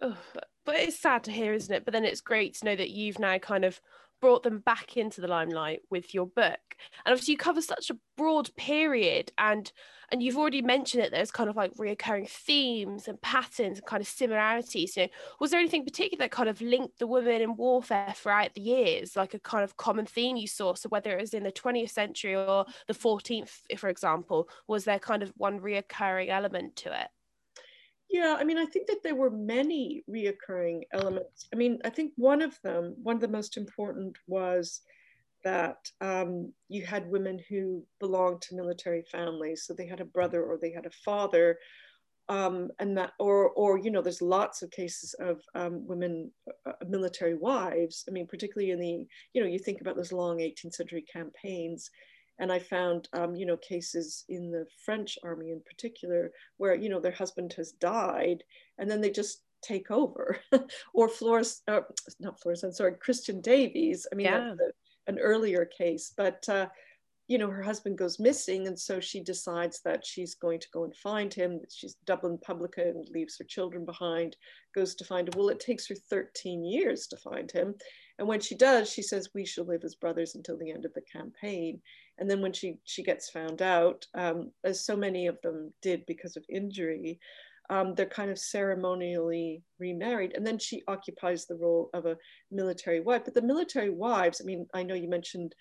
Oh, 0.03 0.17
but 0.65 0.77
it's 0.77 0.99
sad 0.99 1.25
to 1.25 1.33
hear, 1.33 1.53
isn't 1.53 1.75
it? 1.75 1.85
But 1.85 1.93
then 1.93 2.05
it's 2.05 2.21
great 2.21 2.55
to 2.55 2.65
know 2.65 2.77
that 2.77 2.91
you've 2.91 3.19
now 3.19 3.39
kind 3.39 3.65
of 3.65 3.81
brought 4.21 4.43
them 4.43 4.61
back 4.61 4.97
into 4.97 5.21
the 5.21 5.29
limelight 5.29 5.81
with 5.91 6.15
your 6.15 6.27
book. 6.27 6.61
And 7.05 7.13
obviously 7.13 7.33
you 7.33 7.39
cover 7.39 7.61
such 7.61 7.91
a 7.91 7.99
broad 8.17 8.55
period 8.57 9.33
and 9.39 9.71
and 10.13 10.23
you've 10.23 10.37
already 10.37 10.63
mentioned 10.63 11.03
that 11.03 11.11
there's 11.11 11.33
kind 11.33 11.51
of 11.51 11.57
like 11.57 11.75
reoccurring 11.75 12.29
themes 12.29 13.09
and 13.09 13.21
patterns 13.21 13.79
and 13.79 13.87
kind 13.87 14.01
of 14.01 14.07
similarities. 14.07 14.97
You 14.97 15.05
know, 15.05 15.09
was 15.41 15.51
there 15.51 15.59
anything 15.59 15.85
particular 15.85 16.25
that 16.25 16.31
kind 16.31 16.49
of 16.49 16.61
linked 16.61 17.01
the 17.01 17.09
women 17.09 17.43
in 17.43 17.57
warfare 17.57 18.15
throughout 18.15 18.55
the 18.55 18.61
years, 18.61 19.17
like 19.17 19.35
a 19.35 19.41
kind 19.41 19.65
of 19.65 19.77
common 19.77 20.07
theme 20.07 20.37
you 20.37 20.47
saw? 20.47 20.75
So 20.75 20.89
whether 20.91 21.11
it 21.11 21.21
was 21.21 21.35
in 21.35 21.43
the 21.43 21.51
20th 21.51 21.91
century 21.91 22.37
or 22.37 22.67
the 22.87 22.95
14th, 22.95 23.63
for 23.79 23.89
example, 23.89 24.49
was 24.69 24.85
there 24.85 25.01
kind 25.01 25.25
of 25.25 25.33
one 25.37 25.59
reoccurring 25.59 26.29
element 26.29 26.77
to 26.77 27.01
it? 27.01 27.09
Yeah, 28.09 28.37
I 28.39 28.45
mean, 28.45 28.59
I 28.59 28.67
think 28.67 28.87
that 28.87 29.03
there 29.03 29.17
were 29.17 29.31
many 29.31 30.05
reoccurring 30.09 30.83
elements. 30.93 31.49
I 31.53 31.57
mean, 31.57 31.81
I 31.85 31.91
think 31.91 32.13
one 32.17 32.41
of 32.41 32.61
them, 32.63 32.95
one 33.03 33.17
of 33.17 33.23
the 33.23 33.29
most 33.29 33.57
important 33.57 34.17
was 34.29 34.83
that 35.43 35.91
um, 36.01 36.53
you 36.69 36.85
had 36.85 37.11
women 37.11 37.41
who 37.49 37.85
belonged 38.01 38.43
to 38.43 38.57
military 38.57 39.03
families. 39.11 39.65
So 39.65 39.75
they 39.75 39.87
had 39.87 40.01
a 40.01 40.05
brother 40.05 40.43
or 40.45 40.57
they 40.57 40.73
had 40.73 40.87
a 40.87 40.91
father. 41.05 41.59
Um, 42.29 42.71
and 42.81 42.97
that, 42.99 43.13
or, 43.21 43.51
or, 43.51 43.79
you 43.79 43.91
know, 43.91 44.03
there's 44.03 44.23
lots 44.23 44.63
of 44.63 44.71
cases 44.71 45.15
of 45.21 45.41
um, 45.55 45.87
women, 45.87 46.31
uh, 46.49 46.71
uh 46.71 46.85
military 46.89 47.35
wives. 47.35 48.05
I 48.09 48.11
mean, 48.11 48.27
particularly 48.27 48.73
in 48.73 48.81
the, 48.81 49.07
you 49.33 49.41
know, 49.41 49.49
you 49.49 49.61
think 49.61 49.81
about 49.81 49.97
those 49.97 50.13
long 50.13 50.39
18th 50.39 50.75
century 50.75 51.03
campaigns 51.03 51.91
and 52.39 52.53
I 52.53 52.59
found, 52.59 53.09
um, 53.13 53.35
you 53.35 53.47
know, 53.47 53.57
cases 53.57 54.25
in 54.29 54.51
the 54.51 54.67
French 54.85 55.19
army 55.23 55.51
in 55.51 55.61
particular 55.61 56.33
where, 56.59 56.75
you 56.75 56.89
know, 56.89 57.01
their 57.01 57.13
husband 57.13 57.55
has 57.55 57.73
died 57.73 58.45
and 58.79 58.91
then 58.91 59.01
they 59.01 59.11
just 59.11 59.43
take 59.63 59.91
over. 59.91 60.39
or 60.95 61.09
Flores, 61.09 61.63
uh, 61.69 61.81
not 62.21 62.41
Flores, 62.41 62.63
I'm 62.63 62.73
sorry, 62.73 62.95
Christian 63.01 63.41
Davies. 63.41 64.07
I 64.13 64.15
mean, 64.15 64.27
yeah. 64.27 64.55
that's 64.57 64.61
a, 64.61 65.13
an 65.13 65.19
earlier 65.19 65.65
case, 65.65 66.13
but, 66.17 66.47
uh, 66.49 66.67
you 67.29 67.39
know, 67.39 67.51
her 67.51 67.63
husband 67.63 67.99
goes 67.99 68.21
missing. 68.21 68.69
And 68.69 68.79
so 68.79 69.01
she 69.01 69.21
decides 69.21 69.81
that 69.83 70.07
she's 70.07 70.35
going 70.35 70.61
to 70.61 70.71
go 70.73 70.85
and 70.85 70.95
find 70.95 71.33
him. 71.33 71.61
She's 71.75 71.97
Dublin 72.05 72.39
publican, 72.39 73.05
leaves 73.11 73.37
her 73.39 73.45
children 73.45 73.85
behind, 73.85 74.37
goes 74.75 74.95
to 74.97 75.05
find 75.05 75.27
him. 75.27 75.35
Well, 75.37 75.49
it 75.49 75.59
takes 75.59 75.89
her 75.89 75.97
13 76.09 76.65
years 76.65 77.09
to 77.09 77.17
find 77.17 77.51
him. 77.51 77.75
And 78.19 78.29
when 78.29 78.41
she 78.41 78.55
does, 78.55 78.91
she 78.91 79.03
says, 79.03 79.31
we 79.35 79.45
shall 79.45 79.65
live 79.65 79.83
as 79.85 79.97
brothers 79.97 80.37
until 80.37 80.57
the 80.57 80.71
end 80.71 80.85
of 80.85 80.95
the 80.95 81.03
campaign. 81.03 81.81
And 82.19 82.31
then 82.31 82.41
when 82.41 82.53
she, 82.53 82.79
she 82.85 83.03
gets 83.03 83.29
found 83.29 83.63
out, 83.63 84.07
um, 84.15 84.51
as 84.65 84.85
so 84.85 84.97
many 84.97 85.27
of 85.27 85.41
them 85.43 85.73
did 85.83 86.05
because 86.07 86.37
of 86.37 86.45
injury, 86.49 87.21
um, 87.69 87.95
they're 87.95 88.07
kind 88.07 88.31
of 88.31 88.39
ceremonially 88.39 89.63
remarried. 89.79 90.33
And 90.35 90.47
then 90.47 90.59
she 90.59 90.83
occupies 90.89 91.47
the 91.47 91.57
role 91.57 91.91
of 91.95 92.07
a 92.07 92.17
military 92.51 93.01
wife. 93.01 93.23
But 93.25 93.35
the 93.35 93.43
military 93.43 93.91
wives, 93.91 94.41
I 94.41 94.45
mean, 94.45 94.67
I 94.73 94.83
know 94.83 94.95
you 94.95 95.09
mentioned 95.09 95.55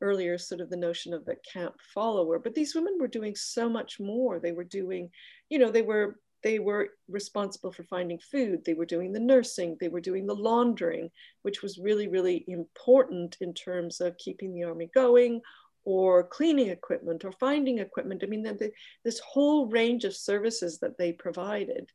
earlier 0.00 0.38
sort 0.38 0.60
of 0.60 0.70
the 0.70 0.76
notion 0.76 1.12
of 1.12 1.24
the 1.26 1.36
camp 1.52 1.74
follower, 1.94 2.38
but 2.38 2.54
these 2.54 2.74
women 2.74 2.96
were 2.98 3.08
doing 3.08 3.36
so 3.36 3.68
much 3.68 4.00
more. 4.00 4.40
They 4.40 4.52
were 4.52 4.64
doing, 4.64 5.10
you 5.50 5.58
know, 5.58 5.70
they 5.70 5.82
were 5.82 6.18
they 6.42 6.58
were 6.58 6.88
responsible 7.06 7.70
for 7.70 7.84
finding 7.84 8.18
food. 8.18 8.64
They 8.64 8.72
were 8.72 8.86
doing 8.86 9.12
the 9.12 9.20
nursing. 9.20 9.76
They 9.78 9.88
were 9.88 10.00
doing 10.00 10.26
the 10.26 10.34
laundering, 10.34 11.10
which 11.42 11.60
was 11.60 11.78
really, 11.78 12.08
really 12.08 12.46
important 12.48 13.36
in 13.42 13.52
terms 13.52 14.00
of 14.00 14.16
keeping 14.16 14.54
the 14.54 14.64
army 14.64 14.90
going 14.94 15.42
or 15.84 16.24
cleaning 16.24 16.68
equipment 16.68 17.24
or 17.24 17.32
finding 17.32 17.78
equipment. 17.78 18.22
I 18.22 18.26
mean, 18.26 18.42
the, 18.42 18.70
this 19.04 19.20
whole 19.20 19.66
range 19.66 20.04
of 20.04 20.14
services 20.14 20.78
that 20.80 20.98
they 20.98 21.12
provided. 21.12 21.90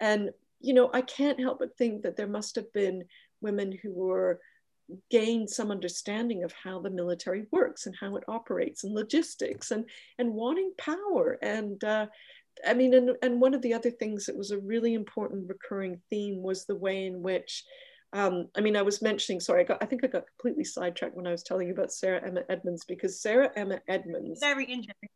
And, 0.00 0.30
you 0.60 0.74
know, 0.74 0.90
I 0.92 1.02
can't 1.02 1.40
help 1.40 1.58
but 1.58 1.76
think 1.76 2.02
that 2.02 2.16
there 2.16 2.26
must 2.26 2.56
have 2.56 2.72
been 2.72 3.04
women 3.40 3.72
who 3.82 3.92
were 3.92 4.40
gained 5.10 5.48
some 5.48 5.70
understanding 5.70 6.44
of 6.44 6.52
how 6.52 6.78
the 6.80 6.90
military 6.90 7.46
works 7.50 7.86
and 7.86 7.94
how 7.98 8.16
it 8.16 8.24
operates 8.28 8.84
and 8.84 8.92
logistics 8.92 9.70
and 9.70 9.88
and 10.18 10.34
wanting 10.34 10.72
power 10.76 11.38
and 11.40 11.82
uh, 11.84 12.06
I 12.66 12.74
mean, 12.74 12.94
and, 12.94 13.10
and 13.22 13.40
one 13.40 13.54
of 13.54 13.62
the 13.62 13.74
other 13.74 13.90
things 13.90 14.26
that 14.26 14.36
was 14.36 14.50
a 14.50 14.58
really 14.58 14.94
important 14.94 15.48
recurring 15.48 16.00
theme 16.10 16.42
was 16.42 16.64
the 16.64 16.76
way 16.76 17.06
in 17.06 17.22
which, 17.22 17.64
um, 18.14 18.48
I 18.56 18.60
mean, 18.60 18.76
I 18.76 18.82
was 18.82 19.02
mentioning, 19.02 19.40
sorry, 19.40 19.62
I, 19.62 19.64
got, 19.64 19.82
I 19.82 19.86
think 19.86 20.04
I 20.04 20.06
got 20.06 20.26
completely 20.26 20.64
sidetracked 20.64 21.16
when 21.16 21.26
I 21.26 21.32
was 21.32 21.42
telling 21.42 21.66
you 21.66 21.74
about 21.74 21.92
Sarah 21.92 22.24
Emma 22.24 22.42
Edmonds 22.48 22.84
because 22.86 23.20
Sarah 23.20 23.50
Emma 23.56 23.80
Edmonds 23.88 24.40
very 24.40 24.64
interesting 24.64 25.08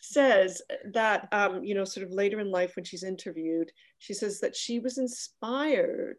says 0.00 0.62
that 0.92 1.28
um, 1.32 1.62
you 1.62 1.74
know 1.74 1.84
sort 1.84 2.06
of 2.06 2.12
later 2.12 2.40
in 2.40 2.50
life 2.50 2.74
when 2.74 2.86
she's 2.86 3.02
interviewed 3.02 3.70
she 3.98 4.14
says 4.14 4.40
that 4.40 4.56
she 4.56 4.78
was 4.78 4.96
inspired 4.96 6.16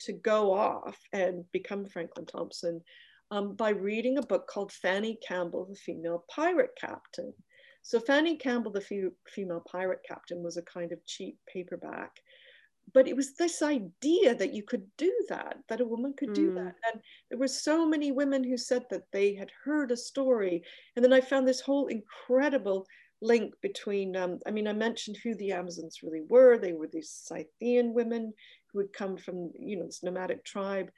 to 0.00 0.12
go 0.12 0.52
off 0.52 0.98
and 1.14 1.42
become 1.50 1.86
franklin 1.86 2.26
thompson 2.26 2.78
um, 3.30 3.54
by 3.54 3.70
reading 3.70 4.18
a 4.18 4.22
book 4.22 4.46
called 4.46 4.70
fanny 4.70 5.18
campbell 5.26 5.64
the 5.64 5.74
female 5.74 6.24
pirate 6.28 6.76
captain 6.78 7.32
so 7.86 8.00
Fanny 8.00 8.36
Campbell, 8.36 8.72
the 8.72 9.12
female 9.28 9.60
pirate 9.60 10.00
captain, 10.04 10.42
was 10.42 10.56
a 10.56 10.62
kind 10.62 10.90
of 10.90 11.06
cheap 11.06 11.38
paperback. 11.46 12.20
But 12.94 13.08
it 13.08 13.16
was 13.16 13.34
this 13.34 13.62
idea 13.62 14.34
that 14.34 14.54
you 14.54 14.62
could 14.62 14.86
do 14.96 15.12
that, 15.28 15.58
that 15.68 15.80
a 15.80 15.86
woman 15.86 16.14
could 16.16 16.32
do 16.32 16.50
mm. 16.50 16.54
that. 16.54 16.74
And 16.92 17.02
there 17.28 17.38
were 17.38 17.48
so 17.48 17.86
many 17.86 18.12
women 18.12 18.44
who 18.44 18.56
said 18.56 18.84
that 18.90 19.10
they 19.12 19.34
had 19.34 19.50
heard 19.64 19.90
a 19.90 19.96
story. 19.96 20.62
And 20.94 21.04
then 21.04 21.12
I 21.12 21.20
found 21.20 21.46
this 21.46 21.60
whole 21.60 21.88
incredible 21.88 22.86
link 23.20 23.54
between, 23.60 24.16
um, 24.16 24.38
I 24.46 24.50
mean, 24.50 24.68
I 24.68 24.72
mentioned 24.72 25.16
who 25.22 25.34
the 25.34 25.52
Amazons 25.52 26.00
really 26.02 26.22
were. 26.28 26.58
They 26.58 26.74
were 26.74 26.88
these 26.90 27.10
Scythian 27.10 27.92
women 27.92 28.32
who 28.72 28.78
had 28.78 28.92
come 28.92 29.16
from, 29.16 29.50
you 29.58 29.76
know, 29.78 29.86
this 29.86 30.02
nomadic 30.02 30.44
tribe 30.44 30.90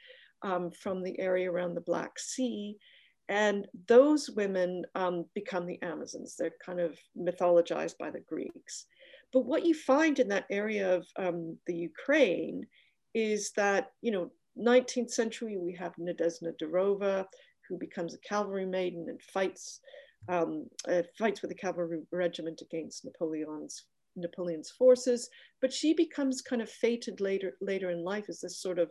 um, 0.43 0.71
from 0.71 1.03
the 1.03 1.19
area 1.19 1.51
around 1.51 1.75
the 1.75 1.81
Black 1.81 2.19
Sea. 2.19 2.77
And 3.29 3.67
those 3.87 4.31
women 4.31 4.85
um, 4.95 5.27
become 5.35 5.67
the 5.67 5.81
Amazons. 5.83 6.35
They're 6.37 6.53
kind 6.65 6.81
of 6.81 6.99
mythologized 7.17 7.99
by 7.99 8.11
the 8.11 8.21
Greeks. 8.21 8.87
But 9.33 9.45
what 9.47 9.65
you 9.65 9.75
find 9.75 10.19
in 10.19 10.29
that 10.29 10.47
area 10.51 10.97
of 10.97 11.07
um, 11.19 11.57
the 11.67 11.75
Ukraine 11.75 12.67
is 13.15 13.53
that, 13.57 13.93
you 14.01 14.11
know, 14.11 14.31
19th 14.59 15.11
century, 15.11 15.57
we 15.57 15.75
have 15.75 15.95
Nadezhda 15.97 16.53
Durova, 16.61 17.27
who 17.69 17.79
becomes 17.79 18.15
a 18.15 18.19
cavalry 18.19 18.67
maiden 18.67 19.07
and 19.09 19.21
fights, 19.23 19.81
um, 20.29 20.67
uh, 20.89 21.03
fights 21.19 21.43
with 21.43 21.51
a 21.51 21.55
cavalry 21.55 22.01
regiment 22.11 22.63
against 22.63 23.05
Napoleon's 23.05 23.85
Napoleon's 24.17 24.71
forces. 24.71 25.29
But 25.61 25.73
she 25.73 25.95
becomes 25.95 26.43
kind 26.43 26.61
of 26.61 26.71
fated 26.71 27.21
later 27.21 27.57
later 27.61 27.91
in 27.91 28.03
life 28.03 28.29
as 28.29 28.41
this 28.41 28.61
sort 28.61 28.79
of 28.79 28.91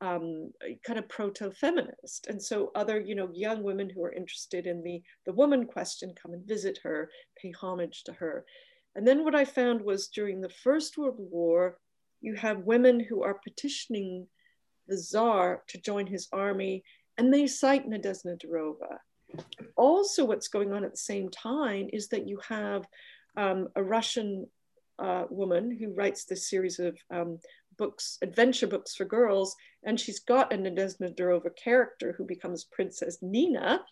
um, 0.00 0.52
kind 0.84 0.98
of 0.98 1.08
proto-feminist. 1.08 2.26
And 2.26 2.42
so 2.42 2.70
other, 2.74 3.00
you 3.00 3.14
know, 3.14 3.30
young 3.32 3.62
women 3.62 3.88
who 3.88 4.04
are 4.04 4.12
interested 4.12 4.66
in 4.66 4.82
the, 4.82 5.02
the 5.24 5.32
woman 5.32 5.66
question 5.66 6.14
come 6.20 6.32
and 6.32 6.46
visit 6.46 6.78
her, 6.82 7.08
pay 7.40 7.52
homage 7.52 8.04
to 8.04 8.12
her. 8.12 8.44
And 8.96 9.06
then 9.06 9.24
what 9.24 9.34
I 9.34 9.44
found 9.44 9.82
was 9.82 10.08
during 10.08 10.40
the 10.40 10.48
First 10.48 10.96
World 10.96 11.18
War, 11.18 11.78
you 12.22 12.34
have 12.34 12.64
women 12.64 12.98
who 12.98 13.22
are 13.22 13.40
petitioning 13.44 14.26
the 14.88 14.96
Tsar 14.96 15.62
to 15.68 15.80
join 15.80 16.06
his 16.06 16.28
army, 16.32 16.82
and 17.18 17.32
they 17.32 17.46
cite 17.46 17.86
Nadezhda 17.86 18.40
Durova. 18.40 18.96
Also, 19.76 20.24
what's 20.24 20.48
going 20.48 20.72
on 20.72 20.82
at 20.82 20.92
the 20.92 20.96
same 20.96 21.28
time 21.28 21.90
is 21.92 22.08
that 22.08 22.26
you 22.26 22.40
have 22.48 22.86
um, 23.36 23.68
a 23.76 23.82
Russian 23.82 24.46
uh, 24.98 25.24
woman 25.28 25.76
who 25.78 25.92
writes 25.92 26.24
this 26.24 26.48
series 26.48 26.78
of 26.78 26.96
um, 27.10 27.38
books, 27.76 28.16
adventure 28.22 28.66
books 28.66 28.94
for 28.94 29.04
girls, 29.04 29.54
and 29.84 30.00
she's 30.00 30.20
got 30.20 30.54
a 30.54 30.56
Nadezhda 30.56 31.14
Durova 31.14 31.54
character 31.54 32.14
who 32.16 32.24
becomes 32.24 32.64
Princess 32.64 33.18
Nina. 33.20 33.82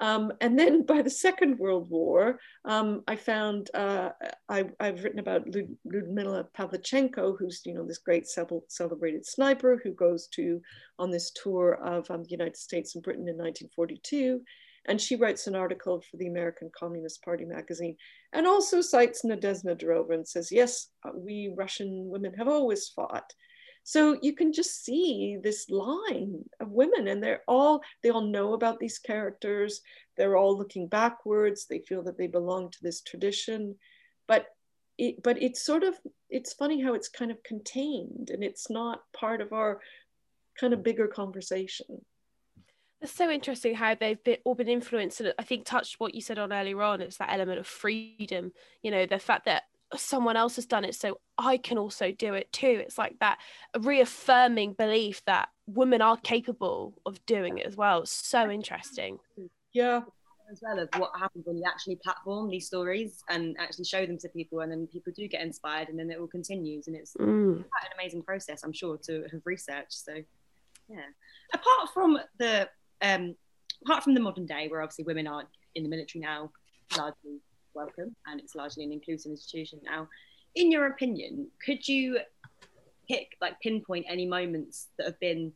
Um, 0.00 0.32
and 0.40 0.58
then 0.58 0.84
by 0.86 1.02
the 1.02 1.10
Second 1.10 1.58
World 1.58 1.90
War, 1.90 2.38
um, 2.64 3.02
I 3.06 3.16
found 3.16 3.70
uh, 3.74 4.10
I, 4.48 4.64
have 4.80 5.04
written 5.04 5.18
about 5.18 5.46
Lud- 5.46 5.76
Ludmila 5.84 6.48
Pavlichenko, 6.56 7.36
who's 7.38 7.60
you 7.66 7.74
know 7.74 7.86
this 7.86 7.98
great 7.98 8.26
celebrated 8.26 9.26
sniper 9.26 9.78
who 9.84 9.92
goes 9.92 10.26
to 10.28 10.60
on 10.98 11.10
this 11.10 11.30
tour 11.32 11.74
of 11.84 12.10
um, 12.10 12.22
the 12.22 12.30
United 12.30 12.56
States 12.56 12.94
and 12.94 13.04
Britain 13.04 13.28
in 13.28 13.36
1942, 13.36 14.40
and 14.86 14.98
she 14.98 15.16
writes 15.16 15.46
an 15.46 15.54
article 15.54 16.00
for 16.10 16.16
the 16.16 16.28
American 16.28 16.70
Communist 16.74 17.22
Party 17.22 17.44
magazine, 17.44 17.96
and 18.32 18.46
also 18.46 18.80
cites 18.80 19.22
Nadezhda 19.24 19.78
Durova 19.78 20.14
and 20.14 20.26
says, 20.26 20.50
yes, 20.50 20.88
uh, 21.04 21.10
we 21.14 21.52
Russian 21.56 22.08
women 22.08 22.32
have 22.34 22.48
always 22.48 22.88
fought. 22.88 23.30
So 23.82 24.18
you 24.22 24.34
can 24.34 24.52
just 24.52 24.84
see 24.84 25.38
this 25.42 25.68
line 25.70 26.44
of 26.60 26.70
women, 26.70 27.08
and 27.08 27.22
they're 27.22 27.42
all 27.48 27.82
they 28.02 28.10
all 28.10 28.20
know 28.20 28.52
about 28.52 28.78
these 28.78 28.98
characters. 28.98 29.80
They're 30.16 30.36
all 30.36 30.56
looking 30.56 30.86
backwards. 30.86 31.66
They 31.66 31.80
feel 31.80 32.02
that 32.04 32.18
they 32.18 32.26
belong 32.26 32.70
to 32.70 32.78
this 32.82 33.00
tradition, 33.00 33.76
but 34.28 34.46
it, 34.98 35.22
but 35.22 35.42
it's 35.42 35.62
sort 35.62 35.82
of 35.82 35.94
it's 36.28 36.52
funny 36.52 36.80
how 36.82 36.94
it's 36.94 37.08
kind 37.08 37.30
of 37.30 37.42
contained, 37.42 38.30
and 38.30 38.44
it's 38.44 38.70
not 38.70 39.02
part 39.12 39.40
of 39.40 39.52
our 39.52 39.80
kind 40.58 40.72
of 40.72 40.82
bigger 40.82 41.08
conversation. 41.08 42.04
It's 43.00 43.12
so 43.12 43.30
interesting 43.30 43.74
how 43.74 43.94
they've 43.94 44.22
been, 44.22 44.36
all 44.44 44.54
been 44.54 44.68
influenced, 44.68 45.20
and 45.20 45.32
I 45.38 45.42
think 45.42 45.64
touched 45.64 45.98
what 45.98 46.14
you 46.14 46.20
said 46.20 46.38
on 46.38 46.52
earlier 46.52 46.82
on. 46.82 47.00
It's 47.00 47.16
that 47.16 47.32
element 47.32 47.58
of 47.58 47.66
freedom. 47.66 48.52
You 48.82 48.90
know, 48.90 49.06
the 49.06 49.18
fact 49.18 49.46
that 49.46 49.62
someone 49.96 50.36
else 50.36 50.56
has 50.56 50.66
done 50.66 50.84
it 50.84 50.94
so 50.94 51.18
i 51.36 51.56
can 51.56 51.78
also 51.78 52.12
do 52.12 52.34
it 52.34 52.52
too. 52.52 52.80
It's 52.84 52.98
like 52.98 53.18
that 53.20 53.38
reaffirming 53.78 54.74
belief 54.74 55.22
that 55.26 55.48
women 55.66 56.02
are 56.02 56.16
capable 56.16 56.94
of 57.06 57.24
doing 57.26 57.58
it 57.58 57.66
as 57.66 57.76
well. 57.76 58.02
It's 58.02 58.10
so 58.10 58.50
interesting. 58.50 59.18
Yeah 59.72 60.02
as 60.50 60.60
well 60.62 60.80
as 60.80 60.88
what 60.96 61.12
happens 61.18 61.46
when 61.46 61.56
you 61.56 61.64
actually 61.66 61.96
platform 62.02 62.50
these 62.50 62.66
stories 62.66 63.22
and 63.28 63.56
actually 63.58 63.84
show 63.84 64.04
them 64.04 64.18
to 64.18 64.28
people 64.30 64.60
and 64.60 64.72
then 64.72 64.86
people 64.88 65.12
do 65.14 65.28
get 65.28 65.42
inspired 65.42 65.88
and 65.88 65.98
then 65.98 66.10
it 66.10 66.18
all 66.18 66.26
continues 66.26 66.88
and 66.88 66.96
it's 66.96 67.14
mm. 67.14 67.54
quite 67.54 67.84
an 67.84 67.92
amazing 67.98 68.22
process 68.22 68.62
i'm 68.64 68.72
sure 68.72 68.96
to 68.96 69.24
have 69.30 69.40
researched 69.44 69.92
so 69.92 70.14
yeah. 70.88 71.02
Apart 71.54 71.90
from 71.94 72.18
the 72.38 72.68
um 73.00 73.36
apart 73.84 74.02
from 74.02 74.14
the 74.14 74.20
modern 74.20 74.44
day 74.44 74.66
where 74.68 74.82
obviously 74.82 75.04
women 75.04 75.28
are 75.28 75.44
in 75.76 75.84
the 75.84 75.88
military 75.88 76.20
now 76.20 76.50
largely 76.96 77.38
welcome 77.74 78.14
and 78.26 78.40
it's 78.40 78.54
largely 78.54 78.84
an 78.84 78.92
inclusive 78.92 79.30
institution 79.30 79.80
now. 79.84 80.08
In 80.54 80.70
your 80.70 80.86
opinion, 80.86 81.48
could 81.64 81.86
you 81.86 82.18
pick 83.08 83.36
like 83.40 83.60
pinpoint 83.60 84.06
any 84.08 84.26
moments 84.26 84.88
that 84.98 85.06
have 85.06 85.20
been 85.20 85.52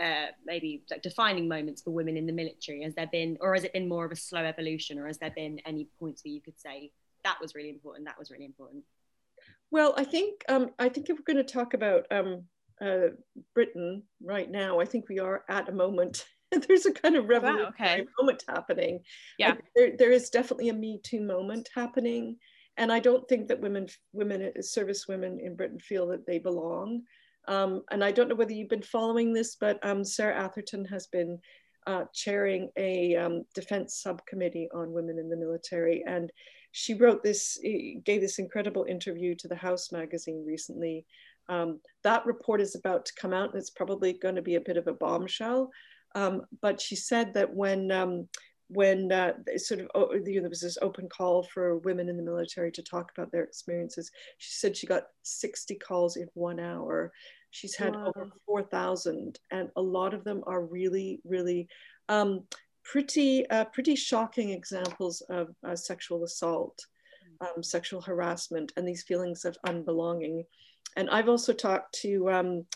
uh, 0.00 0.26
maybe 0.44 0.82
like 0.90 1.02
defining 1.02 1.48
moments 1.48 1.82
for 1.82 1.90
women 1.90 2.16
in 2.16 2.26
the 2.26 2.32
military? 2.32 2.82
Has 2.82 2.94
there 2.94 3.08
been, 3.10 3.38
or 3.40 3.54
has 3.54 3.64
it 3.64 3.72
been 3.72 3.88
more 3.88 4.04
of 4.04 4.12
a 4.12 4.16
slow 4.16 4.44
evolution, 4.44 4.98
or 4.98 5.06
has 5.06 5.18
there 5.18 5.30
been 5.30 5.58
any 5.64 5.88
points 5.98 6.24
where 6.24 6.32
you 6.32 6.40
could 6.40 6.58
say 6.60 6.90
that 7.24 7.38
was 7.40 7.54
really 7.54 7.70
important, 7.70 8.06
that 8.06 8.18
was 8.18 8.30
really 8.30 8.44
important? 8.44 8.84
Well, 9.70 9.94
I 9.96 10.04
think 10.04 10.44
um, 10.48 10.70
I 10.78 10.88
think 10.88 11.08
if 11.08 11.16
we're 11.18 11.34
going 11.34 11.44
to 11.44 11.52
talk 11.52 11.74
about 11.74 12.06
um, 12.10 12.44
uh, 12.80 13.08
Britain 13.54 14.02
right 14.22 14.50
now, 14.50 14.80
I 14.80 14.84
think 14.84 15.08
we 15.08 15.18
are 15.18 15.44
at 15.48 15.68
a 15.68 15.72
moment 15.72 16.26
there's 16.68 16.86
a 16.86 16.92
kind 16.92 17.16
of 17.16 17.28
revolutionary 17.28 17.64
wow, 17.64 17.86
okay. 17.86 18.06
moment 18.18 18.44
happening. 18.48 19.00
Yeah, 19.38 19.54
there, 19.74 19.96
there 19.96 20.12
is 20.12 20.30
definitely 20.30 20.68
a 20.68 20.74
Me 20.74 21.00
Too 21.02 21.20
moment 21.20 21.68
happening, 21.74 22.36
and 22.76 22.92
I 22.92 23.00
don't 23.00 23.28
think 23.28 23.48
that 23.48 23.60
women, 23.60 23.88
women, 24.12 24.52
uh, 24.56 24.62
service 24.62 25.06
women 25.08 25.40
in 25.40 25.56
Britain 25.56 25.78
feel 25.78 26.06
that 26.08 26.26
they 26.26 26.38
belong. 26.38 27.02
Um, 27.48 27.82
and 27.90 28.02
I 28.02 28.10
don't 28.10 28.28
know 28.28 28.34
whether 28.34 28.52
you've 28.52 28.68
been 28.68 28.82
following 28.82 29.32
this, 29.32 29.56
but 29.56 29.78
um, 29.84 30.04
Sarah 30.04 30.36
Atherton 30.36 30.84
has 30.86 31.06
been 31.06 31.38
uh, 31.86 32.04
chairing 32.12 32.70
a 32.76 33.14
um, 33.14 33.44
defense 33.54 34.00
subcommittee 34.02 34.68
on 34.74 34.92
women 34.92 35.18
in 35.18 35.28
the 35.28 35.36
military, 35.36 36.02
and 36.06 36.32
she 36.72 36.94
wrote 36.94 37.22
this, 37.22 37.58
gave 38.04 38.20
this 38.20 38.38
incredible 38.38 38.84
interview 38.88 39.34
to 39.36 39.48
the 39.48 39.56
House 39.56 39.92
magazine 39.92 40.44
recently. 40.46 41.06
Um, 41.48 41.80
that 42.02 42.26
report 42.26 42.60
is 42.60 42.74
about 42.74 43.06
to 43.06 43.12
come 43.14 43.32
out, 43.32 43.50
and 43.50 43.58
it's 43.58 43.70
probably 43.70 44.12
going 44.12 44.34
to 44.34 44.42
be 44.42 44.56
a 44.56 44.60
bit 44.60 44.76
of 44.76 44.88
a 44.88 44.92
bombshell. 44.92 45.70
Um, 46.16 46.46
but 46.62 46.80
she 46.80 46.96
said 46.96 47.34
that 47.34 47.54
when 47.54 47.92
um, 47.92 48.26
when 48.68 49.12
uh, 49.12 49.34
sort 49.58 49.80
of 49.80 49.90
oh, 49.94 50.12
you 50.14 50.36
know, 50.36 50.40
there 50.40 50.48
was 50.48 50.62
this 50.62 50.78
open 50.82 51.08
call 51.08 51.44
for 51.44 51.76
women 51.78 52.08
in 52.08 52.16
the 52.16 52.22
military 52.22 52.72
to 52.72 52.82
talk 52.82 53.12
about 53.12 53.30
their 53.30 53.44
experiences, 53.44 54.10
she 54.38 54.50
said 54.50 54.76
she 54.76 54.86
got 54.86 55.04
60 55.22 55.76
calls 55.76 56.16
in 56.16 56.26
one 56.34 56.58
hour. 56.58 57.12
She's 57.50 57.76
had 57.76 57.94
wow. 57.94 58.12
over 58.16 58.30
4,000, 58.46 59.38
and 59.50 59.70
a 59.76 59.82
lot 59.82 60.14
of 60.14 60.24
them 60.24 60.42
are 60.46 60.64
really, 60.64 61.20
really 61.24 61.68
um, 62.08 62.44
pretty, 62.82 63.48
uh, 63.50 63.66
pretty 63.66 63.94
shocking 63.94 64.50
examples 64.50 65.22
of 65.30 65.48
uh, 65.66 65.76
sexual 65.76 66.24
assault, 66.24 66.78
um, 67.40 67.62
sexual 67.62 68.00
harassment, 68.00 68.72
and 68.76 68.86
these 68.86 69.04
feelings 69.04 69.44
of 69.44 69.56
unbelonging. 69.66 70.44
And 70.96 71.08
I've 71.10 71.28
also 71.28 71.52
talked 71.52 71.94
to 72.00 72.30
um, 72.30 72.66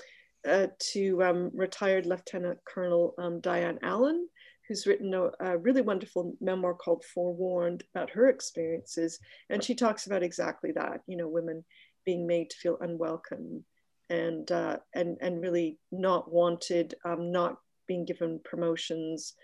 uh, 0.48 0.68
to 0.92 1.22
um, 1.22 1.50
retired 1.54 2.06
Lieutenant 2.06 2.58
Colonel 2.64 3.14
um, 3.18 3.40
Diane 3.40 3.78
Allen, 3.82 4.28
who's 4.68 4.86
written 4.86 5.12
a, 5.14 5.30
a, 5.40 5.58
really 5.58 5.82
wonderful 5.82 6.34
memoir 6.40 6.74
called 6.74 7.04
Forewarned 7.04 7.84
about 7.94 8.10
her 8.10 8.28
experiences. 8.28 9.18
And 9.50 9.62
she 9.62 9.74
talks 9.74 10.06
about 10.06 10.22
exactly 10.22 10.72
that, 10.72 11.00
you 11.06 11.16
know, 11.16 11.28
women 11.28 11.64
being 12.06 12.26
made 12.26 12.50
to 12.50 12.56
feel 12.56 12.78
unwelcome 12.80 13.64
and, 14.08 14.50
uh, 14.50 14.78
and, 14.94 15.18
and 15.20 15.40
really 15.40 15.78
not 15.92 16.32
wanted, 16.32 16.94
um, 17.04 17.32
not 17.32 17.56
being 17.86 18.04
given 18.04 18.40
promotions. 18.44 19.34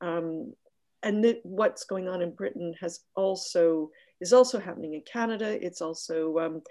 Um, 0.00 0.52
and 1.02 1.34
what's 1.42 1.84
going 1.84 2.08
on 2.08 2.22
in 2.22 2.34
Britain 2.34 2.74
has 2.80 3.00
also, 3.16 3.90
is 4.20 4.32
also 4.32 4.60
happening 4.60 4.94
in 4.94 5.02
Canada. 5.10 5.58
It's 5.64 5.80
also 5.80 6.38
um, 6.38 6.62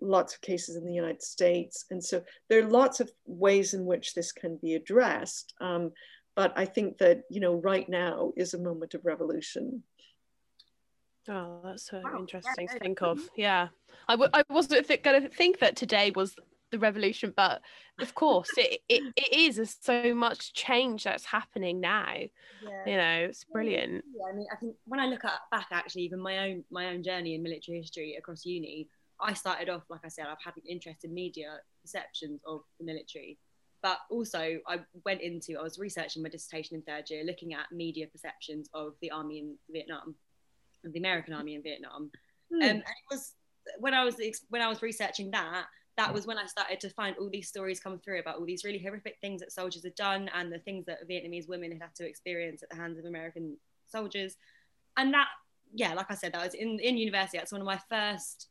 lots 0.00 0.34
of 0.34 0.40
cases 0.40 0.76
in 0.76 0.84
the 0.84 0.92
United 0.92 1.22
States. 1.22 1.84
And 1.90 2.02
so 2.02 2.22
there 2.48 2.60
are 2.60 2.68
lots 2.68 3.00
of 3.00 3.10
ways 3.26 3.74
in 3.74 3.84
which 3.84 4.14
this 4.14 4.32
can 4.32 4.56
be 4.56 4.74
addressed. 4.74 5.54
Um, 5.60 5.92
but 6.34 6.52
I 6.56 6.64
think 6.64 6.98
that, 6.98 7.22
you 7.30 7.40
know, 7.40 7.54
right 7.54 7.88
now 7.88 8.32
is 8.36 8.54
a 8.54 8.58
moment 8.58 8.94
of 8.94 9.04
revolution. 9.04 9.82
Oh, 11.28 11.60
that's 11.64 11.86
so 11.88 12.00
wow. 12.02 12.16
interesting 12.18 12.66
yeah, 12.66 12.74
to 12.74 12.78
think 12.80 13.02
of. 13.02 13.20
Yeah. 13.36 13.68
I 14.08 14.14
w- 14.14 14.30
I 14.32 14.42
wasn't 14.48 14.86
th- 14.88 15.02
going 15.02 15.22
to 15.22 15.28
think 15.28 15.60
that 15.60 15.76
today 15.76 16.10
was 16.14 16.34
the 16.72 16.78
revolution, 16.78 17.32
but 17.36 17.60
of 18.00 18.14
course 18.14 18.48
it, 18.56 18.80
it, 18.88 19.02
it 19.14 19.32
is 19.32 19.56
There's 19.56 19.76
so 19.80 20.14
much 20.14 20.54
change 20.54 21.04
that's 21.04 21.26
happening 21.26 21.80
now. 21.80 22.14
Yeah. 22.64 22.86
You 22.86 22.96
know, 22.96 23.28
it's 23.28 23.44
brilliant. 23.44 24.04
Yeah, 24.16 24.32
I 24.32 24.34
mean, 24.34 24.46
I 24.50 24.56
think 24.56 24.74
when 24.86 24.98
I 24.98 25.06
look 25.06 25.24
at, 25.24 25.38
back 25.50 25.68
actually, 25.70 26.02
even 26.02 26.18
my 26.18 26.38
own 26.38 26.64
my 26.70 26.86
own 26.86 27.02
journey 27.02 27.34
in 27.34 27.42
military 27.42 27.78
history 27.78 28.16
across 28.18 28.46
uni, 28.46 28.88
I 29.22 29.32
started 29.34 29.68
off, 29.68 29.82
like 29.88 30.00
I 30.04 30.08
said, 30.08 30.26
I've 30.26 30.42
had 30.44 30.56
an 30.56 30.62
interest 30.68 31.04
in 31.04 31.14
media 31.14 31.60
perceptions 31.82 32.40
of 32.46 32.60
the 32.78 32.86
military. 32.86 33.38
But 33.82 33.98
also, 34.10 34.58
I 34.66 34.80
went 35.04 35.22
into, 35.22 35.58
I 35.58 35.62
was 35.62 35.78
researching 35.78 36.22
my 36.22 36.28
dissertation 36.28 36.76
in 36.76 36.82
third 36.82 37.10
year, 37.10 37.24
looking 37.24 37.52
at 37.52 37.72
media 37.72 38.06
perceptions 38.06 38.68
of 38.74 38.94
the 39.00 39.10
army 39.10 39.38
in 39.40 39.56
Vietnam, 39.70 40.14
of 40.84 40.92
the 40.92 41.00
American 41.00 41.34
army 41.34 41.56
in 41.56 41.62
Vietnam. 41.62 42.10
Mm. 42.52 42.56
Um, 42.56 42.62
and 42.62 42.78
it 42.78 43.10
was 43.10 43.34
when 43.78 43.94
I 43.94 44.04
was 44.04 44.16
when 44.50 44.62
I 44.62 44.68
was 44.68 44.82
researching 44.82 45.30
that, 45.32 45.66
that 45.96 46.12
was 46.12 46.26
when 46.26 46.38
I 46.38 46.46
started 46.46 46.80
to 46.80 46.90
find 46.90 47.16
all 47.16 47.28
these 47.28 47.48
stories 47.48 47.80
come 47.80 47.98
through 47.98 48.20
about 48.20 48.36
all 48.38 48.46
these 48.46 48.64
really 48.64 48.78
horrific 48.78 49.18
things 49.20 49.40
that 49.40 49.52
soldiers 49.52 49.84
had 49.84 49.94
done 49.94 50.30
and 50.34 50.52
the 50.52 50.58
things 50.58 50.86
that 50.86 51.08
Vietnamese 51.08 51.48
women 51.48 51.72
had 51.72 51.82
had 51.82 51.94
to 51.96 52.08
experience 52.08 52.62
at 52.62 52.70
the 52.70 52.76
hands 52.76 52.98
of 52.98 53.04
American 53.04 53.56
soldiers. 53.88 54.36
And 54.96 55.12
that, 55.12 55.28
yeah, 55.74 55.92
like 55.94 56.10
I 56.10 56.14
said, 56.14 56.32
that 56.32 56.44
was 56.44 56.54
in, 56.54 56.78
in 56.78 56.96
university. 56.96 57.38
That's 57.38 57.52
one 57.52 57.60
of 57.60 57.66
my 57.66 57.80
first 57.90 58.48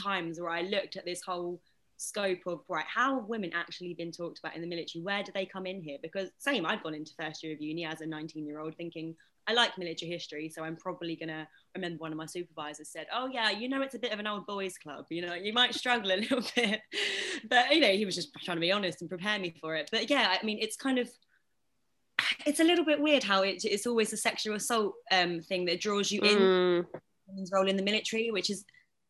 times 0.00 0.40
where 0.40 0.50
I 0.50 0.62
looked 0.62 0.96
at 0.96 1.04
this 1.04 1.22
whole 1.22 1.60
scope 2.02 2.40
of 2.46 2.60
right 2.68 2.84
how 2.92 3.14
have 3.14 3.28
women 3.28 3.50
actually 3.54 3.94
been 3.94 4.10
talked 4.10 4.38
about 4.38 4.56
in 4.56 4.60
the 4.60 4.66
military? 4.66 5.02
Where 5.02 5.22
do 5.22 5.30
they 5.32 5.46
come 5.46 5.66
in 5.66 5.80
here? 5.80 5.98
Because 6.02 6.30
same 6.38 6.66
i'd 6.66 6.82
gone 6.82 6.94
into 6.94 7.12
first 7.18 7.42
year 7.42 7.52
of 7.52 7.60
uni 7.60 7.84
as 7.84 8.00
a 8.00 8.06
19 8.06 8.44
year 8.46 8.60
old 8.60 8.74
thinking 8.76 9.14
i 9.46 9.52
like 9.52 9.76
military 9.78 10.10
history 10.10 10.48
so 10.48 10.62
i'm 10.62 10.76
probably 10.76 11.16
gonna 11.16 11.46
remember 11.74 11.98
one 11.98 12.12
of 12.12 12.18
my 12.18 12.26
supervisors 12.26 12.88
said 12.90 13.06
oh 13.14 13.28
yeah 13.32 13.50
you 13.50 13.68
know 13.68 13.82
it's 13.82 13.94
a 13.94 13.98
bit 13.98 14.12
of 14.12 14.18
an 14.18 14.26
old 14.26 14.46
boys 14.46 14.76
club 14.78 15.04
you 15.10 15.24
know 15.24 15.34
you 15.34 15.52
might 15.52 15.74
struggle 15.74 16.12
a 16.12 16.16
little 16.22 16.42
bit. 16.56 16.80
But 17.48 17.74
you 17.74 17.80
know 17.80 17.92
he 17.92 18.04
was 18.04 18.14
just 18.14 18.30
trying 18.44 18.56
to 18.56 18.60
be 18.60 18.72
honest 18.72 19.00
and 19.00 19.08
prepare 19.08 19.38
me 19.38 19.54
for 19.60 19.76
it. 19.76 19.88
But 19.92 20.10
yeah 20.10 20.36
i 20.40 20.44
mean 20.44 20.58
it's 20.60 20.76
kind 20.76 20.98
of 20.98 21.08
it's 22.46 22.60
a 22.60 22.64
little 22.64 22.84
bit 22.84 23.00
weird 23.00 23.22
how 23.22 23.42
it, 23.42 23.64
it's 23.64 23.86
always 23.86 24.12
a 24.12 24.16
sexual 24.16 24.54
assault 24.54 24.94
um, 25.10 25.40
thing 25.40 25.64
that 25.66 25.80
draws 25.80 26.10
you 26.10 26.20
in 26.20 26.38
mm. 26.38 26.84
role 27.52 27.68
in 27.68 27.76
the 27.76 27.82
military 27.82 28.30
which 28.30 28.48
is 28.50 28.64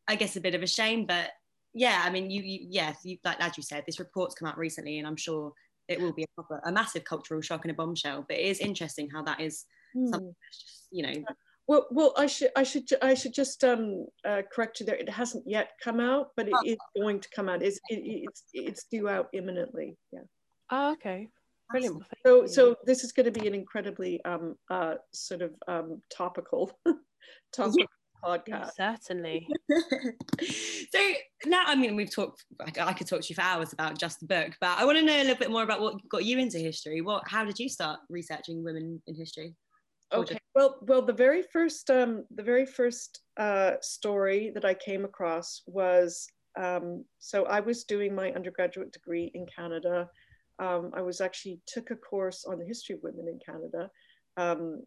i 0.09 0.15
guess 0.15 0.37
a 0.37 0.41
bit 0.41 0.55
of 0.55 0.63
a 0.63 0.67
shame 0.67 1.07
but 1.07 1.31
yeah, 1.75 2.03
I 2.05 2.11
mean, 2.11 2.31
you, 2.31 2.43
you 2.43 2.67
yes, 2.69 2.99
you, 3.03 3.19
like 3.25 3.41
as 3.41 3.57
you 3.57 3.63
said, 3.63 3.85
this 3.87 3.99
report's 3.99 4.35
come 4.35 4.49
out 4.49 4.59
recently, 4.59 4.99
and 4.99 5.07
I'm 5.07 5.17
sure 5.17 5.53
it 5.89 6.01
will 6.01 6.13
be 6.13 6.25
a 6.25 6.27
proper, 6.35 6.61
a 6.65 6.73
massive 6.73 7.05
cultural 7.05 7.41
shock 7.41 7.65
and 7.65 7.71
a 7.71 7.75
bombshell. 7.75 8.25
But 8.29 8.39
it 8.39 8.47
is 8.47 8.61
interesting 8.61 9.09
how 9.11 9.23
that 9.23 9.41
is, 9.41 9.65
mm. 9.97 10.09
something 10.09 10.35
just, 10.53 10.89
you 10.91 11.03
know. 11.03 11.25
Well, 11.67 11.87
well, 11.91 12.13
I 12.19 12.27
should, 12.27 12.51
I 12.57 12.65
should, 12.65 12.89
I 13.01 13.15
should 13.15 13.33
just 13.33 13.65
um, 13.65 14.07
uh, 14.27 14.43
correct 14.53 14.81
you 14.81 14.87
there. 14.87 14.97
It 14.97 15.09
hasn't 15.09 15.45
yet 15.47 15.71
come 15.83 16.01
out, 16.01 16.31
but 16.37 16.49
it 16.49 16.55
oh. 16.55 16.63
is 16.65 16.77
going 16.97 17.21
to 17.21 17.29
come 17.35 17.49
out. 17.49 17.63
It's, 17.63 17.79
it, 17.89 18.01
it's, 18.05 18.43
it's 18.53 18.85
due 18.91 19.09
out 19.09 19.29
imminently. 19.33 19.97
Yeah. 20.13 20.21
Oh, 20.71 20.93
okay. 20.93 21.29
Brilliant. 21.71 22.03
So, 22.27 22.47
so 22.47 22.77
this 22.85 23.03
is 23.03 23.13
going 23.13 23.33
to 23.33 23.41
be 23.41 23.47
an 23.47 23.55
incredibly 23.55 24.23
um, 24.25 24.57
uh, 24.71 24.97
sort 25.13 25.41
of 25.41 25.55
um, 25.69 26.03
topical 26.11 26.71
topic 27.55 27.87
podcast. 28.23 28.71
Certainly. 28.77 29.49
so 30.91 31.13
now, 31.47 31.65
I 31.67 31.75
mean, 31.75 31.97
we've 31.97 32.15
talked. 32.15 32.45
I 32.81 32.93
could 32.93 33.07
talk 33.07 33.23
to 33.23 33.29
you 33.29 33.35
for 33.35 33.43
hours 33.43 33.73
about 33.73 33.99
just 33.99 34.21
the 34.21 34.27
book, 34.27 34.53
but 34.61 34.79
I 34.79 34.85
want 34.85 34.99
to 34.99 35.05
know 35.05 35.17
a 35.17 35.25
little 35.25 35.37
bit 35.37 35.51
more 35.51 35.63
about 35.63 35.81
what 35.81 35.97
got 36.09 36.25
you 36.25 36.39
into 36.39 36.59
history. 36.59 37.01
What? 37.01 37.25
How 37.27 37.45
did 37.45 37.59
you 37.59 37.69
start 37.69 38.01
researching 38.09 38.65
women 38.65 39.03
in 39.07 39.15
history? 39.15 39.55
Okay. 40.13 40.39
Well, 40.55 40.79
well, 40.83 41.03
the 41.03 41.13
very 41.13 41.43
first, 41.43 41.89
um, 41.89 42.25
the 42.35 42.43
very 42.43 42.67
first 42.67 43.21
uh, 43.39 43.73
story 43.81 44.53
that 44.55 44.65
I 44.65 44.75
came 44.75 45.05
across 45.05 45.63
was 45.67 46.27
um, 46.59 47.05
so 47.19 47.45
I 47.45 47.61
was 47.61 47.85
doing 47.85 48.15
my 48.15 48.31
undergraduate 48.33 48.93
degree 48.93 49.31
in 49.35 49.47
Canada. 49.47 50.09
Um, 50.59 50.91
I 50.95 51.01
was 51.01 51.21
actually 51.21 51.61
took 51.67 51.91
a 51.91 51.97
course 51.97 52.45
on 52.45 52.59
the 52.59 52.67
history 52.67 52.95
of 52.95 53.03
women 53.03 53.27
in 53.29 53.39
Canada. 53.45 53.91
Um, 54.37 54.83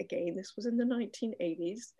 again, 0.00 0.34
this 0.36 0.54
was 0.56 0.66
in 0.66 0.76
the 0.76 0.84
1980s, 0.84 1.92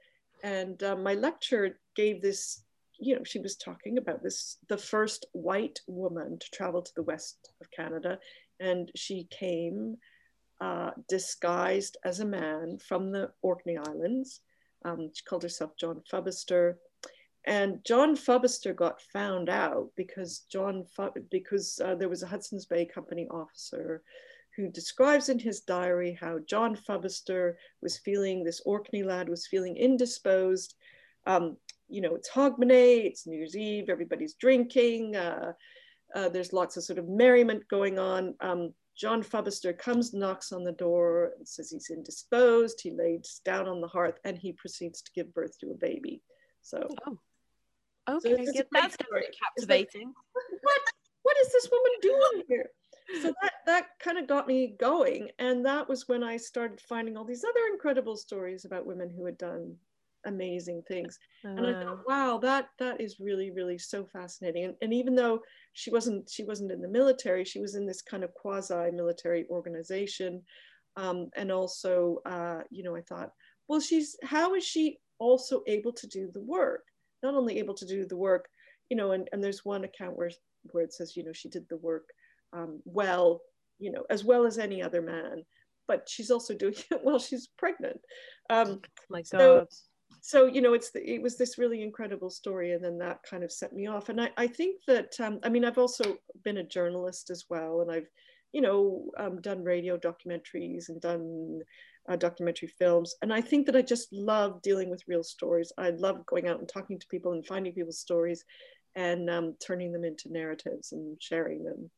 and 0.43 0.83
uh, 0.83 0.97
my 0.97 1.15
lecturer 1.15 1.79
gave 1.97 2.23
this 2.23 2.63
you 2.99 3.17
know 3.17 3.25
she 3.25 3.39
was 3.39 3.57
talking 3.57 3.99
about 3.99 4.23
this 4.23 4.59
the 4.69 4.77
first 4.77 5.27
white 5.33 5.81
woman 5.87 6.39
to 6.39 6.51
travel 6.51 6.83
to 6.83 6.93
the 6.95 7.03
west 7.03 7.53
of 7.61 7.71
canada. 7.71 8.19
And 8.61 8.91
she 8.95 9.27
came 9.31 9.97
uh, 10.61 10.91
disguised 11.09 11.97
as 12.05 12.21
a 12.21 12.27
man 12.27 12.79
from 12.87 13.11
the 13.11 13.31
orkney 13.41 13.79
islands. 13.79 14.41
Um, 14.85 15.11
she 15.15 15.25
called 15.25 15.43
herself 15.43 15.77
john 15.79 16.03
fubbister. 16.13 16.75
And 17.47 17.83
john 17.85 18.17
fubbister 18.17 18.77
got 18.77 19.01
found 19.01 19.49
out 19.49 19.89
because 19.97 20.41
john 20.53 20.85
because 21.31 21.81
uh, 21.83 21.95
there 21.95 22.11
was 22.11 22.23
a 22.23 22.27
hudson's 22.27 22.67
bay 22.67 22.85
company 22.85 23.27
officer 23.31 24.03
who 24.61 24.69
describes 24.69 25.29
in 25.29 25.39
his 25.39 25.61
diary 25.61 26.17
how 26.21 26.39
John 26.41 26.77
Fubbister 26.77 27.55
was 27.83 27.99
feeling, 27.99 28.45
this 28.45 28.61
Orkney 28.65 29.03
lad 29.03 29.29
was 29.29 29.47
feeling 29.47 29.77
indisposed. 29.77 30.75
Um, 31.27 31.57
you 31.89 32.01
know, 32.01 32.15
it's 32.15 32.31
Hogmanay, 32.31 33.05
it's 33.05 33.27
New 33.27 33.37
Year's 33.37 33.57
Eve, 33.57 33.89
everybody's 33.89 34.35
drinking, 34.35 35.17
uh, 35.17 35.53
uh, 36.15 36.29
there's 36.29 36.53
lots 36.53 36.77
of 36.77 36.85
sort 36.85 36.99
of 36.99 37.09
merriment 37.09 37.67
going 37.69 37.99
on. 37.99 38.35
Um, 38.41 38.75
John 38.97 39.23
Fubbister 39.23 39.77
comes, 39.77 40.13
knocks 40.13 40.53
on 40.53 40.65
the 40.65 40.73
door, 40.73 41.33
and 41.39 41.49
says 41.49 41.71
he's 41.71 41.91
indisposed. 41.91 42.81
He 42.83 42.91
lays 42.91 43.41
down 43.45 43.67
on 43.67 43.81
the 43.81 43.89
hearth 43.89 44.19
and 44.25 44.37
he 44.37 44.53
proceeds 44.53 45.01
to 45.03 45.11
give 45.15 45.33
birth 45.33 45.59
to 45.61 45.71
a 45.71 45.75
baby. 45.75 46.21
So, 46.63 46.87
oh. 47.07 47.19
okay, 48.17 48.45
so 48.45 48.63
that's 48.73 48.97
very 49.11 49.29
captivating. 49.41 50.09
Like, 50.09 50.63
what? 50.63 50.81
What 51.23 51.37
is 51.43 51.53
this 51.53 51.69
woman 51.71 51.93
doing 52.03 52.45
here? 52.49 52.71
So 53.23 53.33
that 53.43 53.53
that 53.67 53.85
kind 53.99 54.19
of 54.19 54.27
got 54.27 54.47
me 54.47 54.75
going 54.79 55.29
and 55.39 55.65
that 55.65 55.89
was 55.89 56.09
when 56.09 56.23
i 56.23 56.37
started 56.37 56.81
finding 56.81 57.17
all 57.17 57.25
these 57.25 57.45
other 57.45 57.73
incredible 57.73 58.17
stories 58.17 58.65
about 58.65 58.87
women 58.87 59.11
who 59.11 59.25
had 59.25 59.39
done 59.39 59.75
amazing 60.27 60.83
things. 60.87 61.19
And 61.45 61.67
i 61.67 61.73
thought 61.83 62.01
wow 62.07 62.39
that 62.39 62.69
that 62.79 63.01
is 63.01 63.21
really 63.21 63.51
really 63.51 63.79
so 63.79 64.05
fascinating. 64.05 64.65
And, 64.65 64.75
and 64.83 64.93
even 64.93 65.15
though 65.15 65.41
she 65.73 65.91
wasn't 65.91 66.29
she 66.29 66.45
wasn't 66.45 66.73
in 66.73 66.81
the 66.81 66.89
military 66.89 67.45
she 67.45 67.61
was 67.61 67.75
in 67.75 67.87
this 67.87 68.03
kind 68.03 68.23
of 68.23 68.35
quasi 68.35 68.91
military 68.93 69.47
organization 69.51 70.43
um, 70.97 71.31
and 71.37 71.51
also 71.51 72.19
uh, 72.27 72.61
you 72.71 72.83
know 72.83 72.97
i 72.97 73.01
thought 73.03 73.31
well 73.69 73.81
she's 73.81 74.17
how 74.23 74.55
is 74.55 74.65
she 74.65 74.99
also 75.19 75.63
able 75.67 75.93
to 75.93 76.07
do 76.07 76.31
the 76.33 76.41
work? 76.41 76.83
Not 77.23 77.35
only 77.35 77.59
able 77.59 77.75
to 77.75 77.87
do 77.87 78.07
the 78.07 78.17
work 78.17 78.49
you 78.91 78.97
know 78.97 79.13
and, 79.13 79.29
and 79.33 79.43
there's 79.43 79.65
one 79.65 79.85
account 79.85 80.17
where 80.17 80.31
where 80.73 80.85
it 80.85 80.93
says 80.93 81.17
you 81.17 81.25
know 81.25 81.33
she 81.33 81.49
did 81.49 81.67
the 81.69 81.79
work 81.79 82.05
um, 82.53 82.81
well, 82.85 83.41
you 83.79 83.91
know, 83.91 84.05
as 84.11 84.25
well 84.25 84.47
as 84.47 84.59
any 84.59 84.83
other 84.83 85.03
man. 85.03 85.45
But 85.89 86.09
she's 86.09 86.31
also 86.31 86.55
doing 86.55 86.75
it 86.91 87.01
while 87.03 87.19
she's 87.19 87.49
pregnant. 87.59 88.01
Um, 88.49 88.81
oh 88.83 89.05
my 89.09 89.23
God. 89.23 89.25
So, 89.25 89.67
so 90.23 90.47
you 90.47 90.61
know, 90.61 90.75
it's 90.75 90.91
the, 90.91 91.09
it 91.09 91.23
was 91.23 91.37
this 91.37 91.59
really 91.59 91.83
incredible 91.83 92.31
story, 92.31 92.73
and 92.73 92.85
then 92.85 92.99
that 92.99 93.23
kind 93.29 93.43
of 93.43 93.53
set 93.53 93.73
me 93.73 93.87
off. 93.87 94.09
And 94.09 94.21
I, 94.21 94.31
I 94.37 94.47
think 94.47 94.81
that 94.87 95.19
um, 95.21 95.41
I 95.43 95.49
mean, 95.49 95.65
I've 95.65 95.79
also 95.79 96.19
been 96.45 96.59
a 96.59 96.65
journalist 96.65 97.31
as 97.31 97.47
well, 97.49 97.81
and 97.81 97.91
I've 97.91 98.09
you 98.53 98.61
know 98.61 99.11
um, 99.19 99.41
done 99.41 99.65
radio 99.65 99.97
documentaries 99.97 100.89
and 100.89 101.01
done 101.01 101.61
uh, 102.09 102.17
documentary 102.17 102.69
films. 102.69 103.15
And 103.23 103.33
I 103.33 103.41
think 103.41 103.67
that 103.67 103.77
I 103.77 103.83
just 103.83 104.13
love 104.13 104.63
dealing 104.63 104.91
with 104.91 105.07
real 105.07 105.23
stories. 105.23 105.73
I 105.79 105.91
love 105.91 106.27
going 106.27 106.49
out 106.49 106.59
and 106.59 106.69
talking 106.69 106.99
to 106.99 107.07
people 107.07 107.33
and 107.33 107.47
finding 107.47 107.73
people's 107.73 108.01
stories 108.01 108.45
and 108.97 109.31
um, 109.31 109.55
turning 109.65 109.93
them 109.93 110.05
into 110.05 110.33
narratives 110.33 110.93
and 110.93 111.17
sharing 111.21 111.65
them. 111.65 111.91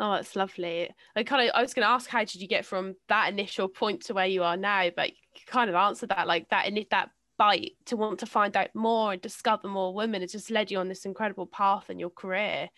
Oh, 0.00 0.12
that's 0.12 0.34
lovely. 0.34 0.90
I 1.14 1.22
kind 1.22 1.48
of 1.48 1.54
I 1.54 1.62
was 1.62 1.74
going 1.74 1.84
to 1.84 1.90
ask 1.90 2.08
how 2.10 2.20
did 2.20 2.36
you 2.36 2.48
get 2.48 2.66
from 2.66 2.96
that 3.08 3.32
initial 3.32 3.68
point 3.68 4.02
to 4.06 4.14
where 4.14 4.26
you 4.26 4.42
are 4.42 4.56
now, 4.56 4.90
but 4.94 5.10
you 5.10 5.42
kind 5.46 5.70
of 5.70 5.76
answered 5.76 6.08
that 6.10 6.26
like 6.26 6.48
that 6.50 6.66
and 6.66 6.76
if 6.76 6.88
that 6.90 7.10
bite 7.38 7.72
to 7.86 7.96
want 7.96 8.20
to 8.20 8.26
find 8.26 8.56
out 8.56 8.74
more 8.74 9.12
and 9.12 9.22
discover 9.22 9.68
more 9.68 9.94
women 9.94 10.20
has 10.20 10.32
just 10.32 10.50
led 10.50 10.70
you 10.70 10.78
on 10.78 10.88
this 10.88 11.04
incredible 11.04 11.46
path 11.46 11.90
in 11.90 11.98
your 11.98 12.10
career. 12.10 12.68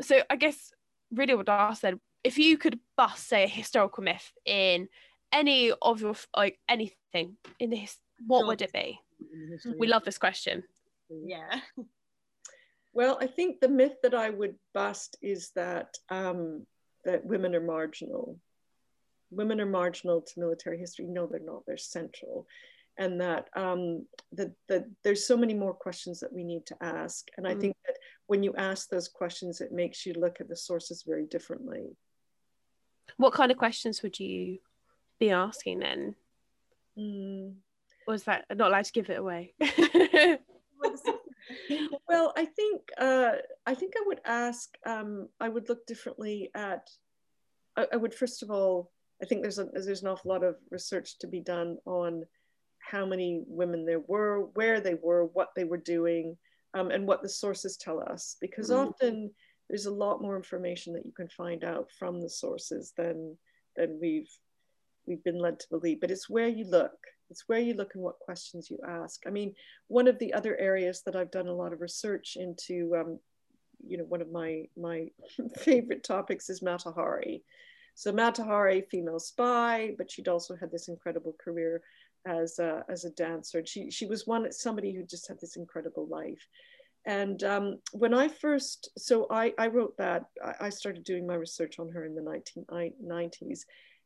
So 0.00 0.22
I 0.30 0.36
guess 0.36 0.72
really 1.12 1.34
what 1.34 1.48
I 1.48 1.74
said, 1.74 1.98
if 2.22 2.38
you 2.38 2.56
could 2.58 2.78
bust 2.96 3.28
say 3.28 3.44
a 3.44 3.48
historical 3.48 4.02
myth 4.02 4.32
in 4.44 4.88
any 5.32 5.72
of 5.82 6.00
your 6.00 6.14
like 6.36 6.58
anything 6.68 7.36
in 7.58 7.70
this, 7.70 7.98
what 8.26 8.46
would 8.46 8.62
it 8.62 8.72
be? 8.72 8.98
We 9.78 9.86
love 9.86 10.04
this 10.04 10.18
question. 10.18 10.62
Yeah. 11.10 11.60
Well, 12.94 13.18
I 13.20 13.26
think 13.26 13.60
the 13.60 13.68
myth 13.68 13.96
that 14.04 14.14
I 14.14 14.30
would 14.30 14.54
bust 14.72 15.18
is 15.20 15.50
that 15.56 15.96
um, 16.10 16.64
that 17.04 17.26
women 17.26 17.54
are 17.54 17.60
marginal. 17.60 18.38
Women 19.30 19.60
are 19.60 19.66
marginal 19.66 20.22
to 20.22 20.40
military 20.40 20.78
history. 20.78 21.06
No, 21.06 21.26
they're 21.26 21.40
not. 21.40 21.64
They're 21.66 21.76
central, 21.76 22.46
and 22.96 23.20
that 23.20 23.48
um, 23.56 24.06
that 24.32 24.52
that 24.68 24.86
there's 25.02 25.26
so 25.26 25.36
many 25.36 25.54
more 25.54 25.74
questions 25.74 26.20
that 26.20 26.32
we 26.32 26.44
need 26.44 26.66
to 26.66 26.76
ask. 26.80 27.28
And 27.36 27.48
I 27.48 27.54
mm. 27.54 27.60
think 27.60 27.76
that 27.84 27.96
when 28.28 28.44
you 28.44 28.54
ask 28.56 28.88
those 28.88 29.08
questions, 29.08 29.60
it 29.60 29.72
makes 29.72 30.06
you 30.06 30.14
look 30.14 30.40
at 30.40 30.48
the 30.48 30.56
sources 30.56 31.02
very 31.04 31.26
differently. 31.26 31.96
What 33.16 33.34
kind 33.34 33.50
of 33.50 33.58
questions 33.58 34.02
would 34.02 34.20
you 34.20 34.58
be 35.18 35.30
asking 35.30 35.80
then? 35.80 36.14
Mm. 36.96 37.54
Was 38.06 38.22
that 38.24 38.44
not 38.54 38.68
allowed 38.68 38.84
to 38.84 38.92
give 38.92 39.10
it 39.10 39.18
away? 39.18 39.54
well, 42.08 42.32
I 42.36 42.44
think 42.44 42.82
uh, 42.98 43.32
I 43.66 43.74
think 43.74 43.94
I 43.96 44.04
would 44.06 44.20
ask. 44.24 44.70
Um, 44.86 45.28
I 45.40 45.48
would 45.48 45.68
look 45.68 45.86
differently 45.86 46.50
at. 46.54 46.88
I, 47.76 47.86
I, 47.92 47.96
would 47.96 48.14
first 48.14 48.42
of 48.42 48.50
all. 48.50 48.90
I 49.22 49.26
think 49.26 49.42
there's 49.42 49.58
a 49.58 49.66
there's 49.72 50.02
an 50.02 50.08
awful 50.08 50.30
lot 50.30 50.44
of 50.44 50.56
research 50.70 51.18
to 51.20 51.26
be 51.26 51.40
done 51.40 51.78
on 51.86 52.24
how 52.80 53.06
many 53.06 53.42
women 53.46 53.86
there 53.86 54.02
were, 54.06 54.46
where 54.54 54.80
they 54.80 54.94
were, 54.94 55.24
what 55.26 55.50
they 55.56 55.64
were 55.64 55.78
doing, 55.78 56.36
um, 56.74 56.90
and 56.90 57.06
what 57.06 57.22
the 57.22 57.28
sources 57.28 57.76
tell 57.76 58.00
us. 58.00 58.36
Because 58.40 58.70
mm-hmm. 58.70 58.88
often 58.88 59.30
there's 59.68 59.86
a 59.86 59.94
lot 59.94 60.20
more 60.20 60.36
information 60.36 60.92
that 60.92 61.06
you 61.06 61.12
can 61.12 61.28
find 61.28 61.64
out 61.64 61.88
from 61.98 62.20
the 62.20 62.28
sources 62.28 62.92
than 62.96 63.36
than 63.76 63.98
we've 64.00 64.30
we've 65.06 65.24
been 65.24 65.38
led 65.38 65.60
to 65.60 65.66
believe. 65.70 66.00
But 66.00 66.10
it's 66.10 66.28
where 66.28 66.48
you 66.48 66.64
look 66.64 66.92
it's 67.30 67.44
where 67.46 67.58
you 67.58 67.74
look 67.74 67.94
and 67.94 68.02
what 68.02 68.18
questions 68.18 68.70
you 68.70 68.78
ask. 68.86 69.22
I 69.26 69.30
mean, 69.30 69.54
one 69.88 70.08
of 70.08 70.18
the 70.18 70.32
other 70.34 70.56
areas 70.58 71.02
that 71.06 71.16
I've 71.16 71.30
done 71.30 71.48
a 71.48 71.54
lot 71.54 71.72
of 71.72 71.80
research 71.80 72.36
into 72.36 72.94
um, 72.96 73.18
you 73.86 73.98
know, 73.98 74.04
one 74.04 74.22
of 74.22 74.30
my 74.30 74.64
my 74.76 75.08
favorite 75.58 76.04
topics 76.04 76.48
is 76.50 76.62
Mata 76.62 76.90
Hari. 76.90 77.42
So 77.94 78.12
Mata 78.12 78.42
Hari, 78.42 78.86
female 78.90 79.20
spy, 79.20 79.94
but 79.96 80.10
she'd 80.10 80.28
also 80.28 80.56
had 80.56 80.70
this 80.70 80.88
incredible 80.88 81.36
career 81.42 81.82
as 82.26 82.58
a, 82.58 82.84
as 82.88 83.04
a 83.04 83.10
dancer. 83.10 83.64
She 83.64 83.90
she 83.90 84.06
was 84.06 84.26
one 84.26 84.50
somebody 84.52 84.92
who 84.94 85.04
just 85.04 85.28
had 85.28 85.40
this 85.40 85.56
incredible 85.56 86.06
life. 86.08 86.46
And 87.06 87.42
um, 87.44 87.78
when 87.92 88.14
I 88.14 88.28
first, 88.28 88.88
so 88.96 89.26
I, 89.30 89.52
I 89.58 89.66
wrote 89.66 89.94
that, 89.98 90.24
I 90.58 90.70
started 90.70 91.04
doing 91.04 91.26
my 91.26 91.34
research 91.34 91.78
on 91.78 91.90
her 91.90 92.06
in 92.06 92.14
the 92.14 92.22
1990s. 92.22 93.60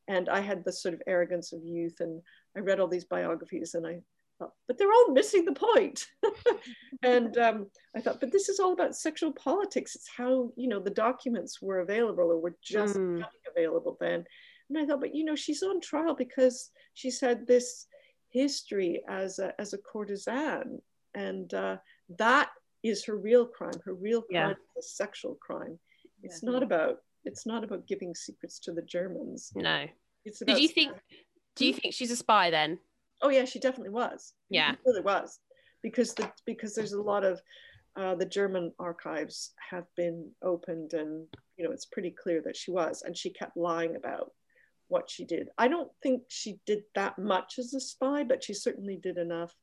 And 0.09 0.29
I 0.29 0.41
had 0.41 0.65
the 0.65 0.73
sort 0.73 0.95
of 0.95 1.03
arrogance 1.07 1.53
of 1.53 1.63
youth. 1.63 2.01
And 2.01 2.23
I 2.57 2.61
read 2.61 2.81
all 2.81 2.89
these 2.89 3.05
biographies 3.05 3.75
and 3.75 3.87
I 3.87 4.01
thought, 4.39 4.53
but 4.67 4.79
they're 4.79 4.93
all 4.93 5.13
missing 5.13 5.45
the 5.45 5.53
point. 5.53 6.07
and 7.03 7.37
um, 7.39 7.67
I 7.95 8.01
thought, 8.01 8.21
but 8.21 8.33
this 8.33 8.49
is 8.49 8.59
all 8.59 8.73
about 8.73 8.97
sexual 8.97 9.33
politics. 9.33 9.95
It's 9.95 10.09
how, 10.17 10.51
you 10.57 10.69
know, 10.69 10.81
the 10.81 10.91
documents 10.91 11.61
were 11.61 11.81
available 11.81 12.31
or 12.33 12.39
were 12.39 12.57
just 12.63 12.97
mm. 12.97 13.23
available 13.51 13.97
then. 14.01 14.25
And 14.69 14.79
I 14.79 14.87
thought, 14.87 15.01
but 15.01 15.15
you 15.15 15.25
know, 15.25 15.37
she's 15.37 15.63
on 15.63 15.81
trial 15.81 16.15
because 16.15 16.71
she's 16.95 17.21
had 17.21 17.47
this 17.47 17.87
history 18.31 19.03
as 19.09 19.39
a, 19.39 19.59
as 19.61 19.73
a 19.73 19.79
courtesan. 19.79 20.81
And 21.15 21.53
uh, 21.55 21.77
that 22.19 22.51
is 22.83 23.05
her 23.05 23.17
real 23.17 23.47
crime. 23.47 23.81
Her 23.85 23.95
real 23.95 24.23
crime 24.23 24.51
yeah. 24.51 24.79
is 24.79 24.85
a 24.85 24.89
sexual 24.89 25.37
crime. 25.41 25.79
It's 26.23 26.43
yeah. 26.43 26.51
not 26.51 26.63
about 26.63 26.99
it's 27.25 27.47
not 27.47 27.65
about 27.65 27.87
giving 27.87 28.15
secrets 28.15 28.59
to 28.61 28.73
the 28.73 28.83
Germans. 28.83 29.53
No. 29.55 29.87
It's 30.25 30.41
Did 30.41 30.59
you 30.59 30.69
think 30.69 30.93
do 31.57 31.67
you 31.67 31.75
think 31.75 31.95
she's 31.95 32.11
a 32.11 32.17
spy 32.17 32.51
then? 32.51 32.79
Oh 33.23 33.31
yeah, 33.31 33.45
she 33.45 33.59
definitely 33.59 33.91
was. 33.91 34.33
Yeah. 34.49 34.73
She 34.73 34.79
really 34.87 35.03
was. 35.03 35.39
Because 35.83 36.15
the 36.15 36.31
because 36.47 36.75
there's 36.75 36.93
a 36.93 37.03
lot 37.03 37.25
of 37.25 37.41
uh, 37.97 38.15
the 38.15 38.27
German 38.27 38.73
archives 38.79 39.53
have 39.71 39.85
been 39.97 40.31
opened 40.43 40.93
and 40.93 41.27
you 41.57 41.65
know 41.65 41.73
it's 41.73 41.87
pretty 41.87 42.11
clear 42.11 42.43
that 42.45 42.57
she 42.57 42.71
was 42.71 43.03
and 43.03 43.17
she 43.17 43.31
kept 43.31 43.57
lying 43.57 43.97
about 43.97 44.33
what 44.89 45.11
she 45.11 45.25
did. 45.25 45.49
I 45.59 45.69
don't 45.69 45.91
think 46.03 46.23
she 46.29 46.59
did 46.67 46.83
that 46.95 47.19
much 47.19 47.59
as 47.59 47.75
a 47.75 47.81
spy, 47.81 48.25
but 48.25 48.43
she 48.43 48.55
certainly 48.55 48.97
did 48.97 49.19
enough 49.19 49.55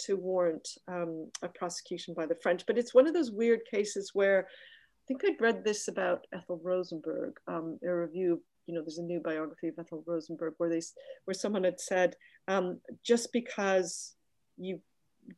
to 0.00 0.16
warrant 0.16 0.68
um, 0.86 1.30
a 1.42 1.48
prosecution 1.48 2.14
by 2.14 2.26
the 2.26 2.36
French. 2.36 2.64
But 2.66 2.78
it's 2.78 2.94
one 2.94 3.06
of 3.06 3.14
those 3.14 3.32
weird 3.32 3.60
cases 3.70 4.12
where 4.14 4.40
I 4.40 4.44
think 5.08 5.22
I'd 5.24 5.40
read 5.40 5.64
this 5.64 5.88
about 5.88 6.26
Ethel 6.32 6.60
Rosenberg, 6.62 7.38
um, 7.48 7.78
a 7.84 7.92
review. 7.92 8.42
You 8.66 8.74
know, 8.74 8.82
there's 8.82 8.98
a 8.98 9.02
new 9.02 9.20
biography 9.20 9.68
of 9.68 9.78
Ethel 9.78 10.04
Rosenberg 10.06 10.54
where 10.58 10.68
they, 10.68 10.82
where 11.24 11.34
someone 11.34 11.64
had 11.64 11.80
said, 11.80 12.14
um, 12.46 12.78
just 13.02 13.32
because 13.32 14.14
you, 14.58 14.80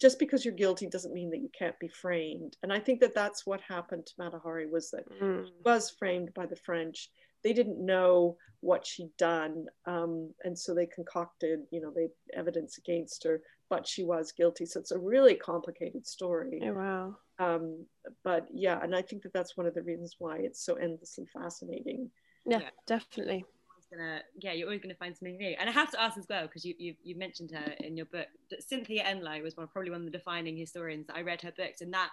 just 0.00 0.18
because 0.18 0.44
you're 0.44 0.54
guilty 0.54 0.88
doesn't 0.88 1.14
mean 1.14 1.30
that 1.30 1.40
you 1.40 1.48
can't 1.56 1.78
be 1.78 1.88
framed. 1.88 2.56
And 2.62 2.72
I 2.72 2.80
think 2.80 3.00
that 3.00 3.14
that's 3.14 3.46
what 3.46 3.60
happened 3.60 4.06
to 4.06 4.12
Mata 4.18 4.38
Hari 4.38 4.66
was 4.68 4.90
that 4.90 5.08
mm. 5.20 5.46
was 5.64 5.90
framed 5.90 6.34
by 6.34 6.46
the 6.46 6.56
French 6.56 7.08
they 7.42 7.52
didn't 7.52 7.84
know 7.84 8.36
what 8.60 8.86
she'd 8.86 9.16
done 9.16 9.66
um, 9.86 10.32
and 10.44 10.58
so 10.58 10.74
they 10.74 10.86
concocted 10.86 11.60
you 11.70 11.80
know 11.80 11.92
they 11.94 12.08
evidence 12.34 12.78
against 12.78 13.24
her 13.24 13.40
but 13.68 13.86
she 13.86 14.04
was 14.04 14.32
guilty 14.32 14.66
so 14.66 14.78
it's 14.78 14.90
a 14.90 14.98
really 14.98 15.34
complicated 15.34 16.06
story 16.06 16.60
oh, 16.64 16.72
wow 16.72 17.16
um, 17.38 17.84
but 18.22 18.46
yeah 18.52 18.80
and 18.82 18.94
i 18.94 19.02
think 19.02 19.22
that 19.22 19.32
that's 19.32 19.56
one 19.56 19.66
of 19.66 19.74
the 19.74 19.82
reasons 19.82 20.16
why 20.18 20.36
it's 20.38 20.64
so 20.64 20.74
endlessly 20.74 21.26
fascinating 21.32 22.10
yeah, 22.46 22.60
yeah. 22.60 22.68
definitely 22.86 23.44
Gonna, 23.92 24.20
yeah, 24.38 24.52
you're 24.52 24.68
always 24.68 24.80
going 24.80 24.94
to 24.94 24.98
find 24.98 25.16
something 25.16 25.36
new. 25.36 25.56
And 25.58 25.68
I 25.68 25.72
have 25.72 25.90
to 25.90 26.00
ask 26.00 26.16
as 26.16 26.26
well, 26.30 26.42
because 26.42 26.64
you, 26.64 26.74
you, 26.78 26.94
you 27.02 27.16
mentioned 27.16 27.50
her 27.50 27.72
in 27.80 27.96
your 27.96 28.06
book, 28.06 28.28
that 28.50 28.62
Cynthia 28.62 29.02
Enloe 29.02 29.42
was 29.42 29.56
one, 29.56 29.66
probably 29.66 29.90
one 29.90 30.02
of 30.02 30.06
the 30.06 30.16
defining 30.16 30.56
historians. 30.56 31.08
I 31.12 31.22
read 31.22 31.42
her 31.42 31.50
books, 31.50 31.80
and 31.80 31.92
that 31.92 32.10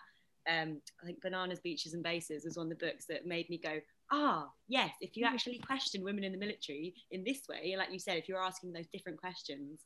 um, 0.50 0.82
I 1.02 1.06
think 1.06 1.22
Bananas, 1.22 1.60
Beaches, 1.60 1.94
and 1.94 2.04
Bases 2.04 2.46
was 2.46 2.58
one 2.58 2.72
of 2.72 2.80
the 2.80 2.86
books 2.86 3.06
that 3.08 3.28
made 3.28 3.50
me 3.50 3.58
go, 3.58 3.80
ah, 4.12 4.50
yes, 4.68 4.92
if 5.02 5.16
you 5.16 5.26
actually 5.26 5.60
question 5.60 6.04
women 6.04 6.24
in 6.24 6.32
the 6.32 6.38
military 6.38 6.94
in 7.12 7.24
this 7.24 7.42
way, 7.50 7.76
like 7.78 7.92
you 7.92 8.00
said, 8.00 8.18
if 8.18 8.28
you're 8.28 8.42
asking 8.42 8.74
those 8.74 8.88
different 8.94 9.20
questions, 9.20 9.82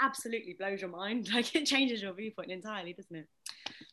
absolutely 0.00 0.56
blows 0.58 0.80
your 0.80 0.90
mind. 0.90 1.28
Like 1.34 1.54
it 1.54 1.66
changes 1.66 2.02
your 2.02 2.12
viewpoint 2.12 2.50
entirely, 2.50 2.92
doesn't 2.92 3.16
it? 3.16 3.26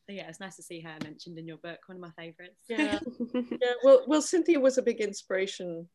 So 0.06 0.14
yeah, 0.14 0.28
it's 0.28 0.40
nice 0.40 0.56
to 0.58 0.64
see 0.64 0.82
her 0.82 0.96
mentioned 1.04 1.38
in 1.38 1.48
your 1.48 1.58
book, 1.58 1.80
one 1.88 1.98
of 1.98 2.02
my 2.02 2.12
favourites. 2.18 2.66
Yeah. 2.68 3.00
yeah. 3.34 3.74
Well 3.84 4.04
well 4.08 4.22
Cynthia 4.22 4.60
was 4.60 4.78
a 4.78 4.82
big 4.82 5.00
inspiration 5.00 5.88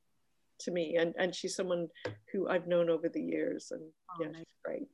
to 0.60 0.70
me 0.70 0.96
and, 0.96 1.14
and 1.18 1.34
she's 1.34 1.54
someone 1.54 1.88
who 2.32 2.48
I've 2.48 2.66
known 2.66 2.90
over 2.90 3.08
the 3.08 3.22
years 3.22 3.68
and 3.70 3.82
oh, 3.82 4.16
yeah, 4.20 4.28
no. 4.28 4.38
she's 4.38 4.46
great 4.64 4.88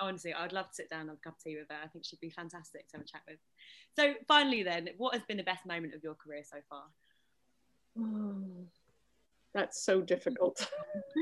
honestly, 0.00 0.32
I'd 0.32 0.52
love 0.52 0.68
to 0.68 0.74
sit 0.74 0.90
down 0.90 1.02
and 1.02 1.10
have 1.10 1.18
a 1.18 1.20
cup 1.20 1.34
of 1.36 1.42
tea 1.42 1.56
with 1.56 1.68
her. 1.68 1.76
I 1.82 1.88
think 1.88 2.04
she'd 2.04 2.20
be 2.20 2.30
fantastic 2.30 2.88
to 2.88 2.96
have 2.96 3.04
a 3.04 3.08
chat 3.08 3.22
with. 3.28 3.38
So, 3.98 4.14
finally, 4.26 4.62
then, 4.62 4.88
what 4.96 5.14
has 5.14 5.22
been 5.24 5.36
the 5.36 5.42
best 5.42 5.66
moment 5.66 5.94
of 5.94 6.02
your 6.02 6.14
career 6.14 6.42
so 6.42 6.58
far? 6.68 6.84
Oh, 7.98 8.66
that's 9.54 9.84
so 9.84 10.00
difficult. 10.00 10.66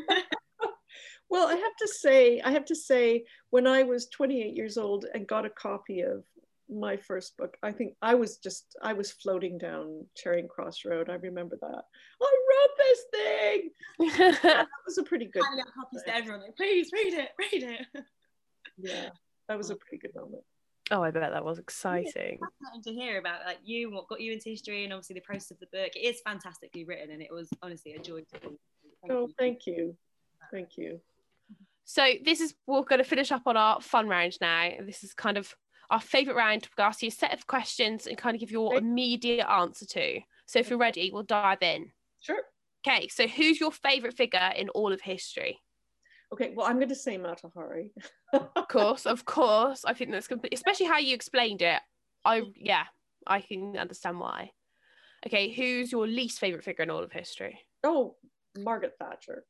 well, 1.30 1.48
I 1.48 1.54
have 1.54 1.76
to 1.78 1.88
say, 1.88 2.40
I 2.40 2.50
have 2.50 2.64
to 2.66 2.74
say, 2.74 3.24
when 3.50 3.66
I 3.66 3.82
was 3.82 4.08
28 4.08 4.54
years 4.56 4.76
old 4.76 5.06
and 5.14 5.26
got 5.26 5.46
a 5.46 5.50
copy 5.50 6.00
of 6.00 6.24
my 6.68 6.96
first 6.96 7.36
book, 7.38 7.56
I 7.62 7.72
think 7.72 7.94
I 8.02 8.14
was 8.14 8.36
just, 8.36 8.76
I 8.82 8.92
was 8.92 9.10
floating 9.10 9.56
down 9.56 10.04
Charing 10.14 10.48
Cross 10.48 10.84
Road. 10.84 11.08
I 11.08 11.14
remember 11.14 11.56
that. 11.60 11.82
I 12.22 12.36
wrote 12.50 12.76
this 12.78 13.00
thing. 13.12 13.70
that 14.42 14.66
was 14.86 14.98
a 14.98 15.02
pretty 15.02 15.26
good. 15.26 15.42
Out 15.42 15.66
copies 15.74 16.02
to 16.04 16.14
everyone, 16.14 16.42
like, 16.42 16.56
please 16.56 16.90
read 16.92 17.14
it, 17.14 17.30
read 17.38 17.62
it 17.62 17.86
yeah, 18.78 19.08
that 19.48 19.58
was 19.58 19.70
a 19.70 19.76
pretty 19.76 19.98
good 19.98 20.14
moment. 20.14 20.42
Oh, 20.90 21.02
I 21.02 21.10
bet 21.10 21.32
that 21.32 21.44
was 21.44 21.58
exciting. 21.58 22.38
Yeah, 22.40 22.80
to 22.82 22.92
hear 22.92 23.18
about 23.18 23.40
like 23.44 23.58
you, 23.62 23.90
what 23.90 24.08
got 24.08 24.20
you 24.20 24.32
into 24.32 24.48
history, 24.48 24.84
and 24.84 24.92
obviously 24.92 25.14
the 25.14 25.20
process 25.20 25.50
of 25.50 25.60
the 25.60 25.66
book. 25.66 25.94
It 25.94 26.00
is 26.00 26.20
fantastically 26.24 26.84
written, 26.84 27.10
and 27.10 27.22
it 27.22 27.32
was 27.32 27.48
honestly 27.62 27.92
a 27.92 27.98
joy 27.98 28.20
to 28.20 28.40
read. 28.42 28.58
Thank 29.02 29.12
oh, 29.12 29.20
you. 29.20 29.34
thank 29.38 29.66
you, 29.66 29.96
thank 30.50 30.76
you. 30.76 31.00
So 31.84 32.06
this 32.24 32.40
is 32.40 32.54
we're 32.66 32.82
going 32.82 33.02
to 33.02 33.08
finish 33.08 33.32
up 33.32 33.42
on 33.46 33.56
our 33.56 33.80
fun 33.80 34.08
round 34.08 34.36
now. 34.40 34.70
This 34.80 35.04
is 35.04 35.14
kind 35.14 35.36
of 35.36 35.54
our 35.90 36.00
favorite 36.00 36.36
round. 36.36 36.68
We're 36.76 36.84
ask 36.84 37.02
you 37.02 37.08
a 37.08 37.12
set 37.12 37.32
of 37.32 37.46
questions 37.46 38.06
and 38.06 38.16
kind 38.16 38.34
of 38.34 38.40
give 38.40 38.50
your 38.50 38.76
immediate 38.76 39.46
answer 39.48 39.86
to. 39.86 40.20
So 40.46 40.58
if 40.58 40.70
you're 40.70 40.78
ready, 40.78 41.10
we'll 41.12 41.22
dive 41.22 41.62
in. 41.62 41.90
Sure. 42.20 42.42
Okay, 42.86 43.08
so 43.08 43.26
who's 43.26 43.60
your 43.60 43.72
favorite 43.72 44.14
figure 44.14 44.52
in 44.56 44.68
all 44.70 44.92
of 44.92 45.00
history? 45.00 45.60
Okay, 46.32 46.52
well, 46.54 46.66
I'm 46.66 46.76
going 46.76 46.88
to 46.90 46.94
say 46.94 47.16
Mata 47.16 47.50
Hari. 47.54 47.92
of 48.32 48.68
course, 48.68 49.06
of 49.06 49.24
course. 49.24 49.84
I 49.84 49.94
think 49.94 50.10
that's 50.12 50.28
complete, 50.28 50.52
especially 50.52 50.86
how 50.86 50.98
you 50.98 51.14
explained 51.14 51.62
it. 51.62 51.80
I 52.24 52.42
yeah, 52.56 52.84
I 53.26 53.40
can 53.40 53.76
understand 53.76 54.20
why. 54.20 54.50
Okay, 55.26 55.50
who's 55.50 55.90
your 55.90 56.06
least 56.06 56.38
favorite 56.38 56.64
figure 56.64 56.82
in 56.82 56.90
all 56.90 57.02
of 57.02 57.12
history? 57.12 57.58
Oh, 57.82 58.16
Margaret 58.56 58.94
Thatcher. 58.98 59.44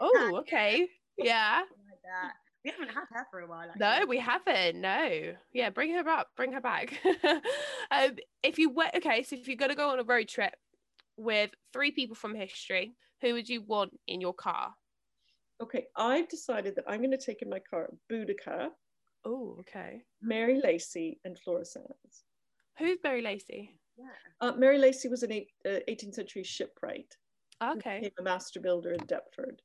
Oh, 0.00 0.36
okay. 0.40 0.88
Yeah. 1.18 1.60
like 1.60 2.02
that. 2.04 2.32
We 2.64 2.70
haven't 2.70 2.94
had 2.94 3.04
her 3.10 3.26
for 3.30 3.40
a 3.40 3.46
while. 3.46 3.68
Actually. 3.68 3.80
No, 3.80 4.06
we 4.06 4.18
haven't. 4.18 4.80
No. 4.80 5.34
Yeah, 5.52 5.70
bring 5.70 5.92
her 5.94 6.08
up. 6.08 6.28
Bring 6.36 6.52
her 6.52 6.60
back. 6.60 6.94
um, 7.90 8.16
if 8.42 8.58
you 8.58 8.70
went, 8.70 8.94
okay, 8.94 9.24
so 9.24 9.34
if 9.36 9.48
you're 9.48 9.56
gonna 9.56 9.74
go 9.74 9.90
on 9.90 9.98
a 9.98 10.04
road 10.04 10.28
trip 10.28 10.54
with 11.16 11.50
three 11.72 11.90
people 11.90 12.14
from 12.14 12.34
history, 12.34 12.94
who 13.20 13.34
would 13.34 13.48
you 13.48 13.62
want 13.62 13.98
in 14.06 14.20
your 14.20 14.34
car? 14.34 14.74
Okay, 15.62 15.86
I've 15.96 16.28
decided 16.28 16.74
that 16.76 16.84
I'm 16.88 16.98
going 16.98 17.12
to 17.12 17.16
take 17.16 17.40
in 17.40 17.48
my 17.48 17.60
car 17.60 17.90
Boudica. 18.10 18.68
Oh, 19.24 19.56
okay. 19.60 20.02
Mary 20.20 20.60
Lacy 20.62 21.20
and 21.24 21.38
Flora 21.38 21.62
Sandes. 21.62 22.24
Who's 22.78 22.98
Mary 23.04 23.22
Lacy? 23.22 23.78
Yeah. 23.96 24.06
Uh, 24.40 24.52
Mary 24.56 24.78
Lacy 24.78 25.08
was 25.08 25.22
an 25.22 25.30
eight, 25.30 25.48
uh, 25.64 25.78
18th 25.88 26.14
century 26.14 26.42
shipwright. 26.42 27.16
Okay. 27.62 28.10
a 28.18 28.22
master 28.22 28.60
builder 28.60 28.92
in 28.92 29.06
Deptford. 29.06 29.60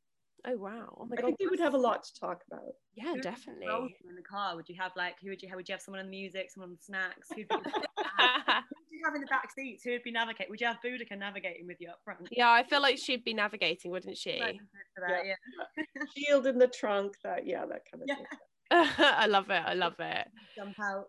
Oh 0.47 0.55
wow! 0.55 0.95
Oh 0.99 1.09
I 1.11 1.15
God. 1.15 1.25
think 1.25 1.39
they 1.39 1.47
would 1.47 1.59
have 1.59 1.73
a 1.73 1.79
lot 1.79 2.03
to 2.03 2.19
talk 2.19 2.43
about. 2.49 2.73
Yeah, 2.95 3.13
who 3.13 3.21
definitely. 3.21 3.65
In 4.07 4.15
the 4.15 4.21
car, 4.21 4.55
would 4.55 4.69
you 4.69 4.75
have 4.79 4.91
like 4.95 5.15
who 5.21 5.29
would 5.29 5.41
you 5.41 5.49
have? 5.49 5.55
Would 5.55 5.67
you 5.67 5.73
have 5.73 5.81
someone 5.81 5.99
on 5.99 6.05
the 6.05 6.11
music, 6.11 6.51
someone 6.51 6.69
on 6.69 6.75
the 6.75 6.83
snacks? 6.83 7.29
Who'd 8.97 9.03
be, 9.03 9.05
who 9.05 9.05
would 9.05 9.05
you 9.05 9.05
have 9.05 9.15
in 9.15 9.21
the 9.21 9.27
back 9.27 9.51
seats? 9.51 9.83
Who 9.83 9.91
would 9.91 10.03
be 10.03 10.11
navigating? 10.11 10.49
Would 10.49 10.61
you 10.61 10.67
have 10.67 10.77
Boudica 10.83 11.17
navigating 11.17 11.67
with 11.67 11.77
you 11.79 11.89
up 11.89 11.99
front? 12.03 12.27
Yeah, 12.31 12.51
I 12.51 12.63
feel 12.63 12.81
like 12.81 12.97
she'd 12.97 13.23
be 13.23 13.33
navigating, 13.33 13.91
wouldn't 13.91 14.17
she? 14.17 14.39
That, 14.39 15.25
yeah. 15.25 15.33
yeah. 15.77 16.03
Shield 16.17 16.47
in 16.47 16.57
the 16.57 16.67
trunk. 16.67 17.13
That 17.23 17.45
yeah, 17.45 17.65
that 17.65 17.81
kind 17.91 18.03
of 18.03 18.07
yeah. 18.07 18.15
thing. 18.15 18.25
I 18.71 19.27
love 19.27 19.49
it. 19.49 19.63
I 19.65 19.73
love 19.73 19.95
it. 19.99 20.27
Jump 20.55 20.75
out 20.81 21.05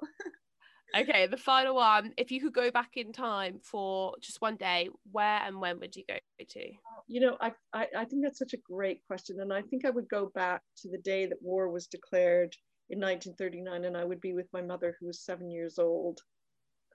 okay, 0.97 1.27
the 1.27 1.37
final 1.37 1.75
one. 1.75 2.13
If 2.17 2.31
you 2.31 2.41
could 2.41 2.55
go 2.55 2.71
back 2.71 2.97
in 2.97 3.13
time 3.13 3.61
for 3.63 4.15
just 4.21 4.41
one 4.41 4.57
day, 4.57 4.89
where 5.11 5.41
and 5.45 5.61
when 5.61 5.79
would 5.81 5.97
you 5.97 6.05
go 6.09 6.17
to? 6.49 6.71
You 7.07 7.21
know, 7.21 7.37
I, 7.41 7.53
I, 7.73 7.87
I 7.97 8.05
think 8.05 8.23
that's 8.23 8.39
such 8.39 8.55
a 8.55 8.59
great 8.59 9.01
question. 9.07 9.41
And 9.41 9.53
I 9.53 9.63
think 9.63 9.85
I 9.85 9.91
would 9.91 10.09
go 10.09 10.31
back 10.35 10.63
to 10.79 10.89
the 10.89 10.99
day 10.99 11.27
that 11.27 11.43
war 11.43 11.71
was 11.71 11.87
declared 11.87 12.55
in 12.91 13.01
1939, 13.01 13.85
and 13.85 13.97
I 13.97 14.05
would 14.05 14.21
be 14.21 14.33
with 14.33 14.47
my 14.53 14.63
mother, 14.63 14.97
who 14.99 15.07
was 15.07 15.21
seven 15.21 15.51
years 15.51 15.79
old. 15.79 16.21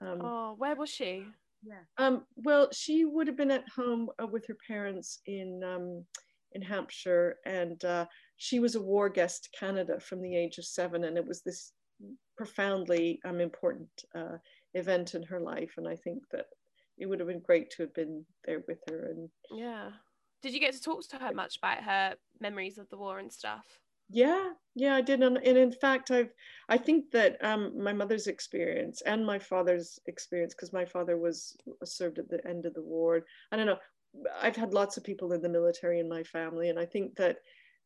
Um, 0.00 0.20
oh, 0.22 0.54
where 0.58 0.76
was 0.76 0.90
she? 0.90 1.26
Yeah. 1.62 1.80
Um, 1.98 2.24
well, 2.36 2.68
she 2.72 3.04
would 3.04 3.26
have 3.26 3.36
been 3.36 3.50
at 3.50 3.68
home 3.68 4.10
uh, 4.22 4.26
with 4.26 4.46
her 4.46 4.56
parents 4.66 5.20
in 5.26 5.62
um, 5.64 6.04
in 6.52 6.62
Hampshire, 6.62 7.36
and 7.46 7.84
uh, 7.84 8.06
she 8.36 8.60
was 8.60 8.74
a 8.74 8.82
war 8.82 9.08
guest 9.08 9.44
to 9.44 9.58
Canada 9.58 9.98
from 9.98 10.22
the 10.22 10.36
age 10.36 10.58
of 10.58 10.64
seven, 10.64 11.04
and 11.04 11.16
it 11.16 11.26
was 11.26 11.42
this 11.42 11.72
profoundly 12.36 13.20
um, 13.24 13.40
important 13.40 13.88
uh, 14.14 14.36
event 14.74 15.14
in 15.14 15.22
her 15.22 15.40
life. 15.40 15.74
And 15.76 15.88
I 15.88 15.96
think 15.96 16.22
that 16.32 16.46
it 16.98 17.06
would 17.06 17.20
have 17.20 17.28
been 17.28 17.40
great 17.40 17.70
to 17.70 17.82
have 17.82 17.94
been 17.94 18.24
there 18.44 18.62
with 18.68 18.78
her. 18.88 19.10
And 19.10 19.28
yeah, 19.50 19.90
did 20.42 20.52
you 20.52 20.60
get 20.60 20.74
to 20.74 20.80
talk 20.80 21.08
to 21.08 21.16
her 21.16 21.32
much 21.32 21.56
about 21.56 21.82
her 21.82 22.14
memories 22.40 22.78
of 22.78 22.88
the 22.90 22.98
war 22.98 23.18
and 23.18 23.32
stuff? 23.32 23.80
Yeah, 24.10 24.50
yeah, 24.74 24.96
I 24.96 25.00
did, 25.00 25.22
and, 25.22 25.38
and 25.38 25.58
in 25.58 25.72
fact, 25.72 26.10
I've 26.10 26.32
I 26.68 26.78
think 26.78 27.10
that 27.12 27.36
um, 27.44 27.80
my 27.80 27.92
mother's 27.92 28.26
experience 28.26 29.02
and 29.02 29.24
my 29.24 29.38
father's 29.38 29.98
experience, 30.06 30.54
because 30.54 30.72
my 30.72 30.84
father 30.84 31.16
was 31.16 31.56
served 31.84 32.18
at 32.18 32.28
the 32.28 32.46
end 32.46 32.66
of 32.66 32.74
the 32.74 32.82
war. 32.82 33.24
I 33.52 33.56
don't 33.56 33.66
know. 33.66 33.78
I've 34.40 34.56
had 34.56 34.74
lots 34.74 34.96
of 34.96 35.04
people 35.04 35.32
in 35.32 35.42
the 35.42 35.48
military 35.48 36.00
in 36.00 36.08
my 36.08 36.22
family, 36.22 36.70
and 36.70 36.78
I 36.78 36.86
think 36.86 37.16
that 37.16 37.38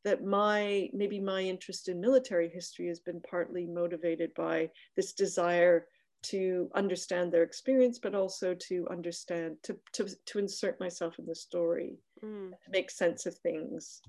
that 0.05 0.25
my 0.25 0.89
maybe 0.93 1.21
my 1.21 1.43
interest 1.43 1.89
in 1.89 2.01
military 2.01 2.49
history 2.49 2.89
has 2.89 3.01
been 3.01 3.21
partly 3.29 3.66
motivated 3.66 4.33
by 4.35 4.71
this 4.97 5.12
desire 5.12 5.87
to 6.21 6.71
understand 6.75 7.31
their 7.33 7.43
experience, 7.43 7.99
but 7.99 8.14
also 8.14 8.55
to 8.55 8.87
understand 8.91 9.57
to 9.62 9.77
to, 9.93 10.09
to 10.27 10.39
insert 10.39 10.81
myself 10.81 11.19
in 11.19 11.27
the 11.27 11.35
story, 11.35 11.99
mm. 12.25 12.51
to 12.51 12.71
make 12.71 12.91
sense 12.91 13.27
of 13.27 13.37
things 13.39 14.01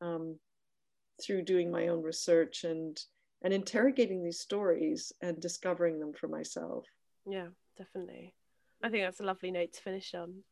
um, 0.00 0.38
through 1.22 1.42
doing 1.42 1.70
my 1.70 1.88
own 1.88 2.02
research 2.02 2.64
and 2.64 3.00
and 3.42 3.54
interrogating 3.54 4.22
these 4.22 4.38
stories 4.38 5.12
and 5.22 5.40
discovering 5.40 5.98
them 5.98 6.12
for 6.12 6.28
myself. 6.28 6.84
Yeah, 7.26 7.46
definitely. 7.78 8.34
I 8.82 8.90
think 8.90 9.04
that's 9.04 9.20
a 9.20 9.24
lovely 9.24 9.50
note 9.50 9.72
to 9.72 9.80
finish 9.80 10.14
on 10.14 10.42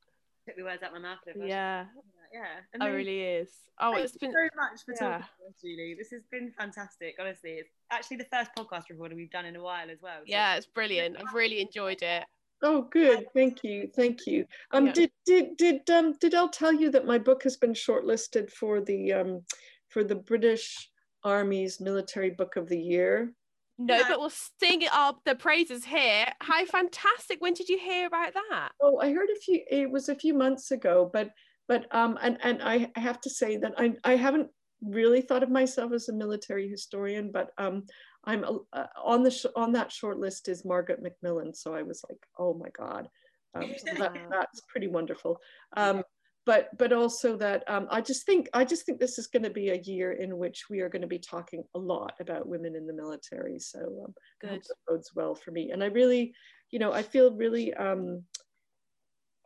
took 0.48 0.56
the 0.56 0.64
words 0.64 0.82
out 0.82 0.92
my 0.92 0.98
mouth. 0.98 1.18
Yeah. 1.36 1.84
Yeah. 2.32 2.44
It 2.74 2.84
really 2.84 3.20
is. 3.20 3.50
Oh, 3.80 3.92
Thank 3.92 4.04
it's 4.04 4.16
been 4.16 4.32
so 4.32 4.48
much 4.56 4.84
for 4.84 4.92
yeah. 4.92 5.18
talking 5.18 5.26
to 5.40 5.48
us, 5.48 5.54
Julie. 5.62 5.94
This 5.98 6.10
has 6.10 6.22
been 6.30 6.52
fantastic. 6.58 7.16
Honestly, 7.20 7.52
it's 7.52 7.70
actually 7.90 8.18
the 8.18 8.26
first 8.32 8.50
podcast 8.56 8.84
recording 8.90 9.16
we've 9.16 9.30
done 9.30 9.44
in 9.44 9.56
a 9.56 9.62
while 9.62 9.90
as 9.90 9.98
well. 10.02 10.18
So. 10.18 10.24
Yeah, 10.26 10.56
it's 10.56 10.66
brilliant. 10.66 11.16
I've 11.18 11.34
really 11.34 11.60
enjoyed 11.60 12.02
it. 12.02 12.24
Oh, 12.62 12.82
good. 12.90 13.26
Thank 13.34 13.62
you. 13.62 13.88
Thank 13.94 14.26
you. 14.26 14.44
Um, 14.72 14.86
yeah. 14.86 14.92
did 14.92 15.10
did 15.24 15.56
did 15.56 15.90
um 15.90 16.14
did 16.20 16.34
I 16.34 16.46
tell 16.48 16.72
you 16.72 16.90
that 16.90 17.06
my 17.06 17.16
book 17.16 17.44
has 17.44 17.56
been 17.56 17.72
shortlisted 17.72 18.50
for 18.50 18.80
the 18.80 19.12
um 19.12 19.42
for 19.88 20.04
the 20.04 20.14
British 20.14 20.90
Army's 21.24 21.80
Military 21.80 22.30
Book 22.30 22.56
of 22.56 22.68
the 22.68 22.78
Year? 22.78 23.32
No, 23.78 23.96
yeah. 23.96 24.04
but 24.08 24.18
we'll 24.18 24.32
sing 24.60 24.82
it 24.82 24.92
up 24.92 25.20
the 25.24 25.36
praises 25.36 25.84
here. 25.84 26.26
How 26.40 26.64
fantastic! 26.64 27.40
When 27.40 27.54
did 27.54 27.68
you 27.68 27.78
hear 27.78 28.06
about 28.06 28.34
that? 28.34 28.70
Oh, 28.82 28.98
I 28.98 29.12
heard 29.12 29.28
a 29.30 29.40
few. 29.40 29.62
It 29.70 29.90
was 29.90 30.08
a 30.08 30.16
few 30.16 30.34
months 30.34 30.72
ago, 30.72 31.08
but 31.12 31.30
but 31.68 31.86
um, 31.94 32.18
and 32.20 32.38
and 32.42 32.60
I 32.62 32.90
have 32.96 33.20
to 33.20 33.30
say 33.30 33.56
that 33.58 33.74
I 33.78 33.94
I 34.02 34.16
haven't 34.16 34.48
really 34.82 35.20
thought 35.20 35.42
of 35.42 35.50
myself 35.50 35.92
as 35.92 36.08
a 36.08 36.12
military 36.12 36.68
historian, 36.68 37.30
but 37.30 37.50
um, 37.58 37.84
I'm 38.24 38.44
uh, 38.72 38.86
on 39.02 39.22
the 39.22 39.30
sh- 39.30 39.46
on 39.54 39.72
that 39.72 39.92
short 39.92 40.18
list 40.18 40.48
is 40.48 40.64
Margaret 40.64 41.02
Macmillan. 41.02 41.54
So 41.54 41.72
I 41.74 41.82
was 41.82 42.02
like, 42.08 42.18
oh 42.36 42.54
my 42.54 42.70
god, 42.70 43.08
um, 43.54 43.72
so 43.76 43.94
that, 43.94 44.12
that's 44.30 44.60
pretty 44.68 44.88
wonderful. 44.88 45.38
Um, 45.76 46.02
but 46.48 46.70
but 46.78 46.94
also 46.94 47.36
that 47.36 47.62
um, 47.68 47.86
I 47.90 48.00
just 48.00 48.24
think 48.24 48.48
I 48.54 48.64
just 48.64 48.86
think 48.86 48.98
this 48.98 49.18
is 49.18 49.26
going 49.26 49.42
to 49.42 49.50
be 49.50 49.68
a 49.68 49.82
year 49.84 50.12
in 50.12 50.38
which 50.38 50.70
we 50.70 50.80
are 50.80 50.88
going 50.88 51.02
to 51.02 51.14
be 51.16 51.18
talking 51.18 51.62
a 51.74 51.78
lot 51.78 52.14
about 52.20 52.48
women 52.48 52.74
in 52.74 52.86
the 52.86 52.94
military. 52.94 53.58
So 53.58 53.80
um, 54.06 54.14
Good. 54.40 54.48
I 54.48 54.52
hope 54.54 54.62
that 54.62 54.76
bodes 54.88 55.10
well 55.14 55.34
for 55.34 55.50
me. 55.50 55.72
And 55.72 55.84
I 55.84 55.88
really, 55.88 56.32
you 56.70 56.78
know, 56.78 56.90
I 56.90 57.02
feel 57.02 57.36
really, 57.36 57.74
um, 57.74 58.22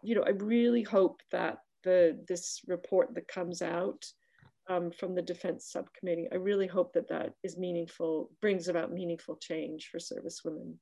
you 0.05 0.15
know, 0.15 0.23
I 0.23 0.31
really 0.31 0.85
hope 0.85 1.23
that 1.33 1.59
the 1.83 2.25
this 2.29 2.61
report 2.69 3.17
that 3.17 3.27
comes 3.27 3.63
out 3.63 4.07
um, 4.71 4.93
from 4.93 5.17
the 5.17 5.23
defense 5.23 5.73
subcommittee, 5.73 6.29
I 6.31 6.37
really 6.37 6.69
hope 6.69 6.93
that 6.93 7.09
that 7.09 7.33
is 7.43 7.59
meaningful, 7.59 8.31
brings 8.41 8.69
about 8.69 8.93
meaningful 8.93 9.39
change 9.39 9.89
for 9.91 9.99
service 9.99 10.43
women, 10.45 10.79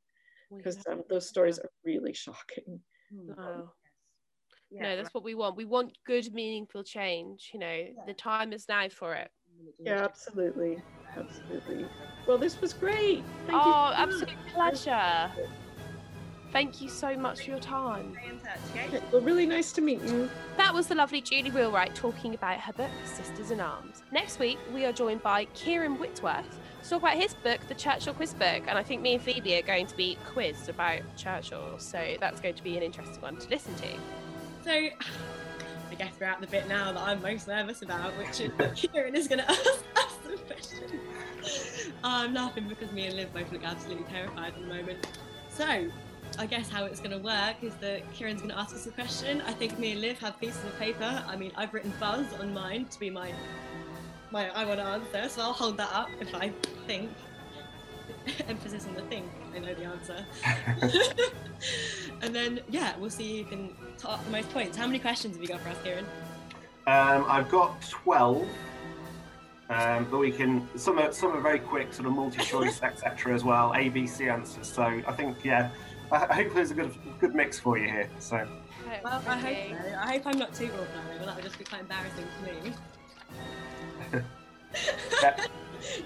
because 0.55 0.77
um, 0.87 1.03
those 1.09 1.27
stories 1.27 1.59
are 1.59 1.71
really 1.83 2.13
shocking. 2.13 2.79
Wow 3.11 3.71
yeah, 4.71 4.83
no 4.83 4.97
that's 4.97 5.13
what 5.13 5.25
we 5.25 5.35
want 5.35 5.57
we 5.57 5.65
want 5.65 5.97
good 6.07 6.33
meaningful 6.33 6.83
change 6.83 7.51
you 7.53 7.61
know 7.61 7.67
yeah. 7.67 8.05
the 8.07 8.15
time 8.15 8.53
is 8.53 8.67
now 8.69 8.89
for 8.89 9.15
it 9.15 9.31
yeah 9.79 10.05
absolutely 10.05 10.79
absolutely 11.17 11.87
well 12.27 12.39
this 12.39 12.61
was 12.61 12.73
great 12.73 13.23
Thank 13.47 13.61
oh 13.61 13.93
absolute 13.95 14.37
pleasure 14.53 15.31
Thank 16.53 16.81
you 16.81 16.89
so 16.89 17.17
much 17.17 17.45
for 17.45 17.51
your 17.51 17.61
time. 17.61 18.17
Well, 19.13 19.23
really 19.23 19.47
nice 19.47 19.73
to 19.73 19.81
meet 19.81 20.01
you. 20.03 20.29
That 20.57 20.75
was 20.75 20.89
the 20.89 20.97
lovely 20.97 21.21
Julie 21.21 21.51
Wheelwright 21.51 21.95
talking 21.95 22.35
about 22.35 22.59
her 22.59 22.73
book, 22.73 22.91
Sisters 23.05 23.53
in 23.53 23.61
Arms. 23.61 24.03
Next 24.11 24.41
week, 24.41 24.59
we 24.75 24.85
are 24.85 24.93
joined 24.93 25.23
by 25.23 25.45
Kieran 25.47 25.97
Whitworth 25.99 26.59
to 26.83 26.89
talk 26.89 27.03
about 27.03 27.17
his 27.17 27.35
book, 27.35 27.61
The 27.69 27.75
Churchill 27.75 28.15
Quiz 28.15 28.35
Book. 28.35 28.65
And 28.67 28.71
I 28.71 28.83
think 28.83 29.01
me 29.01 29.15
and 29.15 29.23
Phoebe 29.23 29.59
are 29.59 29.63
going 29.63 29.87
to 29.87 29.97
be 29.97 30.19
quizzed 30.33 30.69
about 30.69 31.03
Churchill. 31.17 31.79
So 31.79 32.17
that's 32.19 32.41
going 32.41 32.55
to 32.55 32.65
be 32.65 32.77
an 32.77 32.83
interesting 32.83 33.23
one 33.23 33.37
to 33.37 33.49
listen 33.49 33.75
to. 33.77 33.89
So 34.65 34.71
I 35.91 35.95
guess 35.99 36.13
we're 36.21 36.27
at 36.27 36.41
the 36.41 36.47
bit 36.47 36.69
now 36.69 36.93
that 36.93 37.03
I'm 37.03 37.21
most 37.21 37.49
nervous 37.49 37.83
about, 37.83 38.17
which 38.17 38.41
is 38.41 38.53
that 38.59 38.77
Kieran 38.77 39.17
is 39.17 39.29
going 39.29 39.39
to 39.45 39.51
ask 39.51 39.85
us 39.97 40.17
the 40.25 40.37
question. 40.47 41.01
I'm 42.05 42.33
laughing 42.35 42.69
because 42.69 42.93
me 42.93 43.07
and 43.07 43.17
Liv 43.17 43.33
both 43.35 43.51
look 43.53 43.65
absolutely 43.65 44.05
terrified 44.05 44.55
at 44.55 44.61
the 44.61 44.67
moment. 44.67 45.07
So 45.49 45.89
I 46.39 46.47
guess 46.47 46.69
how 46.69 46.85
it's 46.85 47.01
going 47.01 47.11
to 47.11 47.19
work 47.19 47.57
is 47.63 47.75
that 47.77 48.11
Kieran's 48.13 48.41
going 48.41 48.53
to 48.53 48.59
ask 48.59 48.75
us 48.75 48.87
a 48.87 48.91
question. 48.91 49.43
I 49.43 49.53
think 49.53 49.79
me 49.79 49.93
and 49.93 50.01
Liv 50.01 50.19
have 50.21 50.39
pieces 50.41 50.63
of 50.65 50.79
paper. 50.79 51.25
I 51.27 51.37
mean, 51.37 51.53
I've 51.57 51.75
written 51.75 51.93
buzz 51.99 52.27
on 52.41 52.55
mine 52.55 52.87
to 52.87 53.01
be 53.01 53.11
my 53.11 53.33
my 54.31 54.49
I 54.51 54.65
want 54.65 54.79
to 54.79 54.87
answer, 54.87 55.29
so 55.29 55.43
I'll 55.43 55.53
hold 55.53 55.77
that 55.79 55.91
up 55.93 56.09
if 56.21 56.35
I 56.35 56.51
think. 56.87 57.11
Emphasis 58.49 58.87
on 58.87 58.95
the 58.95 59.03
thing. 59.03 59.29
I 59.55 59.59
know 59.59 59.75
the 59.75 59.85
answer. 59.85 60.27
and 62.23 62.35
then 62.35 62.61
yeah, 62.69 62.97
we'll 62.99 63.11
see 63.11 63.43
who 63.43 63.49
can 63.49 63.75
top 63.99 64.25
the 64.25 64.31
most 64.31 64.51
points. 64.51 64.77
How 64.77 64.87
many 64.87 64.99
questions 64.99 65.37
have 65.37 65.43
you 65.43 65.49
got 65.49 65.61
for 65.61 65.71
us, 65.71 65.77
Kieran? 65.83 66.07
Um, 66.87 67.25
I've 67.29 67.49
got 67.49 67.81
twelve. 67.83 68.49
Um, 69.71 70.09
but 70.11 70.19
we 70.19 70.33
can 70.33 70.69
some 70.77 70.99
are 70.99 71.13
some 71.13 71.31
are 71.31 71.41
very 71.41 71.61
quick, 71.61 71.93
sort 71.93 72.09
of 72.09 72.15
multi-choice, 72.15 72.83
etc. 72.83 73.33
as 73.33 73.45
well, 73.45 73.73
A, 73.77 73.89
B, 73.89 74.05
C 74.07 74.29
answers. 74.29 74.67
So 74.67 74.83
I 74.83 75.13
think 75.13 75.45
yeah, 75.45 75.71
I, 76.11 76.27
I 76.29 76.35
hope 76.35 76.55
there's 76.55 76.73
a 76.73 76.75
good 76.75 76.93
good 77.21 77.35
mix 77.35 77.59
for 77.59 77.79
you 77.79 77.87
here. 77.87 78.11
So. 78.19 78.47
Well, 79.05 79.23
I 79.29 79.39
hope 79.39 79.57
so. 79.85 79.97
I 80.01 80.13
hope 80.13 80.23
I'm 80.27 80.39
not 80.39 80.53
too 80.53 80.65
ordinary. 80.65 81.25
That 81.25 81.37
would 81.37 81.45
just 81.45 81.59
be 81.59 81.65
quite 81.65 81.83
embarrassing 81.83 82.25
to 82.39 82.53
me. 82.53 84.25
yeah. 85.23 85.47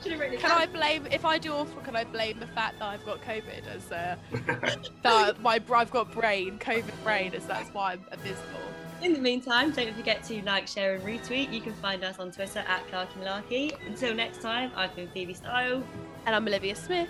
Can 0.03 0.51
I 0.51 0.67
blame 0.67 1.07
if 1.11 1.25
I 1.25 1.39
do 1.39 1.53
awful? 1.53 1.81
Can 1.83 1.97
I 1.97 2.05
blame 2.05 2.41
the 2.41 2.47
fact 2.47 2.79
that 2.79 2.87
I've 2.87 3.05
got 3.05 3.23
COVID 3.23 3.67
as 3.67 3.93
uh, 3.93 4.17
that 5.03 5.41
my 5.41 5.61
I've 5.75 5.91
got 5.91 6.13
brain 6.13 6.59
COVID 6.59 7.03
brain 7.03 7.35
as 7.35 7.47
that's 7.47 7.71
why 7.71 7.93
I'm 7.93 8.05
abysmal. 8.13 8.61
In 9.03 9.13
the 9.13 9.19
meantime, 9.19 9.71
don't 9.73 9.95
forget 9.95 10.25
to 10.25 10.43
like, 10.43 10.67
share, 10.67 10.95
and 10.95 11.05
retweet. 11.05 11.53
You 11.53 11.61
can 11.61 11.75
find 11.75 12.03
us 12.05 12.19
on 12.19 12.31
Twitter 12.33 12.61
at 12.61 12.87
Clarky 12.89 13.23
Malarkey. 13.23 13.87
Until 13.87 14.15
next 14.15 14.41
time, 14.41 14.71
I've 14.75 14.97
been 14.97 15.09
Phoebe 15.09 15.35
Style. 15.35 15.83
And 16.25 16.35
I'm 16.35 16.47
Olivia 16.47 16.75
Smith. 16.75 17.09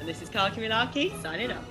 And 0.00 0.08
this 0.08 0.20
is 0.20 0.28
Clarky 0.28 0.58
Malarkey 0.58 1.20
signing 1.22 1.50
up. 1.50 1.64